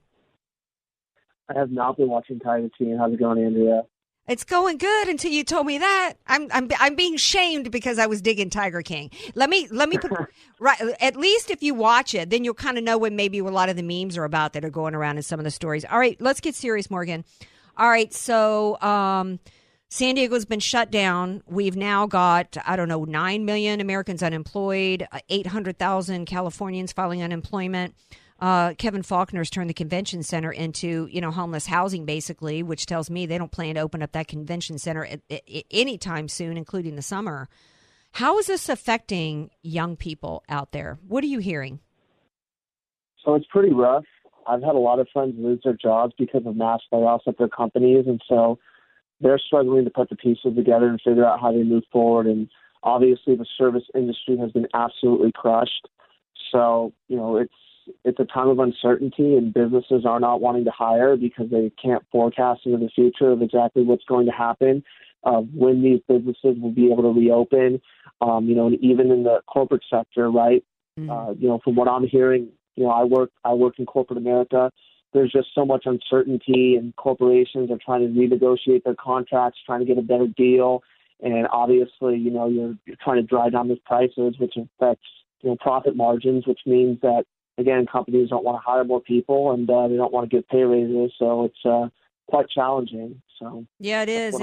I 1.49 1.57
have 1.57 1.71
not 1.71 1.95
been 1.95 2.09
watching 2.09 2.39
Tiger 2.39 2.67
King. 2.77 2.97
How's 2.99 3.13
it 3.13 3.19
going, 3.19 3.41
Andrea? 3.41 3.83
It's 4.27 4.43
going 4.43 4.77
good 4.79 5.07
until 5.07 5.31
you 5.31 5.45
told 5.45 5.65
me 5.65 5.77
that. 5.77 6.15
I'm 6.27 6.49
I'm 6.51 6.67
I'm 6.81 6.95
being 6.95 7.15
shamed 7.15 7.71
because 7.71 7.97
I 7.99 8.07
was 8.07 8.21
digging 8.21 8.49
Tiger 8.49 8.81
King. 8.81 9.11
Let 9.33 9.49
me 9.49 9.69
let 9.71 9.87
me 9.87 9.97
put 9.97 10.11
right. 10.59 10.81
At 10.99 11.15
least 11.15 11.49
if 11.49 11.63
you 11.63 11.73
watch 11.73 12.13
it, 12.13 12.29
then 12.29 12.43
you'll 12.43 12.53
kind 12.53 12.77
of 12.77 12.83
know 12.83 12.97
what 12.97 13.13
maybe 13.13 13.39
a 13.39 13.45
lot 13.45 13.69
of 13.69 13.77
the 13.77 13.83
memes 13.83 14.17
are 14.17 14.25
about 14.25 14.51
that 14.51 14.65
are 14.65 14.69
going 14.69 14.93
around 14.93 15.15
in 15.15 15.23
some 15.23 15.39
of 15.39 15.45
the 15.45 15.51
stories. 15.51 15.85
All 15.85 15.97
right, 15.99 16.19
let's 16.19 16.41
get 16.41 16.53
serious, 16.53 16.91
Morgan. 16.91 17.23
All 17.77 17.87
right, 17.87 18.11
so 18.11 18.81
um, 18.81 19.39
San 19.89 20.15
Diego's 20.15 20.45
been 20.45 20.59
shut 20.59 20.89
down. 20.89 21.43
We've 21.45 21.75
now 21.75 22.07
got, 22.07 22.57
I 22.65 22.75
don't 22.75 22.87
know, 22.87 23.03
9 23.03 23.45
million 23.45 23.79
Americans 23.79 24.23
unemployed, 24.23 25.07
uh, 25.11 25.19
800,000 25.29 26.25
Californians 26.25 26.91
filing 26.91 27.21
unemployment. 27.21 27.93
Uh, 28.39 28.73
Kevin 28.79 29.03
Faulconer's 29.03 29.51
turned 29.51 29.69
the 29.69 29.75
convention 29.75 30.23
center 30.23 30.51
into, 30.51 31.07
you 31.11 31.21
know, 31.21 31.29
homeless 31.29 31.67
housing, 31.67 32.05
basically, 32.05 32.63
which 32.63 32.87
tells 32.87 33.11
me 33.11 33.27
they 33.27 33.37
don't 33.37 33.51
plan 33.51 33.75
to 33.75 33.81
open 33.81 34.01
up 34.01 34.11
that 34.13 34.27
convention 34.27 34.79
center 34.79 35.05
at, 35.05 35.21
at, 35.29 35.47
at 35.47 35.63
anytime 35.69 36.27
soon, 36.27 36.57
including 36.57 36.95
the 36.95 37.01
summer. 37.03 37.47
How 38.11 38.39
is 38.39 38.47
this 38.47 38.69
affecting 38.69 39.51
young 39.61 39.95
people 39.95 40.43
out 40.49 40.71
there? 40.71 40.97
What 41.07 41.23
are 41.23 41.27
you 41.27 41.39
hearing? 41.39 41.79
So 43.23 43.35
it's 43.35 43.45
pretty 43.51 43.73
rough. 43.73 44.05
I've 44.47 44.63
had 44.63 44.75
a 44.75 44.79
lot 44.79 44.99
of 44.99 45.07
friends 45.11 45.35
lose 45.37 45.61
their 45.63 45.73
jobs 45.73 46.13
because 46.17 46.45
of 46.45 46.55
mass 46.55 46.81
layoffs 46.91 47.27
at 47.27 47.37
their 47.37 47.49
companies, 47.49 48.05
and 48.07 48.21
so 48.27 48.59
they're 49.19 49.39
struggling 49.39 49.83
to 49.85 49.91
put 49.91 50.09
the 50.09 50.15
pieces 50.15 50.55
together 50.55 50.87
and 50.87 51.01
figure 51.01 51.25
out 51.25 51.39
how 51.39 51.51
they 51.51 51.63
move 51.63 51.83
forward. 51.91 52.27
And 52.27 52.49
obviously, 52.83 53.35
the 53.35 53.45
service 53.57 53.83
industry 53.95 54.37
has 54.37 54.51
been 54.51 54.67
absolutely 54.73 55.31
crushed. 55.33 55.87
So 56.51 56.93
you 57.07 57.17
know, 57.17 57.37
it's 57.37 57.53
it's 58.03 58.19
a 58.19 58.25
time 58.25 58.49
of 58.49 58.59
uncertainty, 58.59 59.35
and 59.35 59.53
businesses 59.53 60.05
are 60.05 60.19
not 60.19 60.41
wanting 60.41 60.65
to 60.65 60.71
hire 60.71 61.15
because 61.15 61.49
they 61.49 61.71
can't 61.81 62.03
forecast 62.11 62.61
into 62.65 62.77
the 62.77 62.89
future 62.89 63.31
of 63.31 63.41
exactly 63.41 63.83
what's 63.83 64.05
going 64.05 64.25
to 64.25 64.31
happen, 64.31 64.83
of 65.23 65.47
when 65.53 65.81
these 65.83 65.99
businesses 66.07 66.57
will 66.61 66.71
be 66.71 66.91
able 66.91 67.03
to 67.03 67.19
reopen. 67.19 67.81
Um, 68.21 68.45
you 68.45 68.55
know, 68.55 68.67
and 68.67 68.83
even 68.83 69.11
in 69.11 69.23
the 69.23 69.41
corporate 69.47 69.83
sector, 69.89 70.31
right? 70.31 70.63
Mm-hmm. 70.99 71.09
Uh, 71.09 71.31
you 71.33 71.47
know, 71.47 71.59
from 71.63 71.75
what 71.75 71.87
I'm 71.87 72.07
hearing, 72.07 72.49
you 72.77 72.83
know, 72.83 72.91
I 72.91 73.03
work 73.03 73.31
I 73.43 73.53
work 73.53 73.79
in 73.79 73.85
corporate 73.85 74.17
America. 74.17 74.71
There's 75.13 75.31
just 75.31 75.47
so 75.55 75.65
much 75.65 75.85
uncertainty, 75.85 76.75
and 76.75 76.95
corporations 76.95 77.71
are 77.71 77.79
trying 77.83 78.01
to 78.01 78.19
renegotiate 78.19 78.83
their 78.83 78.95
contracts, 78.95 79.59
trying 79.65 79.79
to 79.79 79.85
get 79.85 79.97
a 79.97 80.01
better 80.01 80.27
deal. 80.27 80.83
And 81.21 81.47
obviously, 81.51 82.17
you 82.17 82.29
know, 82.29 82.47
you're 82.47 82.75
you're 82.85 82.97
trying 83.03 83.17
to 83.17 83.23
drive 83.23 83.53
down 83.53 83.67
those 83.67 83.79
prices, 83.79 84.35
which 84.37 84.53
affects 84.55 85.07
you 85.41 85.49
know 85.49 85.57
profit 85.59 85.95
margins, 85.95 86.45
which 86.45 86.59
means 86.65 87.01
that 87.01 87.25
again, 87.57 87.87
companies 87.91 88.29
don't 88.29 88.43
want 88.43 88.61
to 88.61 88.65
hire 88.65 88.83
more 88.83 89.01
people 89.01 89.51
and 89.51 89.67
uh, 89.69 89.87
they 89.87 89.95
don't 89.95 90.13
want 90.13 90.29
to 90.29 90.35
give 90.35 90.47
pay 90.47 90.63
raises. 90.63 91.11
So 91.17 91.45
it's 91.45 91.65
uh, 91.65 91.89
quite 92.29 92.49
challenging. 92.49 93.21
So 93.39 93.65
yeah, 93.79 94.03
it 94.03 94.09
is. 94.09 94.35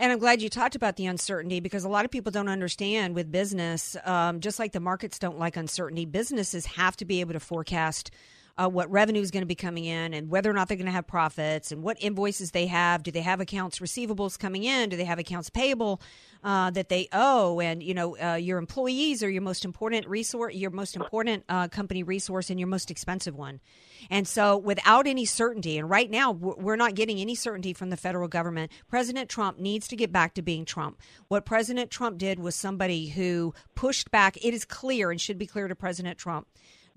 And 0.00 0.12
I'm 0.12 0.18
glad 0.18 0.40
you 0.40 0.48
talked 0.48 0.76
about 0.76 0.96
the 0.96 1.06
uncertainty 1.06 1.58
because 1.58 1.82
a 1.84 1.88
lot 1.88 2.04
of 2.04 2.10
people 2.12 2.30
don't 2.30 2.48
understand 2.48 3.16
with 3.16 3.32
business, 3.32 3.96
um, 4.04 4.38
just 4.40 4.60
like 4.60 4.70
the 4.70 4.80
markets 4.80 5.18
don't 5.18 5.38
like 5.38 5.56
uncertainty, 5.56 6.04
businesses 6.04 6.66
have 6.66 6.96
to 6.98 7.04
be 7.04 7.20
able 7.20 7.32
to 7.32 7.40
forecast 7.40 8.12
uh, 8.58 8.68
what 8.68 8.90
revenue 8.90 9.20
is 9.20 9.30
going 9.30 9.42
to 9.42 9.46
be 9.46 9.54
coming 9.54 9.84
in 9.84 10.12
and 10.12 10.28
whether 10.28 10.50
or 10.50 10.52
not 10.52 10.68
they're 10.68 10.76
going 10.76 10.86
to 10.86 10.92
have 10.92 11.06
profits 11.06 11.70
and 11.70 11.82
what 11.82 11.96
invoices 12.00 12.50
they 12.50 12.66
have. 12.66 13.02
Do 13.02 13.10
they 13.10 13.20
have 13.20 13.40
accounts 13.40 13.78
receivables 13.78 14.38
coming 14.38 14.64
in? 14.64 14.88
Do 14.88 14.96
they 14.96 15.04
have 15.04 15.18
accounts 15.18 15.48
payable 15.48 16.00
uh, 16.42 16.70
that 16.72 16.88
they 16.88 17.08
owe? 17.12 17.60
And 17.60 17.82
you 17.82 17.94
know, 17.94 18.18
uh, 18.18 18.34
your 18.34 18.58
employees 18.58 19.22
are 19.22 19.30
your 19.30 19.42
most 19.42 19.64
important 19.64 20.06
resource, 20.08 20.54
your 20.54 20.70
most 20.70 20.96
important 20.96 21.44
uh, 21.48 21.68
company 21.68 22.02
resource, 22.02 22.50
and 22.50 22.58
your 22.58 22.68
most 22.68 22.90
expensive 22.90 23.36
one. 23.36 23.60
And 24.10 24.26
so, 24.26 24.56
without 24.56 25.06
any 25.06 25.24
certainty, 25.24 25.78
and 25.78 25.88
right 25.88 26.10
now 26.10 26.32
we're 26.32 26.76
not 26.76 26.94
getting 26.94 27.20
any 27.20 27.34
certainty 27.34 27.72
from 27.72 27.90
the 27.90 27.96
federal 27.96 28.28
government, 28.28 28.72
President 28.88 29.28
Trump 29.28 29.58
needs 29.58 29.86
to 29.88 29.96
get 29.96 30.12
back 30.12 30.34
to 30.34 30.42
being 30.42 30.64
Trump. 30.64 30.98
What 31.28 31.44
President 31.44 31.90
Trump 31.90 32.18
did 32.18 32.38
was 32.38 32.54
somebody 32.54 33.08
who 33.08 33.54
pushed 33.74 34.10
back. 34.10 34.36
It 34.44 34.54
is 34.54 34.64
clear 34.64 35.10
and 35.10 35.20
should 35.20 35.38
be 35.38 35.46
clear 35.46 35.68
to 35.68 35.74
President 35.74 36.18
Trump 36.18 36.48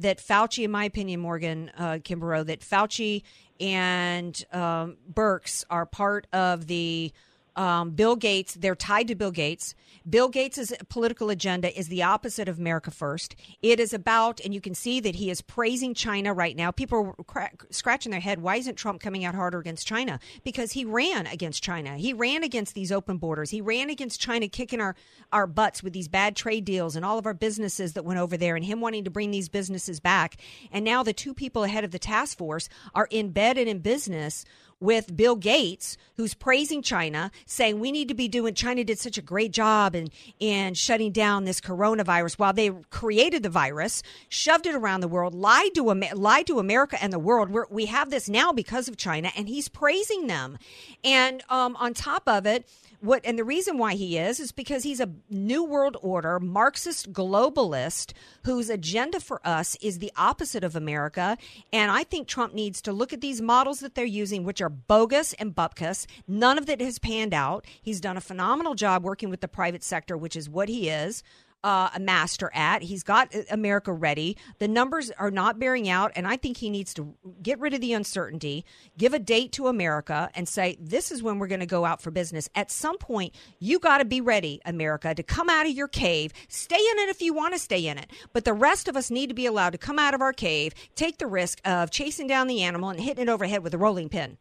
that 0.01 0.19
Fauci, 0.19 0.63
in 0.63 0.71
my 0.71 0.85
opinion, 0.85 1.19
Morgan 1.19 1.71
uh, 1.77 1.99
Kimbrough, 2.03 2.45
that 2.47 2.61
Fauci 2.61 3.23
and 3.59 4.43
um, 4.51 4.97
Birx 5.11 5.63
are 5.69 5.85
part 5.85 6.27
of 6.33 6.67
the 6.67 7.13
um, 7.55 7.91
Bill 7.91 8.15
Gates, 8.15 8.55
they're 8.55 8.75
tied 8.75 9.07
to 9.09 9.15
Bill 9.15 9.31
Gates. 9.31 9.75
Bill 10.09 10.29
Gates' 10.29 10.73
political 10.89 11.29
agenda 11.29 11.77
is 11.77 11.87
the 11.87 12.03
opposite 12.03 12.47
of 12.47 12.57
America 12.57 12.91
First. 12.91 13.35
It 13.61 13.79
is 13.79 13.93
about, 13.93 14.39
and 14.39 14.53
you 14.53 14.61
can 14.61 14.73
see 14.73 14.99
that 15.01 15.15
he 15.15 15.29
is 15.29 15.41
praising 15.41 15.93
China 15.93 16.33
right 16.33 16.55
now. 16.55 16.71
People 16.71 17.13
are 17.17 17.23
cra- 17.23 17.51
scratching 17.69 18.11
their 18.11 18.21
head. 18.21 18.41
Why 18.41 18.55
isn't 18.55 18.75
Trump 18.75 19.01
coming 19.01 19.25
out 19.25 19.35
harder 19.35 19.59
against 19.59 19.85
China? 19.85 20.19
Because 20.43 20.71
he 20.71 20.85
ran 20.85 21.27
against 21.27 21.61
China. 21.61 21.97
He 21.97 22.13
ran 22.13 22.43
against 22.43 22.73
these 22.73 22.91
open 22.91 23.17
borders. 23.17 23.51
He 23.51 23.61
ran 23.61 23.89
against 23.89 24.21
China 24.21 24.47
kicking 24.47 24.81
our, 24.81 24.95
our 25.31 25.45
butts 25.45 25.83
with 25.83 25.93
these 25.93 26.07
bad 26.07 26.35
trade 26.35 26.65
deals 26.65 26.95
and 26.95 27.05
all 27.05 27.17
of 27.17 27.25
our 27.25 27.33
businesses 27.33 27.93
that 27.93 28.05
went 28.05 28.19
over 28.19 28.37
there 28.37 28.55
and 28.55 28.65
him 28.65 28.81
wanting 28.81 29.03
to 29.03 29.11
bring 29.11 29.31
these 29.31 29.49
businesses 29.49 29.99
back. 29.99 30.37
And 30.71 30.85
now 30.85 31.03
the 31.03 31.13
two 31.13 31.33
people 31.33 31.63
ahead 31.63 31.83
of 31.83 31.91
the 31.91 31.99
task 31.99 32.37
force 32.37 32.69
are 32.95 33.07
in 33.11 33.31
bed 33.31 33.57
and 33.57 33.67
in 33.67 33.79
business 33.79 34.45
with 34.81 35.15
Bill 35.15 35.37
Gates, 35.37 35.95
who's 36.17 36.33
praising 36.33 36.81
China, 36.81 37.31
saying 37.45 37.79
we 37.79 37.91
need 37.91 38.09
to 38.09 38.13
be 38.13 38.27
doing. 38.27 38.53
China 38.53 38.83
did 38.83 38.99
such 38.99 39.17
a 39.17 39.21
great 39.21 39.53
job 39.53 39.95
in 39.95 40.09
in 40.39 40.73
shutting 40.73 41.13
down 41.13 41.45
this 41.45 41.61
coronavirus 41.61 42.37
while 42.37 42.51
they 42.51 42.71
created 42.89 43.43
the 43.43 43.49
virus, 43.49 44.03
shoved 44.27 44.65
it 44.65 44.75
around 44.75 44.99
the 44.99 45.07
world, 45.07 45.33
lied 45.33 45.73
to 45.75 45.83
lied 45.83 46.47
to 46.47 46.59
America 46.59 47.01
and 47.01 47.13
the 47.13 47.19
world. 47.19 47.49
We're, 47.51 47.67
we 47.69 47.85
have 47.85 48.09
this 48.09 48.27
now 48.27 48.51
because 48.51 48.89
of 48.89 48.97
China, 48.97 49.31
and 49.37 49.47
he's 49.47 49.69
praising 49.69 50.27
them. 50.27 50.57
And 51.03 51.43
um, 51.49 51.77
on 51.77 51.93
top 51.93 52.23
of 52.27 52.45
it, 52.45 52.67
what 53.01 53.21
and 53.25 53.37
the 53.37 53.43
reason 53.43 53.77
why 53.77 53.95
he 53.95 54.17
is 54.17 54.39
is 54.39 54.51
because 54.51 54.83
he's 54.83 54.99
a 54.99 55.09
new 55.29 55.63
world 55.63 55.97
order 56.01 56.39
marxist 56.39 57.11
globalist 57.11 58.13
whose 58.45 58.69
agenda 58.69 59.19
for 59.19 59.45
us 59.45 59.75
is 59.81 59.99
the 59.99 60.11
opposite 60.15 60.63
of 60.63 60.75
america. 60.75 61.37
And 61.73 61.91
i 61.91 62.03
think 62.03 62.27
trump 62.27 62.53
needs 62.53 62.81
to 62.83 62.93
look 62.93 63.11
at 63.11 63.21
these 63.21 63.41
models 63.41 63.79
that 63.79 63.95
they're 63.95 64.05
using 64.05 64.43
which 64.43 64.61
are 64.61 64.69
bogus 64.69 65.33
and 65.33 65.55
bupkis. 65.55 66.05
None 66.27 66.57
of 66.57 66.69
it 66.69 66.79
has 66.81 66.99
panned 66.99 67.33
out. 67.33 67.65
He's 67.81 68.01
done 68.01 68.17
a 68.17 68.21
phenomenal 68.21 68.75
job 68.75 69.03
working 69.03 69.29
with 69.29 69.41
the 69.41 69.47
private 69.47 69.83
sector 69.83 70.15
which 70.15 70.35
is 70.35 70.49
what 70.49 70.69
he 70.69 70.89
is 70.89 71.23
uh, 71.63 71.89
a 71.93 71.99
master 71.99 72.51
at. 72.53 72.81
He's 72.81 73.03
got 73.03 73.33
America 73.49 73.93
ready. 73.93 74.37
The 74.59 74.67
numbers 74.67 75.11
are 75.11 75.31
not 75.31 75.59
bearing 75.59 75.89
out, 75.89 76.11
and 76.15 76.27
I 76.27 76.37
think 76.37 76.57
he 76.57 76.69
needs 76.69 76.93
to 76.95 77.13
get 77.41 77.59
rid 77.59 77.73
of 77.73 77.81
the 77.81 77.93
uncertainty, 77.93 78.65
give 78.97 79.13
a 79.13 79.19
date 79.19 79.51
to 79.53 79.67
America, 79.67 80.29
and 80.35 80.47
say, 80.47 80.77
this 80.79 81.11
is 81.11 81.21
when 81.21 81.39
we're 81.39 81.47
going 81.47 81.59
to 81.59 81.65
go 81.65 81.85
out 81.85 82.01
for 82.01 82.11
business. 82.11 82.49
At 82.55 82.71
some 82.71 82.97
point, 82.97 83.35
you 83.59 83.79
got 83.79 83.99
to 83.99 84.05
be 84.05 84.21
ready, 84.21 84.61
America, 84.65 85.13
to 85.13 85.23
come 85.23 85.49
out 85.49 85.65
of 85.65 85.71
your 85.71 85.87
cave. 85.87 86.33
Stay 86.47 86.75
in 86.75 86.99
it 86.99 87.09
if 87.09 87.21
you 87.21 87.33
want 87.33 87.53
to 87.53 87.59
stay 87.59 87.85
in 87.87 87.97
it. 87.97 88.09
But 88.33 88.45
the 88.45 88.53
rest 88.53 88.87
of 88.87 88.97
us 88.97 89.11
need 89.11 89.27
to 89.27 89.35
be 89.35 89.45
allowed 89.45 89.71
to 89.71 89.77
come 89.77 89.99
out 89.99 90.13
of 90.13 90.21
our 90.21 90.33
cave, 90.33 90.73
take 90.95 91.17
the 91.17 91.27
risk 91.27 91.61
of 91.65 91.91
chasing 91.91 92.27
down 92.27 92.47
the 92.47 92.63
animal 92.63 92.89
and 92.89 92.99
hitting 92.99 93.23
it 93.23 93.29
overhead 93.29 93.63
with 93.63 93.73
a 93.73 93.77
rolling 93.77 94.09
pin. 94.09 94.37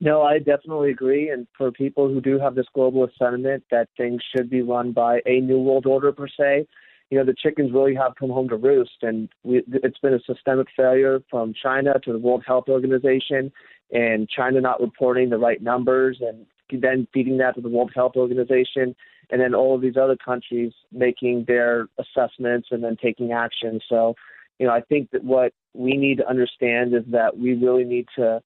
No, 0.00 0.22
I 0.22 0.38
definitely 0.38 0.90
agree. 0.90 1.30
And 1.30 1.46
for 1.56 1.72
people 1.72 2.08
who 2.08 2.20
do 2.20 2.38
have 2.38 2.54
this 2.54 2.66
globalist 2.76 3.16
sentiment 3.18 3.64
that 3.70 3.88
things 3.96 4.22
should 4.34 4.50
be 4.50 4.60
run 4.60 4.92
by 4.92 5.20
a 5.24 5.40
new 5.40 5.58
world 5.58 5.86
order 5.86 6.12
per 6.12 6.28
se, 6.28 6.66
you 7.10 7.18
know, 7.18 7.24
the 7.24 7.34
chickens 7.34 7.72
really 7.72 7.94
have 7.94 8.14
come 8.18 8.30
home 8.30 8.48
to 8.48 8.56
roost. 8.56 9.02
And 9.02 9.28
we, 9.42 9.62
it's 9.66 9.98
been 9.98 10.12
a 10.12 10.20
systemic 10.20 10.66
failure 10.76 11.20
from 11.30 11.54
China 11.54 11.94
to 12.04 12.12
the 12.12 12.18
World 12.18 12.44
Health 12.46 12.64
Organization 12.68 13.52
and 13.92 14.28
China 14.28 14.60
not 14.60 14.80
reporting 14.80 15.30
the 15.30 15.38
right 15.38 15.62
numbers 15.62 16.20
and 16.20 16.44
then 16.82 17.06
feeding 17.14 17.38
that 17.38 17.54
to 17.54 17.60
the 17.60 17.68
World 17.68 17.92
Health 17.94 18.16
Organization. 18.16 18.94
And 19.30 19.40
then 19.40 19.54
all 19.54 19.74
of 19.74 19.80
these 19.80 19.96
other 19.96 20.16
countries 20.16 20.72
making 20.92 21.46
their 21.48 21.86
assessments 21.98 22.68
and 22.70 22.84
then 22.84 22.96
taking 23.00 23.32
action. 23.32 23.80
So, 23.88 24.14
you 24.58 24.66
know, 24.66 24.72
I 24.72 24.82
think 24.82 25.10
that 25.12 25.24
what 25.24 25.52
we 25.74 25.96
need 25.96 26.18
to 26.18 26.28
understand 26.28 26.94
is 26.94 27.02
that 27.08 27.38
we 27.38 27.54
really 27.54 27.84
need 27.84 28.06
to 28.16 28.42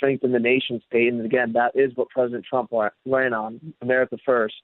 strengthen 0.00 0.32
the 0.32 0.38
nation 0.38 0.80
state. 0.88 1.12
And 1.12 1.24
again, 1.24 1.52
that 1.52 1.72
is 1.74 1.92
what 1.94 2.08
President 2.08 2.46
Trump 2.48 2.70
ran 2.72 3.34
on 3.34 3.60
America 3.82 4.16
first. 4.24 4.54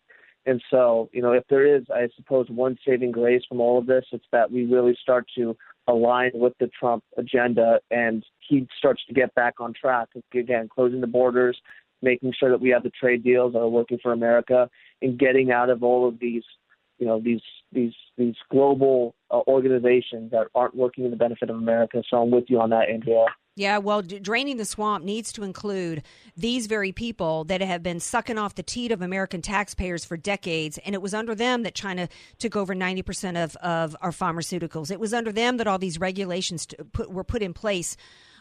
And 0.47 0.63
so, 0.71 1.11
you 1.13 1.21
know, 1.21 1.33
if 1.33 1.43
there 1.51 1.67
is, 1.67 1.83
I 1.93 2.09
suppose, 2.17 2.47
one 2.49 2.79
saving 2.87 3.11
grace 3.11 3.43
from 3.49 3.61
all 3.61 3.79
of 3.79 3.87
this, 3.87 4.05
it's 4.13 4.25
that 4.33 4.51
we 4.51 4.65
really 4.65 4.97
start 5.03 5.27
to 5.37 5.57
align 5.89 6.31
with 6.35 6.53
the 6.59 6.71
Trump 6.79 7.03
agenda 7.19 7.81
and 7.91 8.25
he 8.49 8.67
starts 8.79 9.05
to 9.09 9.15
get 9.15 9.35
back 9.35 9.55
on 9.61 9.75
track. 9.75 10.09
Again, 10.33 10.69
closing 10.73 11.01
the 11.01 11.07
borders, 11.07 11.61
making 12.01 12.33
sure 12.39 12.51
that 12.51 12.61
we 12.61 12.71
have 12.71 12.85
the 12.85 12.91
trade 12.91 13.25
deals 13.25 13.53
that 13.53 13.59
are 13.59 13.69
working 13.69 13.99
for 14.03 14.13
America, 14.13 14.71
and 15.03 15.19
getting 15.19 15.51
out 15.51 15.69
of 15.69 15.83
all 15.83 16.09
of 16.09 16.19
these, 16.21 16.45
you 16.99 17.07
know, 17.07 17.21
these 17.21 17.43
these 17.73 17.95
these 18.17 18.37
global 18.51 19.15
uh, 19.31 19.41
organizations 19.49 20.31
that 20.31 20.47
aren't 20.55 20.77
working 20.77 21.05
in 21.05 21.11
the 21.11 21.17
benefit 21.17 21.51
of 21.51 21.57
America. 21.57 22.03
So 22.09 22.23
I'm 22.23 22.31
with 22.31 22.45
you 22.49 22.61
on 22.61 22.71
that, 22.71 22.89
Andrea. 22.89 23.27
Yeah, 23.59 23.79
well, 23.79 24.03
d- 24.03 24.19
draining 24.19 24.59
the 24.59 24.67
swamp 24.67 25.03
needs 25.03 25.33
to 25.33 25.43
include 25.43 26.03
these 26.37 26.67
very 26.67 26.93
people 26.93 27.45
that 27.45 27.63
have 27.63 27.83
been 27.83 28.01
sucking 28.01 28.37
off 28.37 28.55
the 28.55 28.63
teat 28.63 28.93
of 28.93 29.01
American 29.01 29.41
taxpayers 29.41 30.05
for 30.05 30.19
decades. 30.19 30.79
And 30.85 30.95
it 30.95 31.01
was 31.01 31.15
under 31.15 31.35
them 31.35 31.63
that 31.63 31.75
China 31.75 32.11
took 32.39 32.55
over 32.55 32.75
90% 32.75 33.43
of, 33.43 33.57
of 33.57 33.97
our 34.03 34.11
pharmaceuticals. 34.11 34.91
It 34.91 35.01
was 35.01 35.15
under 35.15 35.33
them 35.33 35.57
that 35.57 35.67
all 35.67 35.79
these 35.79 35.99
regulations 35.99 36.67
put, 36.93 37.11
were 37.11 37.25
put 37.25 37.41
in 37.43 37.55
place 37.55 37.97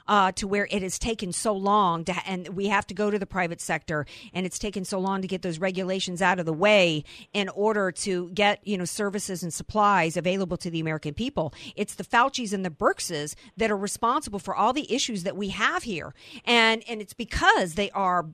uh, 0.08 0.32
to 0.34 0.47
where 0.47 0.68
it 0.72 0.82
has 0.82 0.99
taken 0.99 1.32
so 1.32 1.53
long 1.53 2.06
to, 2.06 2.14
and 2.28 2.49
we 2.49 2.68
have 2.68 2.86
to 2.88 2.93
go 2.93 3.10
to 3.10 3.20
the 3.20 3.26
private 3.26 3.62
sector, 3.62 4.06
and 4.34 4.45
it's 4.45 4.60
taken 4.60 4.86
so 4.86 4.99
long 4.99 5.22
to 5.22 5.28
get 5.28 5.41
those 5.41 5.60
regulations 5.60 6.22
out 6.22 6.39
of 6.39 6.45
the 6.45 6.53
way 6.53 7.03
in 7.34 7.49
order 7.49 7.91
to 7.91 8.30
get 8.30 8.66
you 8.66 8.78
know 8.78 8.86
services 8.86 9.43
and 9.43 9.53
supplies 9.53 10.18
available 10.18 10.58
to 10.58 10.70
the 10.70 10.80
American 10.80 11.14
people. 11.14 11.53
It's 11.76 11.95
the 11.95 12.03
Fauci's 12.03 12.53
and 12.53 12.66
the 12.66 12.70
Birxes 12.70 13.36
that 13.58 13.72
are 13.72 13.78
responsible 13.78 14.39
for 14.39 14.56
all 14.56 14.74
the 14.74 14.91
issues 14.93 15.24
that 15.24 15.38
we 15.38 15.49
have 15.49 15.84
here, 15.84 16.14
and 16.45 16.84
and 16.88 17.01
it's 17.01 17.14
because 17.14 17.76
they 17.76 17.91
are 17.91 18.28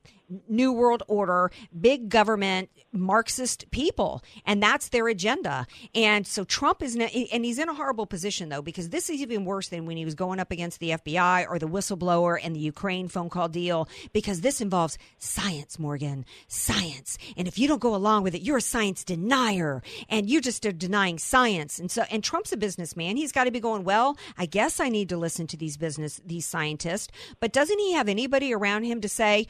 New 0.48 0.72
World 0.72 1.04
Order, 1.08 1.52
big 1.80 2.10
government, 2.10 2.70
Marxist 2.94 3.70
people, 3.72 4.24
and 4.46 4.62
that's 4.62 4.90
their 4.90 5.08
agenda. 5.08 5.66
And 5.96 6.28
so 6.28 6.44
Trump 6.44 6.82
is, 6.84 6.96
and 6.96 7.46
he's 7.46 7.60
in 7.60 7.70
a 7.70 7.74
horrible 7.74 8.06
position 8.06 8.50
though, 8.50 8.62
because 8.62 8.90
this 8.90 9.10
is 9.10 9.22
even 9.22 9.46
worse 9.46 9.70
than 9.70 9.86
when 9.86 9.98
he 9.98 10.06
was 10.06 10.16
going 10.16 10.40
up 10.40 10.52
against 10.52 10.80
the 10.80 10.92
FBI 10.92 11.48
or 11.50 11.60
the 11.60 11.68
whistleblower 11.68 12.40
and 12.42 12.56
the 12.56 12.60
Ukraine 12.60 13.08
phone 13.08 13.30
call 13.30 13.48
deal, 13.48 13.88
because 14.14 14.42
this 14.42 14.62
involves 14.62 14.98
science, 15.20 15.80
Morgan, 15.80 16.26
science. 16.48 17.18
And 17.38 17.48
if 17.48 17.58
you 17.58 17.68
don't 17.68 17.82
go 17.82 17.96
along 17.96 18.24
with 18.24 18.36
it, 18.36 18.42
you're 18.42 18.58
a 18.58 18.62
science 18.62 19.04
denier, 19.04 19.82
and 20.10 20.30
you 20.30 20.42
just 20.42 20.66
are 20.66 20.72
denying 20.72 21.18
science. 21.18 21.80
And 21.80 21.90
so, 21.90 22.04
and 22.12 22.24
Trump's 22.24 22.52
a 22.52 22.58
businessman. 22.58 23.18
He's 23.18 23.32
got 23.32 23.46
to 23.46 23.52
be 23.52 23.60
going, 23.60 23.84
well, 23.84 24.18
I 24.38 24.46
guess 24.46 24.80
I 24.80 24.90
need 24.90 25.10
to 25.10 25.18
listen 25.18 25.48
to 25.48 25.58
these 25.58 25.78
business, 25.78 26.20
these 26.26 26.46
scientists, 26.46 27.10
but 27.40 27.54
doesn't 27.54 27.80
he 27.80 27.94
have 27.94 28.10
anybody 28.10 28.54
around 28.54 28.84
him 28.84 29.02
to 29.02 29.10
say, 29.10 29.48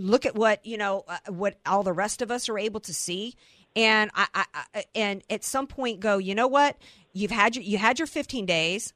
look 0.00 0.26
at 0.26 0.34
what 0.34 0.64
you 0.64 0.76
know 0.76 1.04
uh, 1.08 1.18
what 1.28 1.56
all 1.66 1.82
the 1.82 1.92
rest 1.92 2.22
of 2.22 2.30
us 2.30 2.48
are 2.48 2.58
able 2.58 2.80
to 2.80 2.94
see. 2.94 3.34
And 3.76 4.10
I, 4.14 4.26
I, 4.34 4.44
I, 4.74 4.84
and 4.96 5.22
at 5.30 5.44
some 5.44 5.66
point 5.66 6.00
go 6.00 6.18
you 6.18 6.34
know 6.34 6.48
what? 6.48 6.76
You've 7.12 7.30
had 7.30 7.56
your 7.56 7.64
you 7.64 7.78
had 7.78 7.98
your 7.98 8.06
15 8.06 8.46
days. 8.46 8.92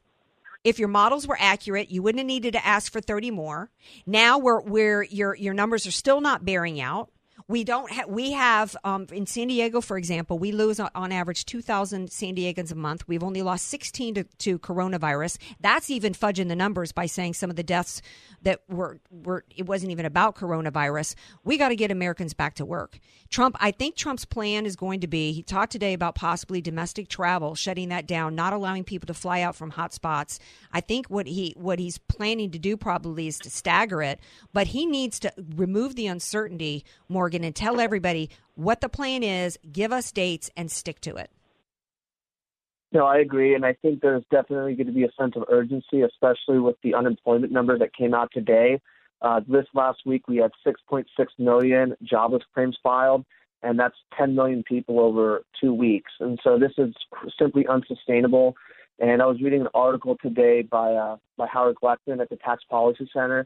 If 0.63 0.79
your 0.79 0.87
models 0.87 1.27
were 1.27 1.37
accurate 1.39 1.89
you 1.91 2.01
wouldn't 2.01 2.19
have 2.19 2.27
needed 2.27 2.53
to 2.53 2.65
ask 2.65 2.91
for 2.91 3.01
30 3.01 3.31
more. 3.31 3.69
Now 4.05 4.37
where 4.37 4.59
where 4.59 5.03
your 5.03 5.35
your 5.35 5.53
numbers 5.53 5.87
are 5.87 5.91
still 5.91 6.21
not 6.21 6.45
bearing 6.45 6.81
out 6.81 7.09
We 7.47 7.63
don't 7.63 7.91
have. 7.91 8.09
We 8.09 8.31
have 8.31 8.75
um, 8.83 9.05
in 9.11 9.27
San 9.27 9.49
Diego, 9.49 9.79
for 9.79 9.99
example, 9.99 10.39
we 10.39 10.51
lose 10.51 10.79
on, 10.79 10.89
on 10.95 11.11
average 11.11 11.45
two 11.45 11.61
thousand 11.61 12.11
San 12.11 12.35
Diegans 12.35 12.71
a 12.71 12.75
month. 12.75 13.07
We've 13.07 13.23
only 13.23 13.43
lost 13.43 13.67
sixteen 13.67 14.15
to, 14.15 14.23
to 14.23 14.57
coronavirus. 14.57 15.37
That's 15.59 15.91
even 15.91 16.13
fudging 16.13 16.47
the 16.47 16.55
numbers 16.55 16.91
by 16.91 17.05
saying 17.05 17.35
some 17.35 17.51
of 17.51 17.55
the 17.55 17.61
deaths 17.61 18.01
that 18.41 18.61
were 18.67 18.99
were 19.11 19.45
it 19.55 19.67
wasn't 19.67 19.91
even 19.91 20.07
about 20.07 20.35
coronavirus. 20.35 21.13
We 21.43 21.57
got 21.57 21.69
to 21.69 21.75
get 21.75 21.91
Americans 21.91 22.33
back 22.33 22.55
to 22.55 22.65
work. 22.65 22.97
Trump, 23.29 23.55
I 23.59 23.69
think 23.69 23.95
Trump's 23.95 24.25
plan 24.25 24.65
is 24.65 24.75
going 24.75 25.01
to 25.01 25.07
be. 25.07 25.31
He 25.31 25.43
talked 25.43 25.71
today 25.71 25.93
about 25.93 26.15
possibly 26.15 26.61
domestic 26.61 27.09
travel, 27.09 27.53
shutting 27.53 27.89
that 27.89 28.07
down, 28.07 28.33
not 28.33 28.53
allowing 28.53 28.83
people 28.83 29.07
to 29.07 29.13
fly 29.13 29.41
out 29.41 29.55
from 29.55 29.69
hot 29.69 29.93
spots. 29.93 30.39
I 30.73 30.81
think 30.81 31.07
what 31.07 31.27
he 31.27 31.53
what 31.57 31.77
he's 31.77 31.99
planning 31.99 32.49
to 32.51 32.59
do 32.59 32.75
probably 32.75 33.27
is 33.27 33.37
to 33.39 33.51
stagger 33.51 34.01
it, 34.01 34.19
but 34.51 34.67
he 34.67 34.87
needs 34.87 35.19
to 35.19 35.31
remove 35.55 35.95
the 35.95 36.07
uncertainty, 36.07 36.83
Morgan, 37.07 37.34
and 37.43 37.55
tell 37.55 37.79
everybody 37.79 38.29
what 38.55 38.81
the 38.81 38.89
plan 38.89 39.23
is, 39.23 39.57
give 39.71 39.91
us 39.91 40.11
dates, 40.11 40.49
and 40.55 40.71
stick 40.71 41.01
to 41.01 41.15
it. 41.15 41.29
No, 42.91 43.05
I 43.05 43.17
agree, 43.17 43.55
and 43.55 43.65
I 43.65 43.73
think 43.81 44.01
there's 44.01 44.23
definitely 44.31 44.75
going 44.75 44.87
to 44.87 44.93
be 44.93 45.03
a 45.03 45.11
sense 45.19 45.33
of 45.35 45.43
urgency, 45.49 46.01
especially 46.01 46.59
with 46.59 46.77
the 46.81 46.93
unemployment 46.93 47.51
number 47.51 47.77
that 47.77 47.93
came 47.93 48.13
out 48.13 48.29
today. 48.31 48.79
Uh, 49.21 49.41
this 49.47 49.65
last 49.73 49.99
week, 50.05 50.27
we 50.27 50.37
had 50.37 50.51
6.6 50.65 51.05
million 51.37 51.95
jobless 52.03 52.43
claims 52.53 52.77
filed, 52.81 53.25
and 53.63 53.79
that's 53.79 53.95
10 54.17 54.35
million 54.35 54.63
people 54.63 54.99
over 54.99 55.43
two 55.59 55.73
weeks. 55.73 56.11
And 56.19 56.39
so 56.43 56.57
this 56.57 56.71
is 56.77 56.93
simply 57.37 57.65
unsustainable. 57.67 58.55
And 58.99 59.21
I 59.21 59.25
was 59.25 59.41
reading 59.41 59.61
an 59.61 59.67
article 59.73 60.15
today 60.21 60.61
by 60.61 60.93
uh, 60.93 61.17
by 61.37 61.47
Howard 61.47 61.75
Gleckman 61.83 62.21
at 62.21 62.29
the 62.29 62.37
Tax 62.37 62.63
Policy 62.69 63.09
Center, 63.11 63.45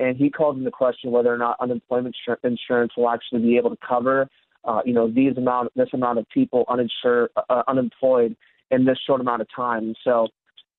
and 0.00 0.16
he 0.16 0.30
called 0.30 0.56
into 0.58 0.70
question 0.70 1.10
whether 1.10 1.32
or 1.32 1.38
not 1.38 1.56
unemployment 1.60 2.16
insurance 2.42 2.92
will 2.96 3.10
actually 3.10 3.42
be 3.42 3.56
able 3.56 3.70
to 3.70 3.78
cover, 3.86 4.28
uh, 4.64 4.80
you 4.84 4.94
know, 4.94 5.10
these 5.10 5.36
amount 5.36 5.70
this 5.76 5.90
amount 5.92 6.18
of 6.18 6.28
people 6.30 6.64
uninsured, 6.68 7.30
uh, 7.48 7.62
unemployed 7.68 8.34
in 8.70 8.84
this 8.84 8.98
short 9.06 9.20
amount 9.20 9.42
of 9.42 9.48
time. 9.54 9.94
So 10.02 10.28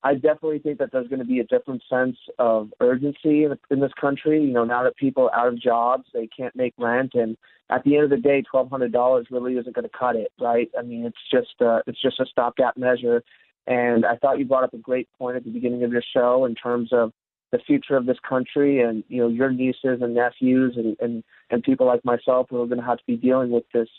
I 0.03 0.15
definitely 0.15 0.59
think 0.59 0.79
that 0.79 0.91
there's 0.91 1.07
going 1.07 1.19
to 1.19 1.25
be 1.25 1.39
a 1.39 1.43
different 1.43 1.83
sense 1.87 2.17
of 2.39 2.73
urgency 2.79 3.43
in, 3.43 3.57
in 3.69 3.79
this 3.79 3.91
country. 3.99 4.41
You 4.41 4.51
know, 4.51 4.65
now 4.65 4.83
that 4.83 4.95
people 4.97 5.29
are 5.29 5.39
out 5.39 5.47
of 5.53 5.61
jobs, 5.61 6.05
they 6.13 6.27
can't 6.27 6.55
make 6.55 6.73
rent, 6.77 7.11
and 7.13 7.37
at 7.69 7.83
the 7.83 7.95
end 7.95 8.05
of 8.05 8.09
the 8.09 8.17
day, 8.17 8.41
twelve 8.41 8.69
hundred 8.69 8.91
dollars 8.91 9.27
really 9.29 9.53
isn't 9.57 9.75
going 9.75 9.87
to 9.87 9.97
cut 9.97 10.15
it, 10.15 10.31
right? 10.39 10.69
I 10.77 10.81
mean, 10.81 11.05
it's 11.05 11.23
just 11.31 11.61
uh, 11.61 11.81
it's 11.85 12.01
just 12.01 12.19
a 12.19 12.25
stopgap 12.25 12.75
measure. 12.77 13.23
And 13.67 14.05
I 14.05 14.15
thought 14.15 14.39
you 14.39 14.45
brought 14.45 14.63
up 14.63 14.73
a 14.73 14.79
great 14.79 15.07
point 15.19 15.37
at 15.37 15.43
the 15.43 15.51
beginning 15.51 15.83
of 15.83 15.91
your 15.91 16.03
show 16.15 16.45
in 16.45 16.55
terms 16.55 16.89
of 16.91 17.13
the 17.51 17.59
future 17.59 17.97
of 17.97 18.05
this 18.05 18.17
country, 18.27 18.81
and 18.81 19.03
you 19.09 19.21
know, 19.21 19.27
your 19.27 19.51
nieces 19.51 20.01
and 20.01 20.13
nephews, 20.15 20.75
and 20.77 20.95
and 20.99 21.23
and 21.49 21.63
people 21.63 21.85
like 21.85 22.03
myself 22.05 22.47
who 22.49 22.61
are 22.61 22.65
going 22.67 22.79
to 22.79 22.85
have 22.85 22.97
to 22.97 23.03
be 23.05 23.17
dealing 23.17 23.51
with 23.51 23.65
this 23.73 23.89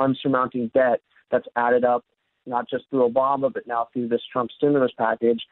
unsurmounting 0.00 0.72
debt 0.72 1.00
that's 1.30 1.46
added 1.56 1.84
up 1.84 2.04
not 2.46 2.68
just 2.68 2.84
through 2.90 3.08
Obama, 3.08 3.52
but 3.52 3.66
now 3.66 3.88
through 3.92 4.08
this 4.08 4.20
Trump 4.30 4.50
stimulus 4.56 4.92
package. 4.98 5.42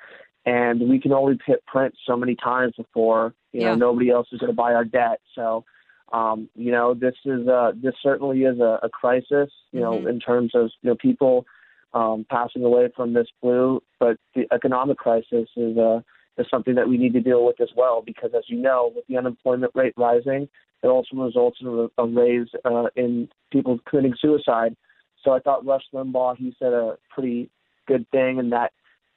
And 0.45 0.89
we 0.89 1.01
can 1.01 1.13
only 1.13 1.39
hit 1.47 1.65
print 1.67 1.95
so 2.07 2.17
many 2.17 2.35
times 2.35 2.75
before 2.77 3.35
you 3.53 3.61
know 3.61 3.75
nobody 3.75 4.11
else 4.11 4.29
is 4.33 4.41
going 4.41 4.51
to 4.51 4.57
buy 4.57 4.73
our 4.75 4.85
debt. 4.85 5.21
So, 5.35 5.65
um, 6.13 6.49
you 6.57 6.73
know, 6.73 6.95
this 6.95 7.15
is 7.25 7.47
a, 7.47 7.73
this 7.81 7.95
certainly 8.03 8.43
is 8.43 8.59
a, 8.59 8.81
a 8.83 8.89
crisis. 8.89 9.51
You 9.73 9.81
know, 9.81 9.93
Mm-hmm. 9.93 10.09
in 10.09 10.21
terms 10.21 10.53
of 10.55 10.71
you 10.83 10.91
know 10.91 10.97
people 10.97 11.47
um, 11.95 12.27
passing 12.29 12.65
away 12.65 12.89
from 12.97 13.13
this 13.13 13.29
flu, 13.41 13.83
but 14.01 14.17
the 14.35 14.47
economic 14.53 14.99
crisis 14.99 15.49
is 15.57 15.77
uh, 15.79 16.01
is 16.39 16.47
something 16.51 16.75
that 16.75 16.89
we 16.89 16.97
need 16.97 17.13
to 17.13 17.21
deal 17.21 17.45
with 17.45 17.61
as 17.61 17.71
well. 17.77 18.03
Because 18.05 18.31
as 18.37 18.45
you 18.47 18.57
know, 18.57 18.93
with 18.95 19.07
the 19.07 19.17
unemployment 19.17 19.73
rate 19.75 19.95
rising, 19.97 20.49
it 20.83 20.87
also 20.87 21.17
results 21.17 21.59
in 21.61 21.67
a, 21.67 22.03
a 22.03 22.07
raise 22.07 22.49
uh, 22.65 22.87
in 22.97 23.29
people 23.51 23.79
committing 23.89 24.15
suicide. 24.21 24.77
So 25.25 25.33
I 25.33 25.39
thought 25.39 25.65
Rush 25.65 25.85
Limbaugh 25.95 26.37
he 26.37 26.55
said 26.59 26.73
a 26.73 26.97
pretty 27.11 27.51
good 27.87 28.09
thing 28.11 28.39
in 28.39 28.51
that 28.51 28.73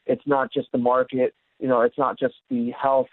it's 0.05 0.25
not 0.25 0.51
just 0.53 0.71
the 0.71 0.77
market, 0.77 1.33
you 1.59 1.67
know, 1.67 1.81
it's 1.81 1.97
not 1.97 2.19
just 2.19 2.35
the 2.49 2.71
health 2.71 3.07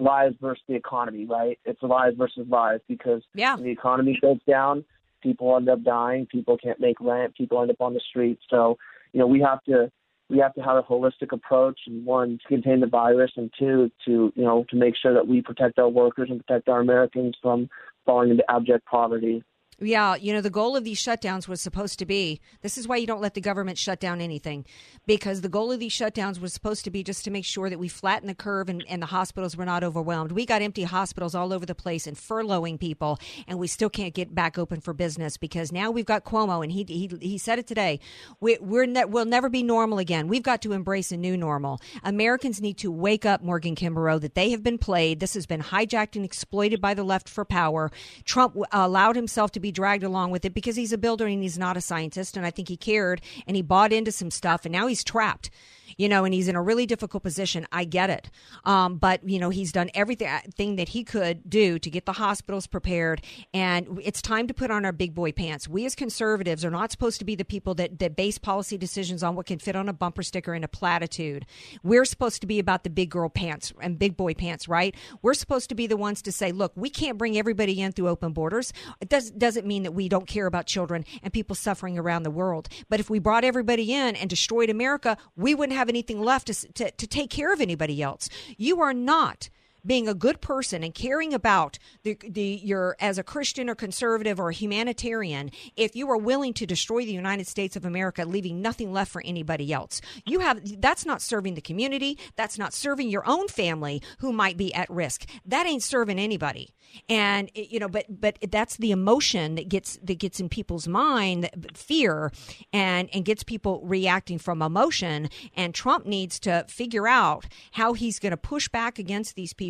lives 0.00 0.36
versus 0.40 0.62
the 0.68 0.74
economy, 0.74 1.26
right? 1.26 1.58
It's 1.64 1.82
lives 1.82 2.16
versus 2.16 2.46
lives 2.48 2.82
because 2.88 3.22
yeah. 3.34 3.54
when 3.54 3.64
the 3.64 3.70
economy 3.70 4.18
goes 4.20 4.38
down, 4.48 4.84
people 5.22 5.54
end 5.56 5.68
up 5.68 5.82
dying, 5.82 6.26
people 6.26 6.56
can't 6.56 6.80
make 6.80 7.00
rent, 7.00 7.34
people 7.36 7.60
end 7.60 7.70
up 7.70 7.80
on 7.80 7.94
the 7.94 8.00
streets. 8.08 8.42
So, 8.48 8.78
you 9.12 9.20
know, 9.20 9.26
we 9.26 9.40
have 9.40 9.62
to 9.64 9.90
we 10.28 10.38
have 10.38 10.54
to 10.54 10.60
have 10.60 10.76
a 10.76 10.82
holistic 10.82 11.32
approach 11.32 11.80
and 11.86 12.04
one 12.04 12.38
to 12.42 12.48
contain 12.48 12.80
the 12.80 12.86
virus 12.86 13.30
and 13.36 13.50
two 13.58 13.90
to 14.04 14.32
you 14.34 14.44
know 14.44 14.64
to 14.68 14.76
make 14.76 14.94
sure 14.96 15.14
that 15.14 15.26
we 15.26 15.40
protect 15.40 15.78
our 15.78 15.88
workers 15.88 16.28
and 16.30 16.44
protect 16.46 16.68
our 16.68 16.80
Americans 16.80 17.36
from 17.40 17.68
falling 18.04 18.30
into 18.30 18.44
abject 18.50 18.84
poverty. 18.86 19.42
Yeah, 19.80 20.16
you 20.16 20.32
know, 20.32 20.40
the 20.40 20.50
goal 20.50 20.76
of 20.76 20.82
these 20.82 21.00
shutdowns 21.00 21.46
was 21.46 21.60
supposed 21.60 22.00
to 22.00 22.06
be 22.06 22.40
this 22.62 22.76
is 22.76 22.88
why 22.88 22.96
you 22.96 23.06
don't 23.06 23.20
let 23.20 23.34
the 23.34 23.40
government 23.40 23.78
shut 23.78 24.00
down 24.00 24.20
anything. 24.20 24.64
Because 25.06 25.40
the 25.40 25.48
goal 25.48 25.70
of 25.70 25.78
these 25.78 25.92
shutdowns 25.92 26.40
was 26.40 26.52
supposed 26.52 26.82
to 26.84 26.90
be 26.90 27.04
just 27.04 27.24
to 27.24 27.30
make 27.30 27.44
sure 27.44 27.70
that 27.70 27.78
we 27.78 27.86
flatten 27.86 28.26
the 28.26 28.34
curve 28.34 28.68
and, 28.68 28.84
and 28.88 29.00
the 29.00 29.06
hospitals 29.06 29.56
were 29.56 29.64
not 29.64 29.84
overwhelmed. 29.84 30.32
We 30.32 30.46
got 30.46 30.62
empty 30.62 30.82
hospitals 30.82 31.36
all 31.36 31.52
over 31.52 31.64
the 31.64 31.76
place 31.76 32.08
and 32.08 32.16
furloughing 32.16 32.80
people, 32.80 33.20
and 33.46 33.56
we 33.56 33.68
still 33.68 33.88
can't 33.88 34.14
get 34.14 34.34
back 34.34 34.58
open 34.58 34.80
for 34.80 34.92
business 34.92 35.36
because 35.36 35.70
now 35.70 35.92
we've 35.92 36.04
got 36.04 36.24
Cuomo, 36.24 36.64
and 36.64 36.72
he 36.72 36.84
he, 36.88 37.10
he 37.20 37.38
said 37.38 37.60
it 37.60 37.68
today. 37.68 38.00
We, 38.40 38.58
we're 38.60 38.86
ne- 38.86 39.04
we'll 39.04 39.26
never 39.26 39.48
be 39.48 39.62
normal 39.62 40.00
again. 40.00 40.26
We've 40.26 40.42
got 40.42 40.60
to 40.62 40.72
embrace 40.72 41.12
a 41.12 41.16
new 41.16 41.36
normal. 41.36 41.80
Americans 42.02 42.60
need 42.60 42.78
to 42.78 42.90
wake 42.90 43.24
up, 43.24 43.42
Morgan 43.42 43.76
Kimbrough, 43.76 44.22
that 44.22 44.34
they 44.34 44.50
have 44.50 44.64
been 44.64 44.78
played. 44.78 45.20
This 45.20 45.34
has 45.34 45.46
been 45.46 45.62
hijacked 45.62 46.16
and 46.16 46.24
exploited 46.24 46.80
by 46.80 46.94
the 46.94 47.04
left 47.04 47.28
for 47.28 47.44
power. 47.44 47.92
Trump 48.24 48.56
allowed 48.72 49.14
himself 49.14 49.52
to 49.52 49.60
be 49.60 49.67
dragged 49.72 50.04
along 50.04 50.30
with 50.30 50.44
it 50.44 50.54
because 50.54 50.76
he's 50.76 50.92
a 50.92 50.98
builder 50.98 51.26
and 51.26 51.42
he's 51.42 51.58
not 51.58 51.76
a 51.76 51.80
scientist. 51.80 52.36
And 52.36 52.44
I 52.44 52.50
think 52.50 52.68
he 52.68 52.76
cared 52.76 53.20
and 53.46 53.56
he 53.56 53.62
bought 53.62 53.92
into 53.92 54.12
some 54.12 54.30
stuff 54.30 54.64
and 54.64 54.72
now 54.72 54.86
he's 54.86 55.04
trapped, 55.04 55.50
you 55.96 56.08
know, 56.08 56.24
and 56.24 56.34
he's 56.34 56.48
in 56.48 56.56
a 56.56 56.62
really 56.62 56.86
difficult 56.86 57.22
position. 57.22 57.66
I 57.72 57.84
get 57.84 58.10
it. 58.10 58.30
Um, 58.64 58.98
but, 58.98 59.26
you 59.28 59.38
know, 59.38 59.50
he's 59.50 59.72
done 59.72 59.90
everything 59.94 60.28
thing 60.54 60.76
that 60.76 60.90
he 60.90 61.04
could 61.04 61.48
do 61.48 61.78
to 61.78 61.90
get 61.90 62.06
the 62.06 62.12
hospitals 62.12 62.66
prepared. 62.66 63.22
And 63.54 64.00
it's 64.02 64.20
time 64.20 64.46
to 64.48 64.54
put 64.54 64.70
on 64.70 64.84
our 64.84 64.92
big 64.92 65.14
boy 65.14 65.32
pants. 65.32 65.68
We 65.68 65.86
as 65.86 65.94
conservatives 65.94 66.64
are 66.64 66.70
not 66.70 66.90
supposed 66.90 67.18
to 67.20 67.24
be 67.24 67.34
the 67.34 67.44
people 67.44 67.74
that, 67.76 67.98
that 67.98 68.16
base 68.16 68.38
policy 68.38 68.76
decisions 68.76 69.22
on 69.22 69.34
what 69.36 69.46
can 69.46 69.58
fit 69.58 69.76
on 69.76 69.88
a 69.88 69.92
bumper 69.92 70.22
sticker 70.22 70.54
and 70.54 70.64
a 70.64 70.68
platitude. 70.68 71.46
We're 71.82 72.04
supposed 72.04 72.40
to 72.40 72.46
be 72.46 72.58
about 72.58 72.84
the 72.84 72.90
big 72.90 73.10
girl 73.10 73.28
pants 73.28 73.72
and 73.80 73.98
big 73.98 74.16
boy 74.16 74.34
pants, 74.34 74.68
right? 74.68 74.94
We're 75.22 75.34
supposed 75.34 75.68
to 75.68 75.74
be 75.74 75.86
the 75.86 75.96
ones 75.96 76.22
to 76.22 76.32
say, 76.32 76.52
look, 76.52 76.72
we 76.74 76.90
can't 76.90 77.18
bring 77.18 77.38
everybody 77.38 77.80
in 77.80 77.92
through 77.92 78.08
open 78.08 78.32
borders. 78.32 78.72
It 79.00 79.08
does, 79.08 79.30
doesn't 79.30 79.66
mean 79.66 79.84
that 79.84 79.92
we 79.92 80.08
don't 80.08 80.26
care 80.26 80.46
about 80.46 80.66
children 80.66 81.04
and 81.22 81.32
people 81.32 81.56
suffering 81.56 81.98
around 81.98 82.24
the 82.24 82.30
world. 82.30 82.68
But 82.88 83.00
if 83.00 83.08
we 83.08 83.18
brought 83.18 83.44
everybody 83.44 83.92
in 83.92 84.16
and 84.16 84.28
destroyed 84.28 84.70
America, 84.70 85.16
we 85.36 85.54
wouldn't 85.54 85.77
have 85.78 85.88
anything 85.88 86.20
left 86.20 86.48
to, 86.48 86.72
to, 86.72 86.90
to 86.90 87.06
take 87.06 87.30
care 87.30 87.52
of 87.52 87.60
anybody 87.60 88.02
else. 88.02 88.28
You 88.56 88.80
are 88.80 88.94
not 88.94 89.48
being 89.84 90.08
a 90.08 90.14
good 90.14 90.40
person 90.40 90.82
and 90.82 90.94
caring 90.94 91.34
about 91.34 91.78
the, 92.02 92.16
the 92.28 92.60
your 92.62 92.96
as 93.00 93.18
a 93.18 93.22
Christian 93.22 93.68
or 93.68 93.74
conservative 93.74 94.38
or 94.40 94.50
humanitarian, 94.50 95.50
if 95.76 95.94
you 95.94 96.10
are 96.10 96.16
willing 96.16 96.52
to 96.54 96.66
destroy 96.66 97.04
the 97.04 97.12
United 97.12 97.46
States 97.46 97.76
of 97.76 97.84
America, 97.84 98.24
leaving 98.24 98.60
nothing 98.60 98.92
left 98.92 99.10
for 99.10 99.22
anybody 99.24 99.72
else, 99.72 100.00
you 100.26 100.40
have 100.40 100.60
that's 100.80 101.06
not 101.06 101.22
serving 101.22 101.54
the 101.54 101.60
community. 101.60 102.18
That's 102.36 102.58
not 102.58 102.72
serving 102.72 103.08
your 103.08 103.28
own 103.28 103.48
family 103.48 104.02
who 104.18 104.32
might 104.32 104.56
be 104.56 104.72
at 104.74 104.88
risk. 104.90 105.26
That 105.44 105.66
ain't 105.66 105.82
serving 105.82 106.18
anybody. 106.18 106.74
And 107.08 107.50
you 107.54 107.78
know, 107.78 107.88
but 107.88 108.06
but 108.08 108.38
that's 108.50 108.76
the 108.76 108.90
emotion 108.90 109.54
that 109.56 109.68
gets 109.68 109.98
that 110.02 110.18
gets 110.18 110.40
in 110.40 110.48
people's 110.48 110.88
mind, 110.88 111.50
fear, 111.74 112.32
and 112.72 113.08
and 113.12 113.24
gets 113.24 113.42
people 113.42 113.82
reacting 113.84 114.38
from 114.38 114.62
emotion. 114.62 115.28
And 115.54 115.74
Trump 115.74 116.06
needs 116.06 116.40
to 116.40 116.64
figure 116.68 117.06
out 117.06 117.46
how 117.72 117.92
he's 117.92 118.18
going 118.18 118.30
to 118.30 118.36
push 118.36 118.68
back 118.68 118.98
against 118.98 119.34
these 119.34 119.52
people, 119.52 119.67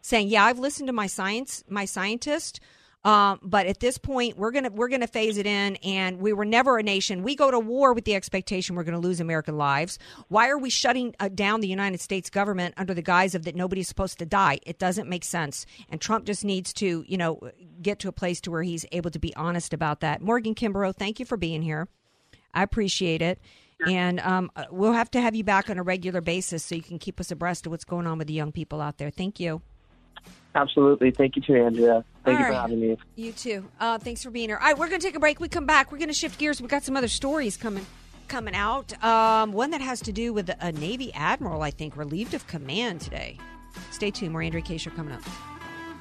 saying, 0.00 0.28
"Yeah, 0.28 0.44
I've 0.44 0.58
listened 0.58 0.88
to 0.88 0.92
my 0.92 1.06
science, 1.06 1.64
my 1.68 1.84
scientist." 1.84 2.60
Um, 3.04 3.38
but 3.42 3.66
at 3.66 3.80
this 3.80 3.98
point, 3.98 4.38
we're 4.38 4.50
gonna 4.50 4.70
we're 4.70 4.88
gonna 4.88 5.06
phase 5.06 5.36
it 5.36 5.46
in, 5.46 5.76
and 5.76 6.20
we 6.20 6.32
were 6.32 6.46
never 6.46 6.78
a 6.78 6.82
nation. 6.82 7.22
We 7.22 7.36
go 7.36 7.50
to 7.50 7.58
war 7.58 7.92
with 7.92 8.06
the 8.06 8.14
expectation 8.14 8.74
we're 8.74 8.84
to 8.84 8.98
lose 8.98 9.20
American 9.20 9.58
lives. 9.58 9.98
Why 10.28 10.48
are 10.48 10.56
we 10.56 10.70
shutting 10.70 11.14
uh, 11.20 11.28
down 11.28 11.60
the 11.60 11.68
United 11.68 12.00
States 12.00 12.30
government 12.30 12.74
under 12.78 12.94
the 12.94 13.02
guise 13.02 13.34
of 13.34 13.44
that 13.44 13.54
nobody's 13.54 13.88
supposed 13.88 14.18
to 14.20 14.26
die? 14.26 14.58
It 14.64 14.78
doesn't 14.78 15.08
make 15.08 15.24
sense. 15.24 15.66
And 15.90 16.00
Trump 16.00 16.24
just 16.24 16.44
needs 16.44 16.72
to, 16.74 17.04
you 17.06 17.18
know, 17.18 17.40
get 17.82 17.98
to 18.00 18.08
a 18.08 18.12
place 18.12 18.40
to 18.42 18.50
where 18.50 18.62
he's 18.62 18.86
able 18.90 19.10
to 19.10 19.18
be 19.18 19.36
honest 19.36 19.74
about 19.74 20.00
that. 20.00 20.22
Morgan 20.22 20.54
Kimbrough, 20.54 20.96
thank 20.96 21.20
you 21.20 21.26
for 21.26 21.36
being 21.36 21.60
here. 21.60 21.88
I 22.54 22.62
appreciate 22.62 23.20
it. 23.20 23.38
And 23.86 24.20
um, 24.20 24.50
uh, 24.56 24.64
we'll 24.70 24.92
have 24.92 25.10
to 25.12 25.20
have 25.20 25.34
you 25.34 25.44
back 25.44 25.68
on 25.68 25.78
a 25.78 25.82
regular 25.82 26.20
basis 26.20 26.64
so 26.64 26.74
you 26.74 26.82
can 26.82 26.98
keep 26.98 27.20
us 27.20 27.30
abreast 27.30 27.66
of 27.66 27.72
what's 27.72 27.84
going 27.84 28.06
on 28.06 28.18
with 28.18 28.28
the 28.28 28.34
young 28.34 28.52
people 28.52 28.80
out 28.80 28.98
there. 28.98 29.10
Thank 29.10 29.40
you. 29.40 29.62
Absolutely. 30.54 31.10
Thank 31.10 31.36
you 31.36 31.42
too, 31.42 31.56
Andrea. 31.56 32.04
Thank 32.24 32.38
All 32.38 32.46
you 32.46 32.52
for 32.52 32.58
having 32.58 32.80
me. 32.80 32.96
You 33.16 33.32
too. 33.32 33.68
Uh, 33.80 33.98
thanks 33.98 34.22
for 34.22 34.30
being 34.30 34.48
here. 34.48 34.56
All 34.56 34.68
right, 34.68 34.78
we're 34.78 34.88
going 34.88 35.00
to 35.00 35.06
take 35.06 35.16
a 35.16 35.20
break. 35.20 35.40
We 35.40 35.48
come 35.48 35.66
back. 35.66 35.90
We're 35.90 35.98
going 35.98 36.08
to 36.08 36.14
shift 36.14 36.38
gears. 36.38 36.60
We've 36.60 36.70
got 36.70 36.84
some 36.84 36.96
other 36.96 37.08
stories 37.08 37.56
coming 37.56 37.84
coming 38.28 38.54
out. 38.54 39.02
Um, 39.04 39.52
one 39.52 39.70
that 39.72 39.82
has 39.82 40.00
to 40.02 40.12
do 40.12 40.32
with 40.32 40.50
a 40.60 40.72
Navy 40.72 41.12
admiral, 41.12 41.62
I 41.62 41.70
think, 41.70 41.96
relieved 41.96 42.34
of 42.34 42.46
command 42.46 43.00
today. 43.00 43.36
Stay 43.90 44.10
tuned. 44.10 44.32
More 44.32 44.42
Andrea 44.42 44.62
Kaye. 44.62 44.78
Show 44.78 44.90
coming 44.90 45.12
up. 45.12 45.22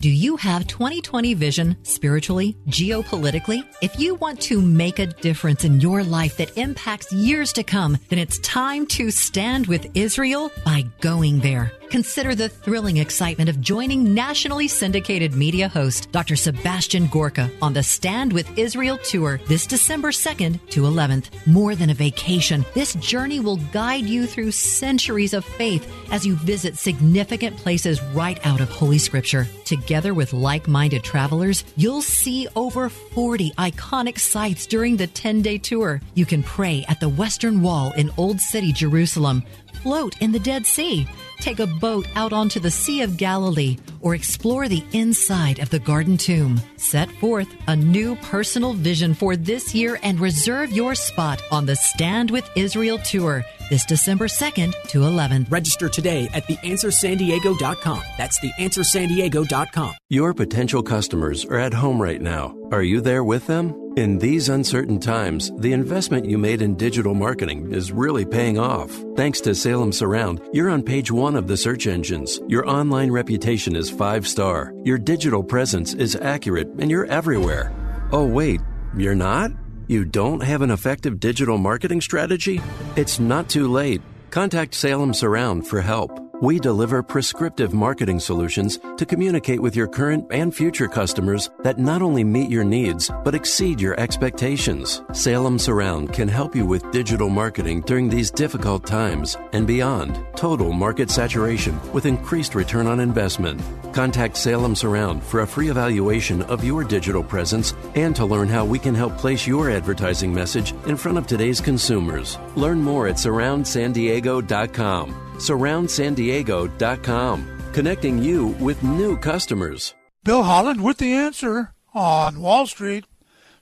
Do 0.00 0.08
you 0.08 0.36
have 0.36 0.66
2020 0.66 1.34
vision 1.34 1.76
spiritually, 1.82 2.56
geopolitically? 2.68 3.66
If 3.82 4.00
you 4.00 4.14
want 4.14 4.40
to 4.42 4.62
make 4.62 4.98
a 4.98 5.04
difference 5.04 5.64
in 5.64 5.78
your 5.78 6.02
life 6.02 6.38
that 6.38 6.56
impacts 6.56 7.12
years 7.12 7.52
to 7.52 7.62
come, 7.62 7.98
then 8.08 8.18
it's 8.18 8.38
time 8.38 8.86
to 8.96 9.10
stand 9.10 9.66
with 9.66 9.94
Israel 9.94 10.50
by 10.64 10.86
going 11.02 11.40
there. 11.40 11.70
Consider 11.90 12.36
the 12.36 12.48
thrilling 12.48 12.98
excitement 12.98 13.50
of 13.50 13.60
joining 13.60 14.14
nationally 14.14 14.68
syndicated 14.68 15.34
media 15.34 15.68
host 15.68 16.10
Dr. 16.12 16.36
Sebastian 16.36 17.08
Gorka 17.08 17.50
on 17.60 17.72
the 17.72 17.82
Stand 17.82 18.32
with 18.32 18.56
Israel 18.56 18.96
tour 18.96 19.40
this 19.48 19.66
December 19.66 20.12
2nd 20.12 20.70
to 20.70 20.82
11th. 20.82 21.30
More 21.48 21.74
than 21.74 21.90
a 21.90 21.94
vacation, 21.94 22.64
this 22.74 22.94
journey 22.94 23.40
will 23.40 23.56
guide 23.56 24.04
you 24.04 24.26
through 24.26 24.52
centuries 24.52 25.34
of 25.34 25.44
faith 25.44 25.92
as 26.12 26.24
you 26.24 26.36
visit 26.36 26.78
significant 26.78 27.56
places 27.56 28.00
right 28.14 28.38
out 28.46 28.60
of 28.60 28.70
Holy 28.70 28.98
Scripture. 28.98 29.48
Together 29.64 29.89
with 29.90 30.32
like 30.32 30.68
minded 30.68 31.02
travelers, 31.02 31.64
you'll 31.76 32.00
see 32.00 32.46
over 32.54 32.88
40 32.88 33.50
iconic 33.58 34.20
sites 34.20 34.64
during 34.64 34.96
the 34.96 35.08
10 35.08 35.42
day 35.42 35.58
tour. 35.58 36.00
You 36.14 36.24
can 36.24 36.44
pray 36.44 36.84
at 36.88 37.00
the 37.00 37.08
Western 37.08 37.60
Wall 37.60 37.92
in 37.96 38.08
Old 38.16 38.40
City, 38.40 38.72
Jerusalem, 38.72 39.42
float 39.82 40.16
in 40.22 40.30
the 40.30 40.38
Dead 40.38 40.64
Sea, 40.64 41.08
take 41.40 41.60
a 41.60 41.66
boat 41.66 42.06
out 42.14 42.32
onto 42.32 42.60
the 42.60 42.70
Sea 42.70 43.02
of 43.02 43.16
Galilee, 43.16 43.78
or 44.00 44.14
explore 44.14 44.68
the 44.68 44.84
inside 44.92 45.58
of 45.58 45.70
the 45.70 45.78
Garden 45.78 46.16
Tomb. 46.16 46.60
Set 46.76 47.10
forth 47.12 47.48
a 47.66 47.76
new 47.76 48.16
personal 48.16 48.72
vision 48.72 49.14
for 49.14 49.36
this 49.36 49.74
year 49.74 49.98
and 50.02 50.20
reserve 50.20 50.70
your 50.72 50.94
spot 50.94 51.42
on 51.50 51.66
the 51.66 51.76
Stand 51.76 52.30
with 52.30 52.48
Israel 52.56 52.98
tour 52.98 53.44
this 53.70 53.84
December 53.86 54.26
2nd 54.26 54.74
to 54.88 55.00
11th. 55.00 55.50
Register 55.50 55.88
today 55.88 56.28
at 56.34 56.44
theanswersandiego.com. 56.44 58.02
That's 58.18 58.38
theanswersandiego.com. 58.40 59.94
Your 60.08 60.34
potential 60.34 60.82
customers 60.82 61.44
are 61.46 61.58
at 61.58 61.72
home 61.72 62.02
right 62.02 62.20
now. 62.20 62.56
Are 62.72 62.82
you 62.82 63.00
there 63.00 63.24
with 63.24 63.46
them? 63.46 63.79
In 63.96 64.18
these 64.18 64.48
uncertain 64.48 65.00
times, 65.00 65.50
the 65.58 65.72
investment 65.72 66.24
you 66.24 66.38
made 66.38 66.62
in 66.62 66.76
digital 66.76 67.12
marketing 67.12 67.72
is 67.72 67.90
really 67.90 68.24
paying 68.24 68.56
off. 68.56 68.90
Thanks 69.16 69.40
to 69.42 69.54
Salem 69.54 69.92
Surround, 69.92 70.40
you're 70.52 70.70
on 70.70 70.84
page 70.84 71.10
one 71.10 71.34
of 71.34 71.48
the 71.48 71.56
search 71.56 71.88
engines. 71.88 72.40
Your 72.46 72.68
online 72.68 73.10
reputation 73.10 73.74
is 73.74 73.90
five 73.90 74.28
star. 74.28 74.72
Your 74.84 74.96
digital 74.96 75.42
presence 75.42 75.92
is 75.94 76.14
accurate 76.14 76.68
and 76.78 76.88
you're 76.88 77.06
everywhere. 77.06 77.72
Oh, 78.12 78.26
wait, 78.26 78.60
you're 78.96 79.16
not? 79.16 79.50
You 79.88 80.04
don't 80.04 80.40
have 80.40 80.62
an 80.62 80.70
effective 80.70 81.18
digital 81.18 81.58
marketing 81.58 82.00
strategy? 82.00 82.60
It's 82.94 83.18
not 83.18 83.48
too 83.48 83.66
late. 83.66 84.02
Contact 84.30 84.72
Salem 84.72 85.12
Surround 85.12 85.66
for 85.66 85.80
help. 85.80 86.19
We 86.40 86.58
deliver 86.58 87.02
prescriptive 87.02 87.74
marketing 87.74 88.18
solutions 88.18 88.78
to 88.96 89.04
communicate 89.04 89.60
with 89.60 89.76
your 89.76 89.86
current 89.86 90.26
and 90.30 90.56
future 90.56 90.88
customers 90.88 91.50
that 91.58 91.78
not 91.78 92.00
only 92.00 92.24
meet 92.24 92.48
your 92.48 92.64
needs, 92.64 93.10
but 93.24 93.34
exceed 93.34 93.78
your 93.78 94.00
expectations. 94.00 95.02
Salem 95.12 95.58
Surround 95.58 96.14
can 96.14 96.28
help 96.28 96.56
you 96.56 96.64
with 96.64 96.90
digital 96.92 97.28
marketing 97.28 97.82
during 97.82 98.08
these 98.08 98.30
difficult 98.30 98.86
times 98.86 99.36
and 99.52 99.66
beyond. 99.66 100.24
Total 100.34 100.72
market 100.72 101.10
saturation 101.10 101.78
with 101.92 102.06
increased 102.06 102.54
return 102.54 102.86
on 102.86 103.00
investment. 103.00 103.60
Contact 103.92 104.34
Salem 104.34 104.74
Surround 104.74 105.22
for 105.22 105.40
a 105.40 105.46
free 105.46 105.68
evaluation 105.68 106.40
of 106.44 106.64
your 106.64 106.84
digital 106.84 107.22
presence 107.22 107.74
and 107.96 108.16
to 108.16 108.24
learn 108.24 108.48
how 108.48 108.64
we 108.64 108.78
can 108.78 108.94
help 108.94 109.18
place 109.18 109.46
your 109.46 109.70
advertising 109.70 110.32
message 110.32 110.72
in 110.86 110.96
front 110.96 111.18
of 111.18 111.26
today's 111.26 111.60
consumers. 111.60 112.38
Learn 112.56 112.80
more 112.80 113.08
at 113.08 113.16
surroundsandiego.com 113.16 115.29
surroundsandiego.com, 115.40 117.72
connecting 117.72 118.22
you 118.22 118.48
with 118.60 118.82
new 118.82 119.16
customers. 119.16 119.94
Bill 120.22 120.42
Holland 120.42 120.84
with 120.84 120.98
the 120.98 121.12
answer 121.12 121.72
on 121.94 122.40
Wall 122.40 122.66
Street. 122.66 123.06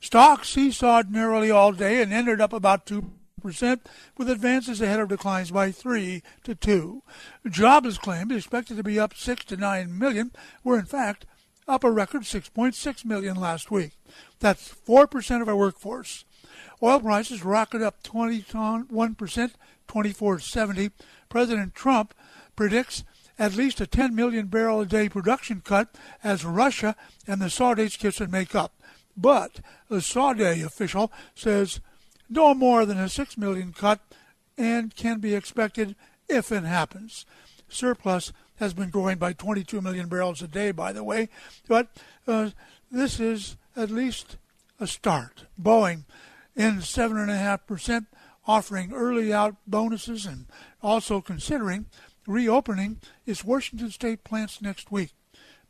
Stocks 0.01 0.55
seesawed 0.55 1.11
narrowly 1.11 1.51
all 1.51 1.72
day 1.72 2.03
and 2.03 2.12
ended 2.12 2.41
up 2.41 2.53
about 2.53 2.87
2%, 2.87 3.81
with 4.16 4.29
advances 4.29 4.81
ahead 4.81 5.01
of 5.01 5.09
declines 5.09 5.51
by 5.51 5.70
3 5.70 6.22
to 6.45 6.55
2. 6.55 7.03
Jobless 7.49 7.99
claims 7.99 8.35
expected 8.35 8.76
to 8.76 8.83
be 8.83 8.99
up 8.99 9.14
6 9.14 9.45
to 9.47 9.57
9 9.57 9.99
million 9.99 10.33
were 10.64 10.79
in 10.79 10.85
fact 10.85 11.26
up 11.68 11.85
a 11.85 11.91
record 11.91 12.22
6.6 12.22 13.05
million 13.05 13.37
last 13.37 13.70
week. 13.70 13.93
That's 14.41 14.68
4% 14.68 15.43
of 15.43 15.49
our 15.49 15.57
workforce. 15.57 16.24
Oil 16.83 17.01
prices 17.01 17.45
rocket 17.45 17.83
up 17.83 18.03
21%, 18.03 18.89
24.70. 18.89 20.91
President 21.29 21.74
Trump 21.74 22.14
predicts 22.57 23.05
at 23.39 23.55
least 23.55 23.81
a 23.81 23.87
10 23.87 24.14
million 24.14 24.47
barrel 24.47 24.81
a 24.81 24.87
day 24.87 25.09
production 25.09 25.61
cut 25.64 25.95
as 26.24 26.45
Russia 26.45 26.97
and 27.26 27.41
the 27.41 27.47
Saudis 27.47 27.99
kiss 27.99 28.20
and 28.20 28.33
make 28.33 28.55
up. 28.55 28.72
But 29.16 29.61
the 29.89 30.01
Saudi 30.01 30.62
official 30.62 31.12
says 31.35 31.81
no 32.29 32.55
more 32.55 32.85
than 32.85 32.99
a 32.99 33.09
6 33.09 33.39
million 33.39 33.72
cut 33.72 34.01
and 34.57 34.95
can 34.95 35.20
be 35.20 35.35
expected 35.35 35.95
if 36.29 36.53
it 36.53 36.64
happens. 36.64 37.24
Surplus 37.68 38.33
has 38.57 38.74
been 38.74 38.91
growing 38.91 39.18
by 39.18 39.33
22 39.33 39.81
million 39.81 40.09
barrels 40.09 40.43
a 40.43 40.49
day, 40.49 40.72
by 40.72 40.93
the 40.93 41.05
way, 41.05 41.29
but 41.68 41.89
uh, 42.26 42.51
this 42.91 43.20
is 43.20 43.57
at 43.76 43.91
least 43.91 44.37
a 44.81 44.87
start. 44.87 45.45
Boeing 45.61 46.05
in 46.57 46.79
7.5%, 46.79 48.07
offering 48.49 48.92
early 48.92 49.32
out 49.32 49.55
bonuses 49.66 50.26
and 50.26 50.46
also 50.82 51.20
considering 51.20 51.86
reopening 52.26 52.99
its 53.26 53.44
Washington 53.44 53.90
State 53.90 54.24
plants 54.24 54.61
next 54.61 54.90
week. 54.90 55.12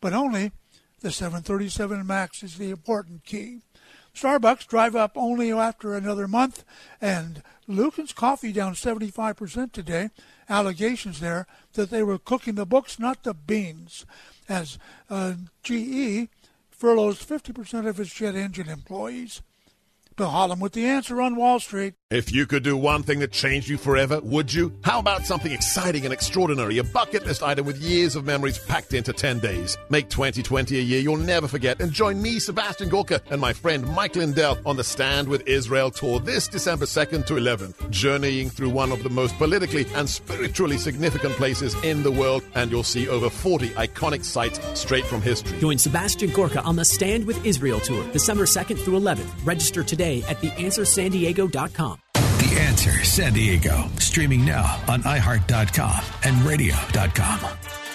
But 0.00 0.14
only 0.14 0.52
the 1.00 1.10
737 1.10 2.06
MAX 2.06 2.42
is 2.42 2.56
the 2.56 2.70
important 2.70 3.24
key. 3.24 3.60
Starbucks 4.14 4.66
drive 4.66 4.96
up 4.96 5.12
only 5.14 5.52
after 5.52 5.94
another 5.94 6.26
month, 6.26 6.64
and 7.00 7.42
Luckin's 7.68 8.12
Coffee 8.12 8.52
down 8.52 8.74
75% 8.74 9.70
today. 9.70 10.10
Allegations 10.48 11.20
there 11.20 11.46
that 11.74 11.90
they 11.90 12.02
were 12.02 12.18
cooking 12.18 12.54
the 12.54 12.66
books, 12.66 12.98
not 12.98 13.22
the 13.22 13.34
beans, 13.34 14.06
as 14.48 14.78
uh, 15.08 15.34
GE 15.62 16.28
furloughs 16.70 17.24
50% 17.24 17.86
of 17.86 18.00
its 18.00 18.12
jet 18.12 18.34
engine 18.34 18.68
employees. 18.68 19.42
Bill 20.16 20.30
Holland 20.30 20.60
with 20.60 20.72
the 20.72 20.86
answer 20.86 21.20
on 21.20 21.36
Wall 21.36 21.60
Street. 21.60 21.94
If 22.10 22.32
you 22.32 22.46
could 22.46 22.62
do 22.62 22.74
one 22.74 23.02
thing 23.02 23.18
that 23.18 23.32
changed 23.32 23.68
you 23.68 23.76
forever, 23.76 24.18
would 24.22 24.50
you? 24.50 24.72
How 24.82 24.98
about 24.98 25.26
something 25.26 25.52
exciting 25.52 26.04
and 26.04 26.12
extraordinary, 26.14 26.78
a 26.78 26.84
bucket 26.84 27.26
list 27.26 27.42
item 27.42 27.66
with 27.66 27.82
years 27.82 28.16
of 28.16 28.24
memories 28.24 28.58
packed 28.58 28.94
into 28.94 29.12
10 29.12 29.40
days? 29.40 29.76
Make 29.90 30.08
2020 30.08 30.78
a 30.78 30.80
year 30.80 31.00
you'll 31.00 31.18
never 31.18 31.46
forget 31.46 31.82
and 31.82 31.92
join 31.92 32.22
me, 32.22 32.38
Sebastian 32.38 32.88
Gorka, 32.88 33.20
and 33.28 33.38
my 33.38 33.52
friend 33.52 33.86
Mike 33.88 34.16
Lindell 34.16 34.56
on 34.64 34.78
the 34.78 34.84
Stand 34.84 35.28
with 35.28 35.46
Israel 35.46 35.90
tour 35.90 36.18
this 36.18 36.48
December 36.48 36.86
2nd 36.86 37.26
to 37.26 37.34
11th, 37.34 37.90
journeying 37.90 38.48
through 38.48 38.70
one 38.70 38.90
of 38.90 39.02
the 39.02 39.10
most 39.10 39.36
politically 39.36 39.84
and 39.94 40.08
spiritually 40.08 40.78
significant 40.78 41.34
places 41.34 41.74
in 41.84 42.02
the 42.02 42.10
world, 42.10 42.42
and 42.54 42.70
you'll 42.70 42.84
see 42.84 43.06
over 43.06 43.28
40 43.28 43.68
iconic 43.76 44.24
sites 44.24 44.58
straight 44.80 45.04
from 45.04 45.20
history. 45.20 45.58
Join 45.58 45.76
Sebastian 45.76 46.30
Gorka 46.30 46.62
on 46.62 46.74
the 46.74 46.86
Stand 46.86 47.26
with 47.26 47.44
Israel 47.44 47.80
tour, 47.80 48.02
December 48.12 48.46
2nd 48.46 48.78
through 48.78 48.98
11th. 48.98 49.28
Register 49.44 49.82
today 49.82 50.22
at 50.22 50.38
theanswersandiego.com. 50.38 51.97
The 52.48 52.60
Answer 52.60 53.04
San 53.04 53.34
Diego, 53.34 53.90
streaming 53.98 54.42
now 54.42 54.82
on 54.88 55.02
iHeart.com 55.02 56.02
and 56.24 56.42
radio.com. 56.44 57.40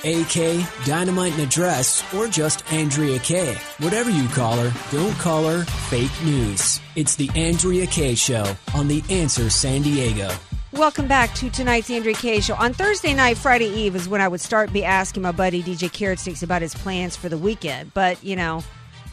AK, 0.06 0.86
Dynamite 0.86 1.34
and 1.34 1.42
Address, 1.42 2.04
or 2.14 2.28
just 2.28 2.72
Andrea 2.72 3.18
Kaye. 3.18 3.58
Whatever 3.80 4.12
you 4.12 4.28
call 4.28 4.56
her, 4.58 4.72
don't 4.96 5.14
call 5.14 5.48
her 5.48 5.64
fake 5.64 6.12
news. 6.24 6.80
It's 6.96 7.16
the 7.16 7.32
Andrea 7.36 7.88
Kaye 7.88 8.14
Show 8.14 8.56
on 8.76 8.88
The 8.88 9.02
Answer 9.10 9.50
San 9.50 9.82
Diego. 9.82 10.30
Welcome 10.74 11.08
back 11.08 11.34
to 11.36 11.50
tonight's 11.50 11.90
Andrea 11.90 12.14
Kaye 12.14 12.42
Show. 12.42 12.54
On 12.56 12.74
Thursday 12.74 13.16
night, 13.16 13.38
Friday 13.38 13.70
Eve 13.70 13.96
is 13.96 14.08
when 14.08 14.22
I 14.22 14.28
would 14.28 14.42
start 14.42 14.72
be 14.72 14.86
asking 14.86 15.24
my 15.24 15.32
buddy 15.32 15.64
DJ 15.64 15.92
Carrot 15.92 16.20
Sticks 16.20 16.44
about 16.44 16.62
his 16.62 16.76
plans 16.76 17.16
for 17.16 17.28
the 17.28 17.40
weekend. 17.40 17.92
But, 17.96 18.24
you 18.24 18.36
know, 18.36 18.64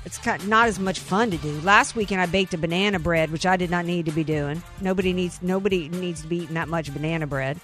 it's 0.05 0.19
kind 0.19 0.47
not 0.49 0.69
as 0.69 0.79
much 0.79 0.99
fun 0.99 1.31
to 1.31 1.37
do. 1.39 1.61
Last 1.61 1.95
weekend 1.95 2.21
I 2.21 2.27
baked 2.27 2.55
a 2.55 2.59
banana 2.59 2.99
bread, 2.99 3.31
which 3.31 3.47
I 3.47 3.57
did 3.57 3.71
not 3.71 3.85
need 3.85 4.07
to 4.07 4.13
be 4.13 4.25
doing. 4.25 4.63
Nobody 4.81 5.13
needs 5.13 5.41
nobody 5.43 5.89
needs 5.89 6.23
to 6.23 6.29
be 6.29 6.39
eating 6.39 6.55
that 6.55 6.69
much 6.69 6.93
banana 6.93 7.27
bread. 7.27 7.59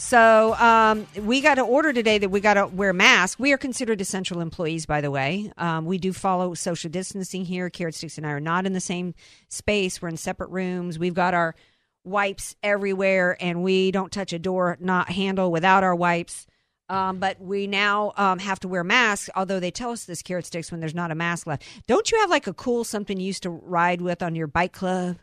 So 0.00 0.54
um, 0.54 1.08
we 1.22 1.40
got 1.40 1.58
an 1.58 1.64
order 1.64 1.92
today 1.92 2.18
that 2.18 2.28
we 2.28 2.38
got 2.38 2.54
to 2.54 2.68
wear 2.68 2.92
masks. 2.92 3.36
We 3.36 3.52
are 3.52 3.58
considered 3.58 4.00
essential 4.00 4.40
employees, 4.40 4.86
by 4.86 5.00
the 5.00 5.10
way. 5.10 5.52
Um, 5.56 5.86
we 5.86 5.98
do 5.98 6.12
follow 6.12 6.54
social 6.54 6.88
distancing 6.88 7.44
here. 7.44 7.68
Carrot 7.68 7.96
Sticks 7.96 8.16
and 8.16 8.24
I 8.24 8.30
are 8.30 8.40
not 8.40 8.64
in 8.64 8.74
the 8.74 8.80
same 8.80 9.14
space. 9.48 10.00
We're 10.00 10.08
in 10.08 10.16
separate 10.16 10.50
rooms. 10.50 11.00
We've 11.00 11.14
got 11.14 11.34
our 11.34 11.56
wipes 12.04 12.54
everywhere, 12.62 13.36
and 13.40 13.64
we 13.64 13.90
don't 13.90 14.12
touch 14.12 14.32
a 14.32 14.38
door 14.38 14.76
not 14.80 15.10
handle 15.10 15.50
without 15.50 15.82
our 15.82 15.96
wipes. 15.96 16.46
Um, 16.90 17.18
but 17.18 17.40
we 17.40 17.66
now 17.66 18.12
um, 18.16 18.38
have 18.38 18.60
to 18.60 18.68
wear 18.68 18.82
masks, 18.82 19.28
although 19.36 19.60
they 19.60 19.70
tell 19.70 19.90
us 19.90 20.04
this 20.04 20.22
carrot 20.22 20.46
sticks 20.46 20.70
when 20.70 20.80
there's 20.80 20.94
not 20.94 21.10
a 21.10 21.14
mask 21.14 21.46
left. 21.46 21.64
Don't 21.86 22.10
you 22.10 22.18
have 22.20 22.30
like 22.30 22.46
a 22.46 22.54
cool 22.54 22.82
something 22.84 23.20
you 23.20 23.26
used 23.26 23.42
to 23.42 23.50
ride 23.50 24.00
with 24.00 24.22
on 24.22 24.34
your 24.34 24.46
bike 24.46 24.72
club? 24.72 25.18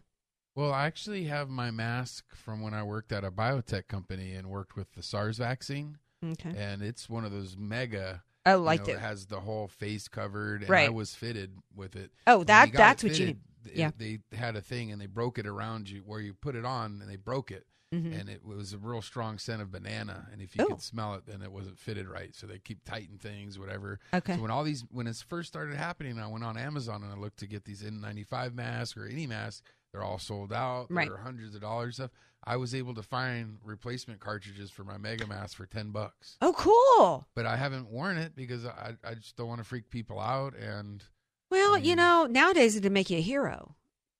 Well, 0.55 0.72
I 0.72 0.86
actually 0.86 1.26
have 1.26 1.49
my 1.49 1.72
mask 1.72 2.24
from 2.36 2.61
when 2.61 2.74
I 2.74 2.84
worked 2.84 3.11
at 3.11 3.24
a 3.24 3.32
biotech 3.32 3.88
company 3.88 4.34
and 4.34 4.47
worked 4.47 4.76
with 4.76 4.91
the 4.93 5.01
SARS 5.03 5.38
vaccine. 5.39 5.97
Okay. 6.24 6.53
And 6.55 6.82
it's 6.82 7.09
one 7.09 7.26
of 7.26 7.32
those 7.32 7.57
mega. 7.57 8.24
Oh, 8.45 8.57
you 8.57 8.63
like 8.63 8.82
know, 8.82 8.86
the- 8.86 8.91
it 8.93 8.99
has 8.99 9.26
the 9.26 9.39
whole 9.41 9.68
face 9.68 10.07
covered, 10.07 10.61
and 10.61 10.70
Right. 10.70 10.88
I 10.88 10.91
was 10.91 11.16
fitted 11.16 11.57
with 11.76 11.95
it. 11.95 12.11
Oh, 12.28 12.38
When 12.39 12.47
that 12.47 12.72
that's 12.74 13.03
it 13.03 13.07
what 13.07 13.20
you 13.20 13.26
fitted, 13.26 13.41
it- 13.66 13.76
Yeah. 13.76 13.91
They 13.97 14.20
had 14.38 14.55
a 14.55 14.61
thing, 14.61 14.91
and 14.91 15.01
they 15.01 15.07
broke 15.07 15.39
it 15.39 15.47
around 15.47 15.89
you 15.89 16.01
where 16.01 16.20
you 16.22 16.36
put 16.36 16.55
it 16.55 16.63
on, 16.63 17.01
and 17.01 17.09
they 17.09 17.16
broke 17.16 17.49
it. 17.51 17.66
Mhm. 17.96 18.20
And 18.20 18.30
it 18.30 18.43
was 18.46 18.74
a 18.74 18.78
real 18.78 19.02
strong 19.02 19.38
scent 19.38 19.62
of 19.62 19.72
banana, 19.72 20.28
and 20.32 20.41
if 20.41 20.56
you 20.56 20.64
Ooh. 20.64 20.68
could 20.68 20.82
smell 20.82 21.16
it, 21.16 21.26
then 21.26 21.41
it 21.41 21.52
wasn't 21.52 21.80
fitted 21.80 22.08
right. 22.08 22.36
So 22.36 22.46
they 22.48 22.60
keep 22.60 22.84
tightening 22.84 23.18
things, 23.20 23.58
whatever. 23.58 24.00
Okay. 24.14 24.36
So 24.36 24.41
when 24.41 24.52
all 24.52 24.64
these, 24.64 24.84
when 24.91 25.08
it 25.08 25.16
first 25.28 25.48
started 25.48 25.76
happening, 25.76 26.20
I 26.20 26.28
went 26.28 26.43
on 26.43 26.58
Amazon 26.58 27.04
and 27.04 27.12
I 27.12 27.16
looked 27.16 27.38
to 27.39 27.48
get 27.48 27.66
these 27.66 27.82
N95 27.82 28.54
masks 28.54 28.98
or 28.98 29.06
any 29.06 29.28
mask. 29.28 29.64
They're 29.91 30.04
all 30.04 30.20
sold 30.20 30.52
out. 30.52 30.88
Right. 30.89 31.08
They're 31.08 31.18
hundreds 31.18 31.56
of 31.56 31.62
dollars 31.62 31.96
stuff. 31.96 32.12
I 32.43 32.58
was 32.58 32.76
able 32.76 32.93
to 32.96 33.02
find 33.02 33.58
replacement 33.64 34.20
cartridges 34.20 34.70
for 34.70 34.84
my 34.84 34.98
Mega 34.98 35.26
Mask 35.26 35.56
for 35.58 35.66
ten 35.66 35.91
bucks. 35.91 36.38
Oh, 36.41 36.54
cool. 36.54 37.26
But 37.34 37.46
I 37.48 37.56
haven't 37.56 37.89
worn 37.89 38.18
it 38.18 38.36
because 38.36 38.66
I 38.66 38.98
I 39.04 39.16
just 39.16 39.36
don't 39.38 39.48
want 39.48 39.60
to 39.62 39.64
freak 39.64 39.89
people 39.89 40.20
out. 40.20 40.54
And 40.56 41.04
Well, 41.50 41.78
you 41.78 41.96
know, 41.96 42.28
nowadays 42.30 42.76
it'd 42.76 42.91
make 42.91 43.10
you 43.10 43.18
a 43.18 43.22
hero. 43.22 43.76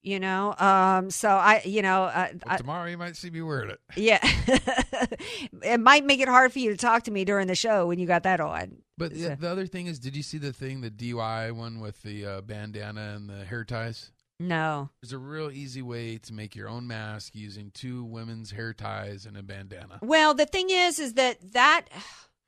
You 0.06 0.20
know, 0.20 0.54
um, 0.60 1.10
so 1.10 1.30
I, 1.30 1.64
you 1.66 1.82
know, 1.82 2.04
uh, 2.04 2.28
well, 2.46 2.58
tomorrow 2.60 2.86
you 2.88 2.96
might 2.98 3.16
see 3.16 3.32
me 3.32 3.42
wearing 3.42 3.72
it. 3.72 3.80
yeah, 3.96 4.20
it 5.64 5.80
might 5.80 6.06
make 6.06 6.20
it 6.20 6.28
hard 6.28 6.54
for 6.54 6.60
you 6.60 6.70
to 6.70 6.78
talk 6.78 7.04
to 7.06 7.12
me 7.12 7.26
during 7.26 7.48
the 7.48 7.56
show 7.56 7.88
when 7.88 7.98
you 7.98 8.06
got 8.06 8.22
that 8.24 8.40
on. 8.40 8.78
But 9.00 9.14
the, 9.14 9.20
So- 9.22 9.36
the 9.40 9.50
other 9.50 9.66
thing 9.66 9.88
is, 9.88 9.98
did 9.98 10.16
you 10.16 10.22
see 10.22 10.38
the 10.38 10.54
thing, 10.54 10.82
the 10.82 10.92
DIY 10.92 11.54
one 11.54 11.80
with 11.80 12.04
the 12.04 12.26
uh, 12.26 12.42
bandana 12.42 13.14
and 13.16 13.28
the 13.28 13.46
hair 13.46 13.64
ties? 13.66 14.12
No. 14.40 14.90
There's 15.02 15.12
a 15.14 15.18
real 15.18 15.50
easy 15.50 15.82
way 15.82 16.18
to 16.20 16.34
make 16.34 16.56
your 16.56 16.70
own 16.70 16.86
mask 16.86 17.34
using 17.34 17.72
two 17.72 18.04
women's 18.04 18.52
hair 18.52 18.74
ties 18.74 19.26
and 19.26 19.36
a 19.36 19.42
bandana. 19.42 20.00
Well, 20.04 20.34
the 20.34 20.46
thing 20.46 20.70
is, 20.70 21.00
is 21.00 21.14
that 21.14 21.54
that 21.54 21.86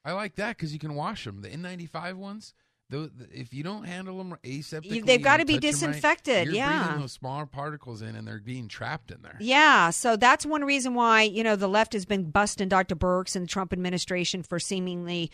I 0.06 0.12
like 0.12 0.36
that 0.36 0.58
because 0.58 0.74
you 0.74 0.80
can 0.80 0.96
wash 0.96 1.26
them. 1.26 1.42
The 1.42 1.50
N95 1.50 2.14
ones, 2.16 2.54
those, 2.90 3.10
if 3.34 3.54
you 3.54 3.64
don't 3.64 3.84
handle 3.84 4.18
them 4.18 4.38
aseptically, 4.44 5.06
they've 5.06 5.18
be 5.18 5.24
touch 5.24 5.40
'em 5.40 5.48
right, 5.48 5.62
disinfected, 5.62 6.46
you're 6.46 6.56
yeah. 6.56 6.84
breathing 6.84 7.02
those 7.02 7.12
smaller 7.12 7.46
particles 7.46 8.02
in, 8.02 8.16
and 8.16 8.28
they're 8.28 8.40
being 8.40 8.68
trapped 8.68 9.12
in 9.12 9.22
there. 9.22 9.36
Yeah, 9.40 9.90
so 9.90 10.16
that's 10.16 10.46
one 10.46 10.64
reason 10.64 10.94
why 10.94 11.24
you 11.24 11.44
know 11.44 11.56
the 11.56 11.68
left 11.68 11.94
has 11.94 12.06
been 12.06 12.30
busting 12.32 12.70
Dr. 12.70 12.96
Birx 12.96 13.36
and 13.36 13.44
the 13.44 13.50
Trump 13.50 13.74
administration 13.74 14.42
for 14.42 14.60
seemingly, 14.60 15.32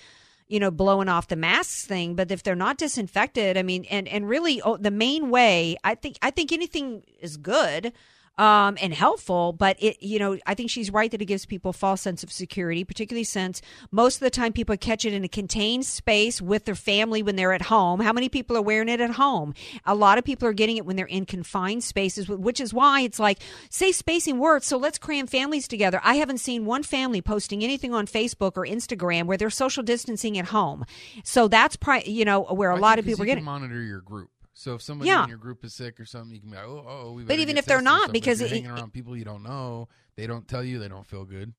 you 0.47 0.59
know, 0.59 0.71
blowing 0.71 1.09
off 1.09 1.27
the 1.27 1.35
masks 1.35 1.85
thing. 1.85 2.15
But 2.15 2.31
if 2.31 2.41
they're 2.41 2.55
not 2.55 2.77
disinfected, 2.77 3.55
I 3.57 3.63
mean, 3.63 3.85
and 3.85 4.07
and 4.07 4.27
really 4.27 4.61
oh, 4.61 4.77
the 4.77 4.91
main 4.91 5.29
way, 5.29 5.77
I 5.83 5.93
think 5.95 6.17
I 6.21 6.31
think 6.31 6.51
anything 6.51 7.03
is 7.19 7.37
good. 7.37 7.93
Um, 8.35 8.79
and 8.81 8.95
helpful, 8.95 9.53
but 9.53 9.77
it, 9.79 10.01
you 10.01 10.17
know, 10.17 10.39
I 10.47 10.55
think 10.55 10.71
she's 10.71 10.89
right 10.89 11.11
that 11.11 11.21
it 11.21 11.25
gives 11.25 11.45
people 11.45 11.69
a 11.69 11.73
false 11.73 12.01
sense 12.01 12.23
of 12.23 12.31
security, 12.31 12.83
particularly 12.83 13.25
since 13.25 13.61
most 13.91 14.15
of 14.15 14.21
the 14.21 14.31
time 14.31 14.53
people 14.53 14.75
catch 14.75 15.05
it 15.05 15.13
in 15.13 15.23
a 15.23 15.27
contained 15.27 15.85
space 15.85 16.41
with 16.41 16.65
their 16.65 16.73
family 16.73 17.21
when 17.21 17.35
they're 17.35 17.53
at 17.53 17.61
home. 17.61 17.99
How 17.99 18.11
many 18.11 18.29
people 18.29 18.57
are 18.57 18.61
wearing 18.63 18.89
it 18.89 18.99
at 18.99 19.11
home? 19.11 19.53
A 19.85 19.93
lot 19.93 20.17
of 20.17 20.23
people 20.23 20.47
are 20.47 20.53
getting 20.53 20.77
it 20.77 20.85
when 20.87 20.95
they're 20.95 21.05
in 21.05 21.27
confined 21.27 21.83
spaces, 21.83 22.27
which 22.27 22.59
is 22.59 22.73
why 22.73 23.01
it's 23.01 23.19
like 23.19 23.37
safe 23.69 23.95
spacing 23.95 24.39
works. 24.39 24.65
So 24.65 24.77
let's 24.77 24.97
cram 24.97 25.27
families 25.27 25.67
together. 25.67 26.01
I 26.03 26.15
haven't 26.15 26.39
seen 26.39 26.65
one 26.65 26.81
family 26.81 27.21
posting 27.21 27.63
anything 27.63 27.93
on 27.93 28.07
Facebook 28.07 28.53
or 28.57 28.65
Instagram 28.65 29.25
where 29.25 29.37
they're 29.37 29.51
social 29.51 29.83
distancing 29.83 30.39
at 30.39 30.45
home. 30.45 30.85
So 31.23 31.47
that's 31.47 31.75
pri- 31.75 32.05
you 32.07 32.25
know 32.25 32.41
where 32.41 32.71
a 32.71 32.77
I 32.77 32.79
lot 32.79 32.97
of 32.97 33.05
people 33.05 33.21
are 33.21 33.27
getting. 33.27 33.43
monitor 33.43 33.83
your 33.83 34.01
group. 34.01 34.31
So 34.53 34.75
if 34.75 34.81
somebody 34.81 35.09
Yeah. 35.09 35.23
in 35.23 35.29
your 35.29 35.37
group 35.39 35.63
is 35.65 35.73
sick 35.73 35.99
or 35.99 36.05
something, 36.05 36.33
you 36.35 36.39
can 36.41 36.49
be 36.51 36.55
like, 36.57 36.65
oh, 36.65 36.85
oh, 36.87 37.11
we 37.13 37.23
But 37.23 37.39
even 37.39 37.57
if 37.57 37.65
they're 37.65 37.81
not, 37.81 38.11
because 38.11 38.39
you're 38.39 38.47
it- 38.47 38.53
hanging 38.53 38.69
around 38.71 38.93
people 38.93 39.17
you 39.17 39.25
don't 39.25 39.43
know, 39.43 39.89
they 40.15 40.27
don't 40.27 40.47
tell 40.47 40.63
you, 40.63 40.77
they 40.79 40.87
don't 40.87 41.07
feel 41.07 41.25
good. 41.25 41.53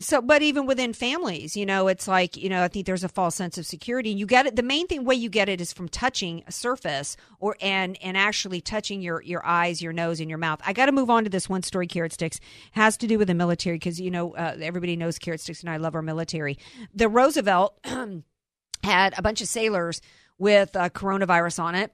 so 0.00 0.20
but 0.20 0.42
even 0.42 0.66
within 0.66 0.92
families 0.92 1.56
you 1.56 1.64
know 1.64 1.86
it's 1.86 2.08
like 2.08 2.36
you 2.36 2.48
know 2.48 2.64
i 2.64 2.68
think 2.68 2.84
there's 2.84 3.04
a 3.04 3.08
false 3.08 3.36
sense 3.36 3.56
of 3.56 3.64
security 3.64 4.10
And 4.10 4.18
you 4.18 4.26
get 4.26 4.44
it 4.44 4.56
the 4.56 4.62
main 4.62 4.88
thing 4.88 5.04
way 5.04 5.14
you 5.14 5.30
get 5.30 5.48
it 5.48 5.60
is 5.60 5.72
from 5.72 5.88
touching 5.88 6.42
a 6.48 6.52
surface 6.52 7.16
or 7.38 7.56
and 7.62 7.96
and 8.02 8.16
actually 8.16 8.60
touching 8.60 9.00
your 9.00 9.22
your 9.22 9.46
eyes 9.46 9.80
your 9.80 9.92
nose 9.92 10.18
and 10.18 10.28
your 10.28 10.36
mouth. 10.38 10.60
I 10.66 10.72
got 10.72 10.86
to 10.86 10.92
move 10.92 11.10
on 11.10 11.22
to 11.24 11.30
this 11.30 11.48
one 11.48 11.62
story 11.62 11.86
carrot 11.86 12.12
sticks. 12.12 12.40
Has 12.72 12.96
to 12.98 13.06
do 13.06 13.18
with 13.18 13.28
the 13.28 13.34
military 13.34 13.76
because 13.76 14.00
you 14.00 14.10
know 14.10 14.34
uh, 14.34 14.56
everybody 14.60 14.96
knows 14.96 15.16
carrot 15.18 15.40
sticks 15.40 15.60
and 15.60 15.70
i 15.70 15.76
love 15.76 15.94
our 15.94 16.02
military. 16.02 16.58
The 16.92 17.08
roosevelt 17.08 17.78
had 18.82 19.14
a 19.16 19.22
bunch 19.22 19.40
of 19.40 19.48
sailors 19.48 20.00
with 20.38 20.74
uh, 20.76 20.90
coronavirus 20.90 21.60
on 21.62 21.74
it 21.76 21.92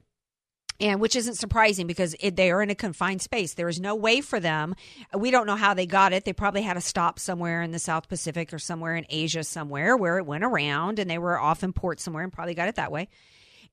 and 0.81 1.01
which 1.01 1.15
isn't 1.15 1.35
surprising 1.35 1.87
because 1.87 2.17
it, 2.21 2.37
they 2.37 2.51
are 2.51 2.63
in 2.63 2.71
a 2.71 2.75
confined 2.75 3.21
space. 3.21 3.55
There 3.55 3.69
is 3.69 3.79
no 3.79 3.95
way 3.95 4.21
for 4.21 4.41
them. 4.41 4.75
We 5.15 5.31
don't 5.31 5.47
know 5.47 5.57
how 5.57 5.75
they 5.75 5.87
got 5.87 6.13
it. 6.13 6.25
They 6.25 6.33
probably 6.33 6.63
had 6.63 6.77
a 6.77 6.81
stop 6.81 7.19
somewhere 7.19 7.63
in 7.63 7.71
the 7.71 7.79
South 7.79 8.09
Pacific 8.09 8.53
or 8.53 8.59
somewhere 8.59 8.97
in 8.97 9.05
Asia, 9.11 9.45
somewhere 9.45 9.97
where 9.97 10.19
it 10.19 10.27
went 10.27 10.43
around, 10.43 10.99
and 10.99 11.11
they 11.11 11.19
were 11.19 11.39
off 11.39 11.63
in 11.63 11.73
port 11.73 12.01
somewhere 12.01 12.25
and 12.25 12.33
probably 12.33 12.55
got 12.55 12.69
it 12.69 12.77
that 12.77 12.91
way. 12.91 13.09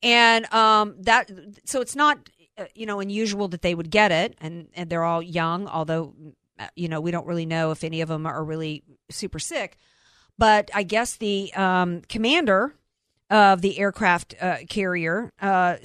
And 0.03 0.51
um, 0.53 0.95
that 1.01 1.31
so 1.65 1.81
it's 1.81 1.95
not 1.95 2.29
uh, 2.57 2.65
you 2.75 2.85
know 2.85 2.99
unusual 2.99 3.47
that 3.49 3.61
they 3.61 3.73
would 3.73 3.89
get 3.89 4.11
it, 4.11 4.35
and 4.41 4.67
and 4.73 4.89
they're 4.89 5.03
all 5.03 5.21
young, 5.21 5.67
although 5.67 6.13
uh, 6.59 6.67
you 6.75 6.87
know 6.89 6.99
we 6.99 7.11
don't 7.11 7.25
really 7.25 7.45
know 7.45 7.71
if 7.71 7.83
any 7.83 8.01
of 8.01 8.09
them 8.09 8.25
are 8.25 8.43
really 8.43 8.83
super 9.09 9.39
sick. 9.39 9.77
But 10.37 10.69
I 10.73 10.83
guess 10.83 11.15
the 11.15 11.51
um, 11.55 12.01
commander 12.09 12.75
of 13.29 13.61
the 13.61 13.79
aircraft 13.79 14.35
uh, 14.39 14.57
carrier 14.69 15.33
uh, 15.41 15.77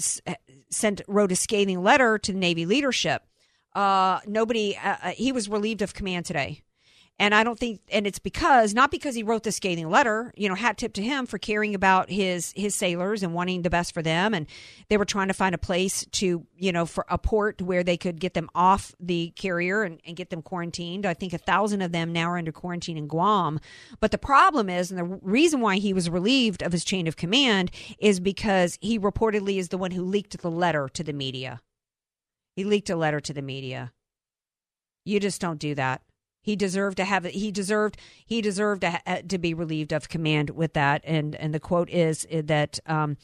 sent 0.73 1.03
wrote 1.07 1.33
a 1.33 1.37
scathing 1.37 1.83
letter 1.83 2.19
to 2.19 2.33
the 2.33 2.39
Navy 2.39 2.67
leadership. 2.67 3.23
Uh, 3.75 4.21
nobody, 4.27 4.77
uh, 4.77 4.97
uh, 5.03 5.11
he 5.11 5.33
was 5.33 5.49
relieved 5.49 5.83
of 5.83 5.95
command 5.95 6.27
today. 6.27 6.63
And 7.23 7.37
I 7.37 7.45
don't 7.45 7.57
think, 7.57 7.83
and 7.93 8.05
it's 8.05 8.19
because 8.19 8.75
not 8.75 8.91
because 8.91 9.15
he 9.15 9.23
wrote 9.23 9.45
the 9.45 9.53
scathing 9.53 9.89
letter. 9.89 10.35
You 10.37 10.49
know, 10.49 10.57
hat 10.57 10.77
tip 10.77 10.93
to 10.95 11.03
him 11.03 11.27
for 11.27 11.39
caring 11.39 11.73
about 11.73 12.11
his 12.11 12.53
his 12.57 12.75
sailors 12.75 13.23
and 13.23 13.33
wanting 13.33 13.63
the 13.63 13.71
best 13.71 13.95
for 13.95 14.03
them. 14.03 14.35
And 14.35 14.49
they 14.89 14.97
were 14.97 15.05
trying 15.05 15.29
to 15.29 15.35
find 15.35 15.55
a 15.55 15.59
place 15.59 16.05
to, 16.05 16.45
you 16.57 16.73
know, 16.73 16.85
for 16.85 17.07
a 17.09 17.19
port 17.19 17.63
where 17.63 17.85
they 17.85 17.97
could 17.97 18.19
get 18.19 18.35
them 18.35 18.51
off 18.57 18.93
the 18.99 19.33
carrier 19.37 19.85
and, 19.85 20.01
and 20.05 20.17
get 20.17 20.31
them 20.31 20.43
quarantined. 20.43 21.07
I 21.07 21.15
think 21.15 21.33
a 21.33 21.39
thousand 21.39 21.83
of 21.83 21.93
them 21.93 22.13
now 22.13 22.29
are 22.29 22.39
under 22.39 22.51
quarantine 22.51 22.99
in 22.99 23.07
Guam. 23.07 23.61
But 24.01 24.11
the 24.11 24.19
problem 24.19 24.69
is, 24.69 24.91
and 24.91 24.99
the 24.99 25.21
reason 25.23 25.61
why 25.61 25.77
he 25.77 25.93
was 25.93 26.11
relieved 26.11 26.61
of 26.61 26.73
his 26.73 26.85
chain 26.85 27.07
of 27.07 27.15
command 27.15 27.71
is 28.01 28.19
because 28.19 28.77
he 28.81 28.99
reportedly 28.99 29.59
is 29.59 29.69
the 29.69 29.79
one 29.79 29.93
who 29.93 30.03
leaked 30.03 30.43
the 30.43 30.51
letter 30.51 30.89
to 30.89 31.05
the 31.05 31.13
media. 31.13 31.61
He 32.57 32.65
leaked 32.65 32.91
a 32.91 32.97
letter 32.97 33.21
to 33.21 33.33
the 33.33 33.43
media. 33.43 33.93
You 35.05 35.21
just 35.21 35.41
don't 35.41 35.61
do 35.61 35.77
that. 35.77 36.03
He 36.43 36.57
deserved 36.57 36.99
to 36.99 37.05
have. 37.05 37.25
He 37.25 37.51
deserved. 37.51 37.97
He 38.27 38.43
deserved 38.43 38.83
to, 38.83 38.91
ha- 38.91 39.23
to 39.29 39.39
be 39.39 39.55
relieved 39.55 39.93
of 39.93 40.09
command 40.09 40.51
with 40.51 40.75
that. 40.75 41.01
And 41.05 41.35
and 41.37 41.55
the 41.55 41.61
quote 41.61 41.89
is 41.89 42.27
that 42.31 42.81
um, 42.87 43.17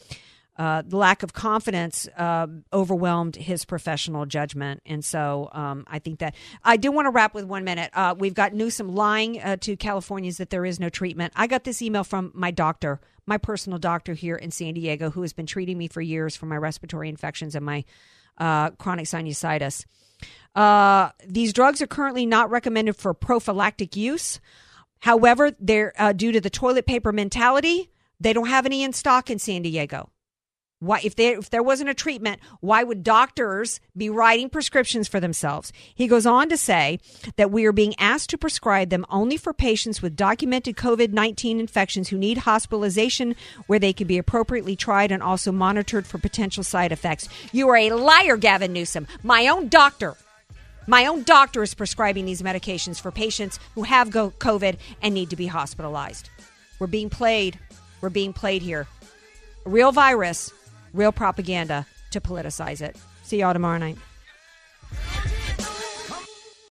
uh, 0.58 0.82
the 0.84 0.96
lack 0.96 1.22
of 1.22 1.32
confidence 1.32 2.08
uh, 2.16 2.46
overwhelmed 2.72 3.36
his 3.36 3.64
professional 3.64 4.26
judgment. 4.26 4.82
And 4.84 5.04
so 5.04 5.48
um, 5.52 5.84
I 5.86 6.00
think 6.00 6.18
that 6.18 6.34
I 6.64 6.76
do 6.76 6.90
want 6.90 7.06
to 7.06 7.10
wrap 7.10 7.32
with 7.32 7.44
one 7.44 7.62
minute. 7.62 7.90
Uh, 7.94 8.16
we've 8.18 8.34
got 8.34 8.52
Newsom 8.52 8.94
lying 8.94 9.40
uh, 9.40 9.56
to 9.60 9.76
Californians 9.76 10.38
that 10.38 10.50
there 10.50 10.64
is 10.64 10.80
no 10.80 10.88
treatment. 10.88 11.32
I 11.36 11.46
got 11.46 11.62
this 11.62 11.80
email 11.80 12.02
from 12.02 12.32
my 12.34 12.50
doctor, 12.50 13.00
my 13.24 13.38
personal 13.38 13.78
doctor 13.78 14.14
here 14.14 14.34
in 14.34 14.50
San 14.50 14.74
Diego, 14.74 15.10
who 15.10 15.22
has 15.22 15.32
been 15.32 15.46
treating 15.46 15.78
me 15.78 15.86
for 15.86 16.00
years 16.00 16.34
for 16.34 16.46
my 16.46 16.56
respiratory 16.56 17.08
infections 17.08 17.54
and 17.54 17.64
my 17.64 17.84
uh, 18.38 18.70
chronic 18.70 19.06
sinusitis. 19.06 19.84
Uh, 20.54 21.10
these 21.26 21.52
drugs 21.52 21.80
are 21.80 21.86
currently 21.86 22.26
not 22.26 22.50
recommended 22.50 22.96
for 22.96 23.14
prophylactic 23.14 23.96
use. 23.96 24.40
However, 25.00 25.52
they're 25.60 25.92
uh, 25.98 26.12
due 26.12 26.32
to 26.32 26.40
the 26.40 26.50
toilet 26.50 26.86
paper 26.86 27.12
mentality. 27.12 27.90
They 28.20 28.32
don't 28.32 28.48
have 28.48 28.66
any 28.66 28.82
in 28.82 28.92
stock 28.92 29.30
in 29.30 29.38
San 29.38 29.62
Diego. 29.62 30.10
Why, 30.80 31.00
if 31.02 31.16
there 31.16 31.36
if 31.36 31.50
there 31.50 31.62
wasn't 31.62 31.90
a 31.90 31.94
treatment, 31.94 32.38
why 32.60 32.84
would 32.84 33.02
doctors 33.02 33.80
be 33.96 34.08
writing 34.08 34.48
prescriptions 34.48 35.08
for 35.08 35.18
themselves? 35.18 35.72
He 35.92 36.06
goes 36.06 36.24
on 36.24 36.48
to 36.50 36.56
say 36.56 37.00
that 37.34 37.50
we 37.50 37.66
are 37.66 37.72
being 37.72 37.96
asked 37.98 38.30
to 38.30 38.38
prescribe 38.38 38.90
them 38.90 39.04
only 39.10 39.36
for 39.36 39.52
patients 39.52 40.00
with 40.00 40.14
documented 40.14 40.76
COVID 40.76 41.10
nineteen 41.12 41.58
infections 41.58 42.10
who 42.10 42.16
need 42.16 42.38
hospitalization, 42.38 43.34
where 43.66 43.80
they 43.80 43.92
can 43.92 44.06
be 44.06 44.18
appropriately 44.18 44.76
tried 44.76 45.10
and 45.10 45.20
also 45.20 45.50
monitored 45.50 46.06
for 46.06 46.18
potential 46.18 46.62
side 46.62 46.92
effects. 46.92 47.28
You 47.50 47.68
are 47.70 47.76
a 47.76 47.90
liar, 47.90 48.36
Gavin 48.36 48.72
Newsom. 48.72 49.08
My 49.24 49.48
own 49.48 49.66
doctor. 49.66 50.16
My 50.86 51.06
own 51.06 51.24
doctor 51.24 51.64
is 51.64 51.74
prescribing 51.74 52.24
these 52.24 52.40
medications 52.40 53.00
for 53.00 53.10
patients 53.10 53.58
who 53.74 53.82
have 53.82 54.10
COVID 54.10 54.78
and 55.02 55.12
need 55.12 55.30
to 55.30 55.36
be 55.36 55.48
hospitalized. 55.48 56.30
We're 56.78 56.86
being 56.86 57.10
played. 57.10 57.58
We're 58.00 58.10
being 58.10 58.32
played 58.32 58.62
here. 58.62 58.86
A 59.66 59.70
real 59.70 59.90
virus 59.90 60.52
real 60.92 61.12
propaganda 61.12 61.86
to 62.10 62.20
politicize 62.20 62.80
it. 62.80 62.96
See 63.22 63.40
y'all 63.40 63.52
tomorrow 63.52 63.78
night. 63.78 63.98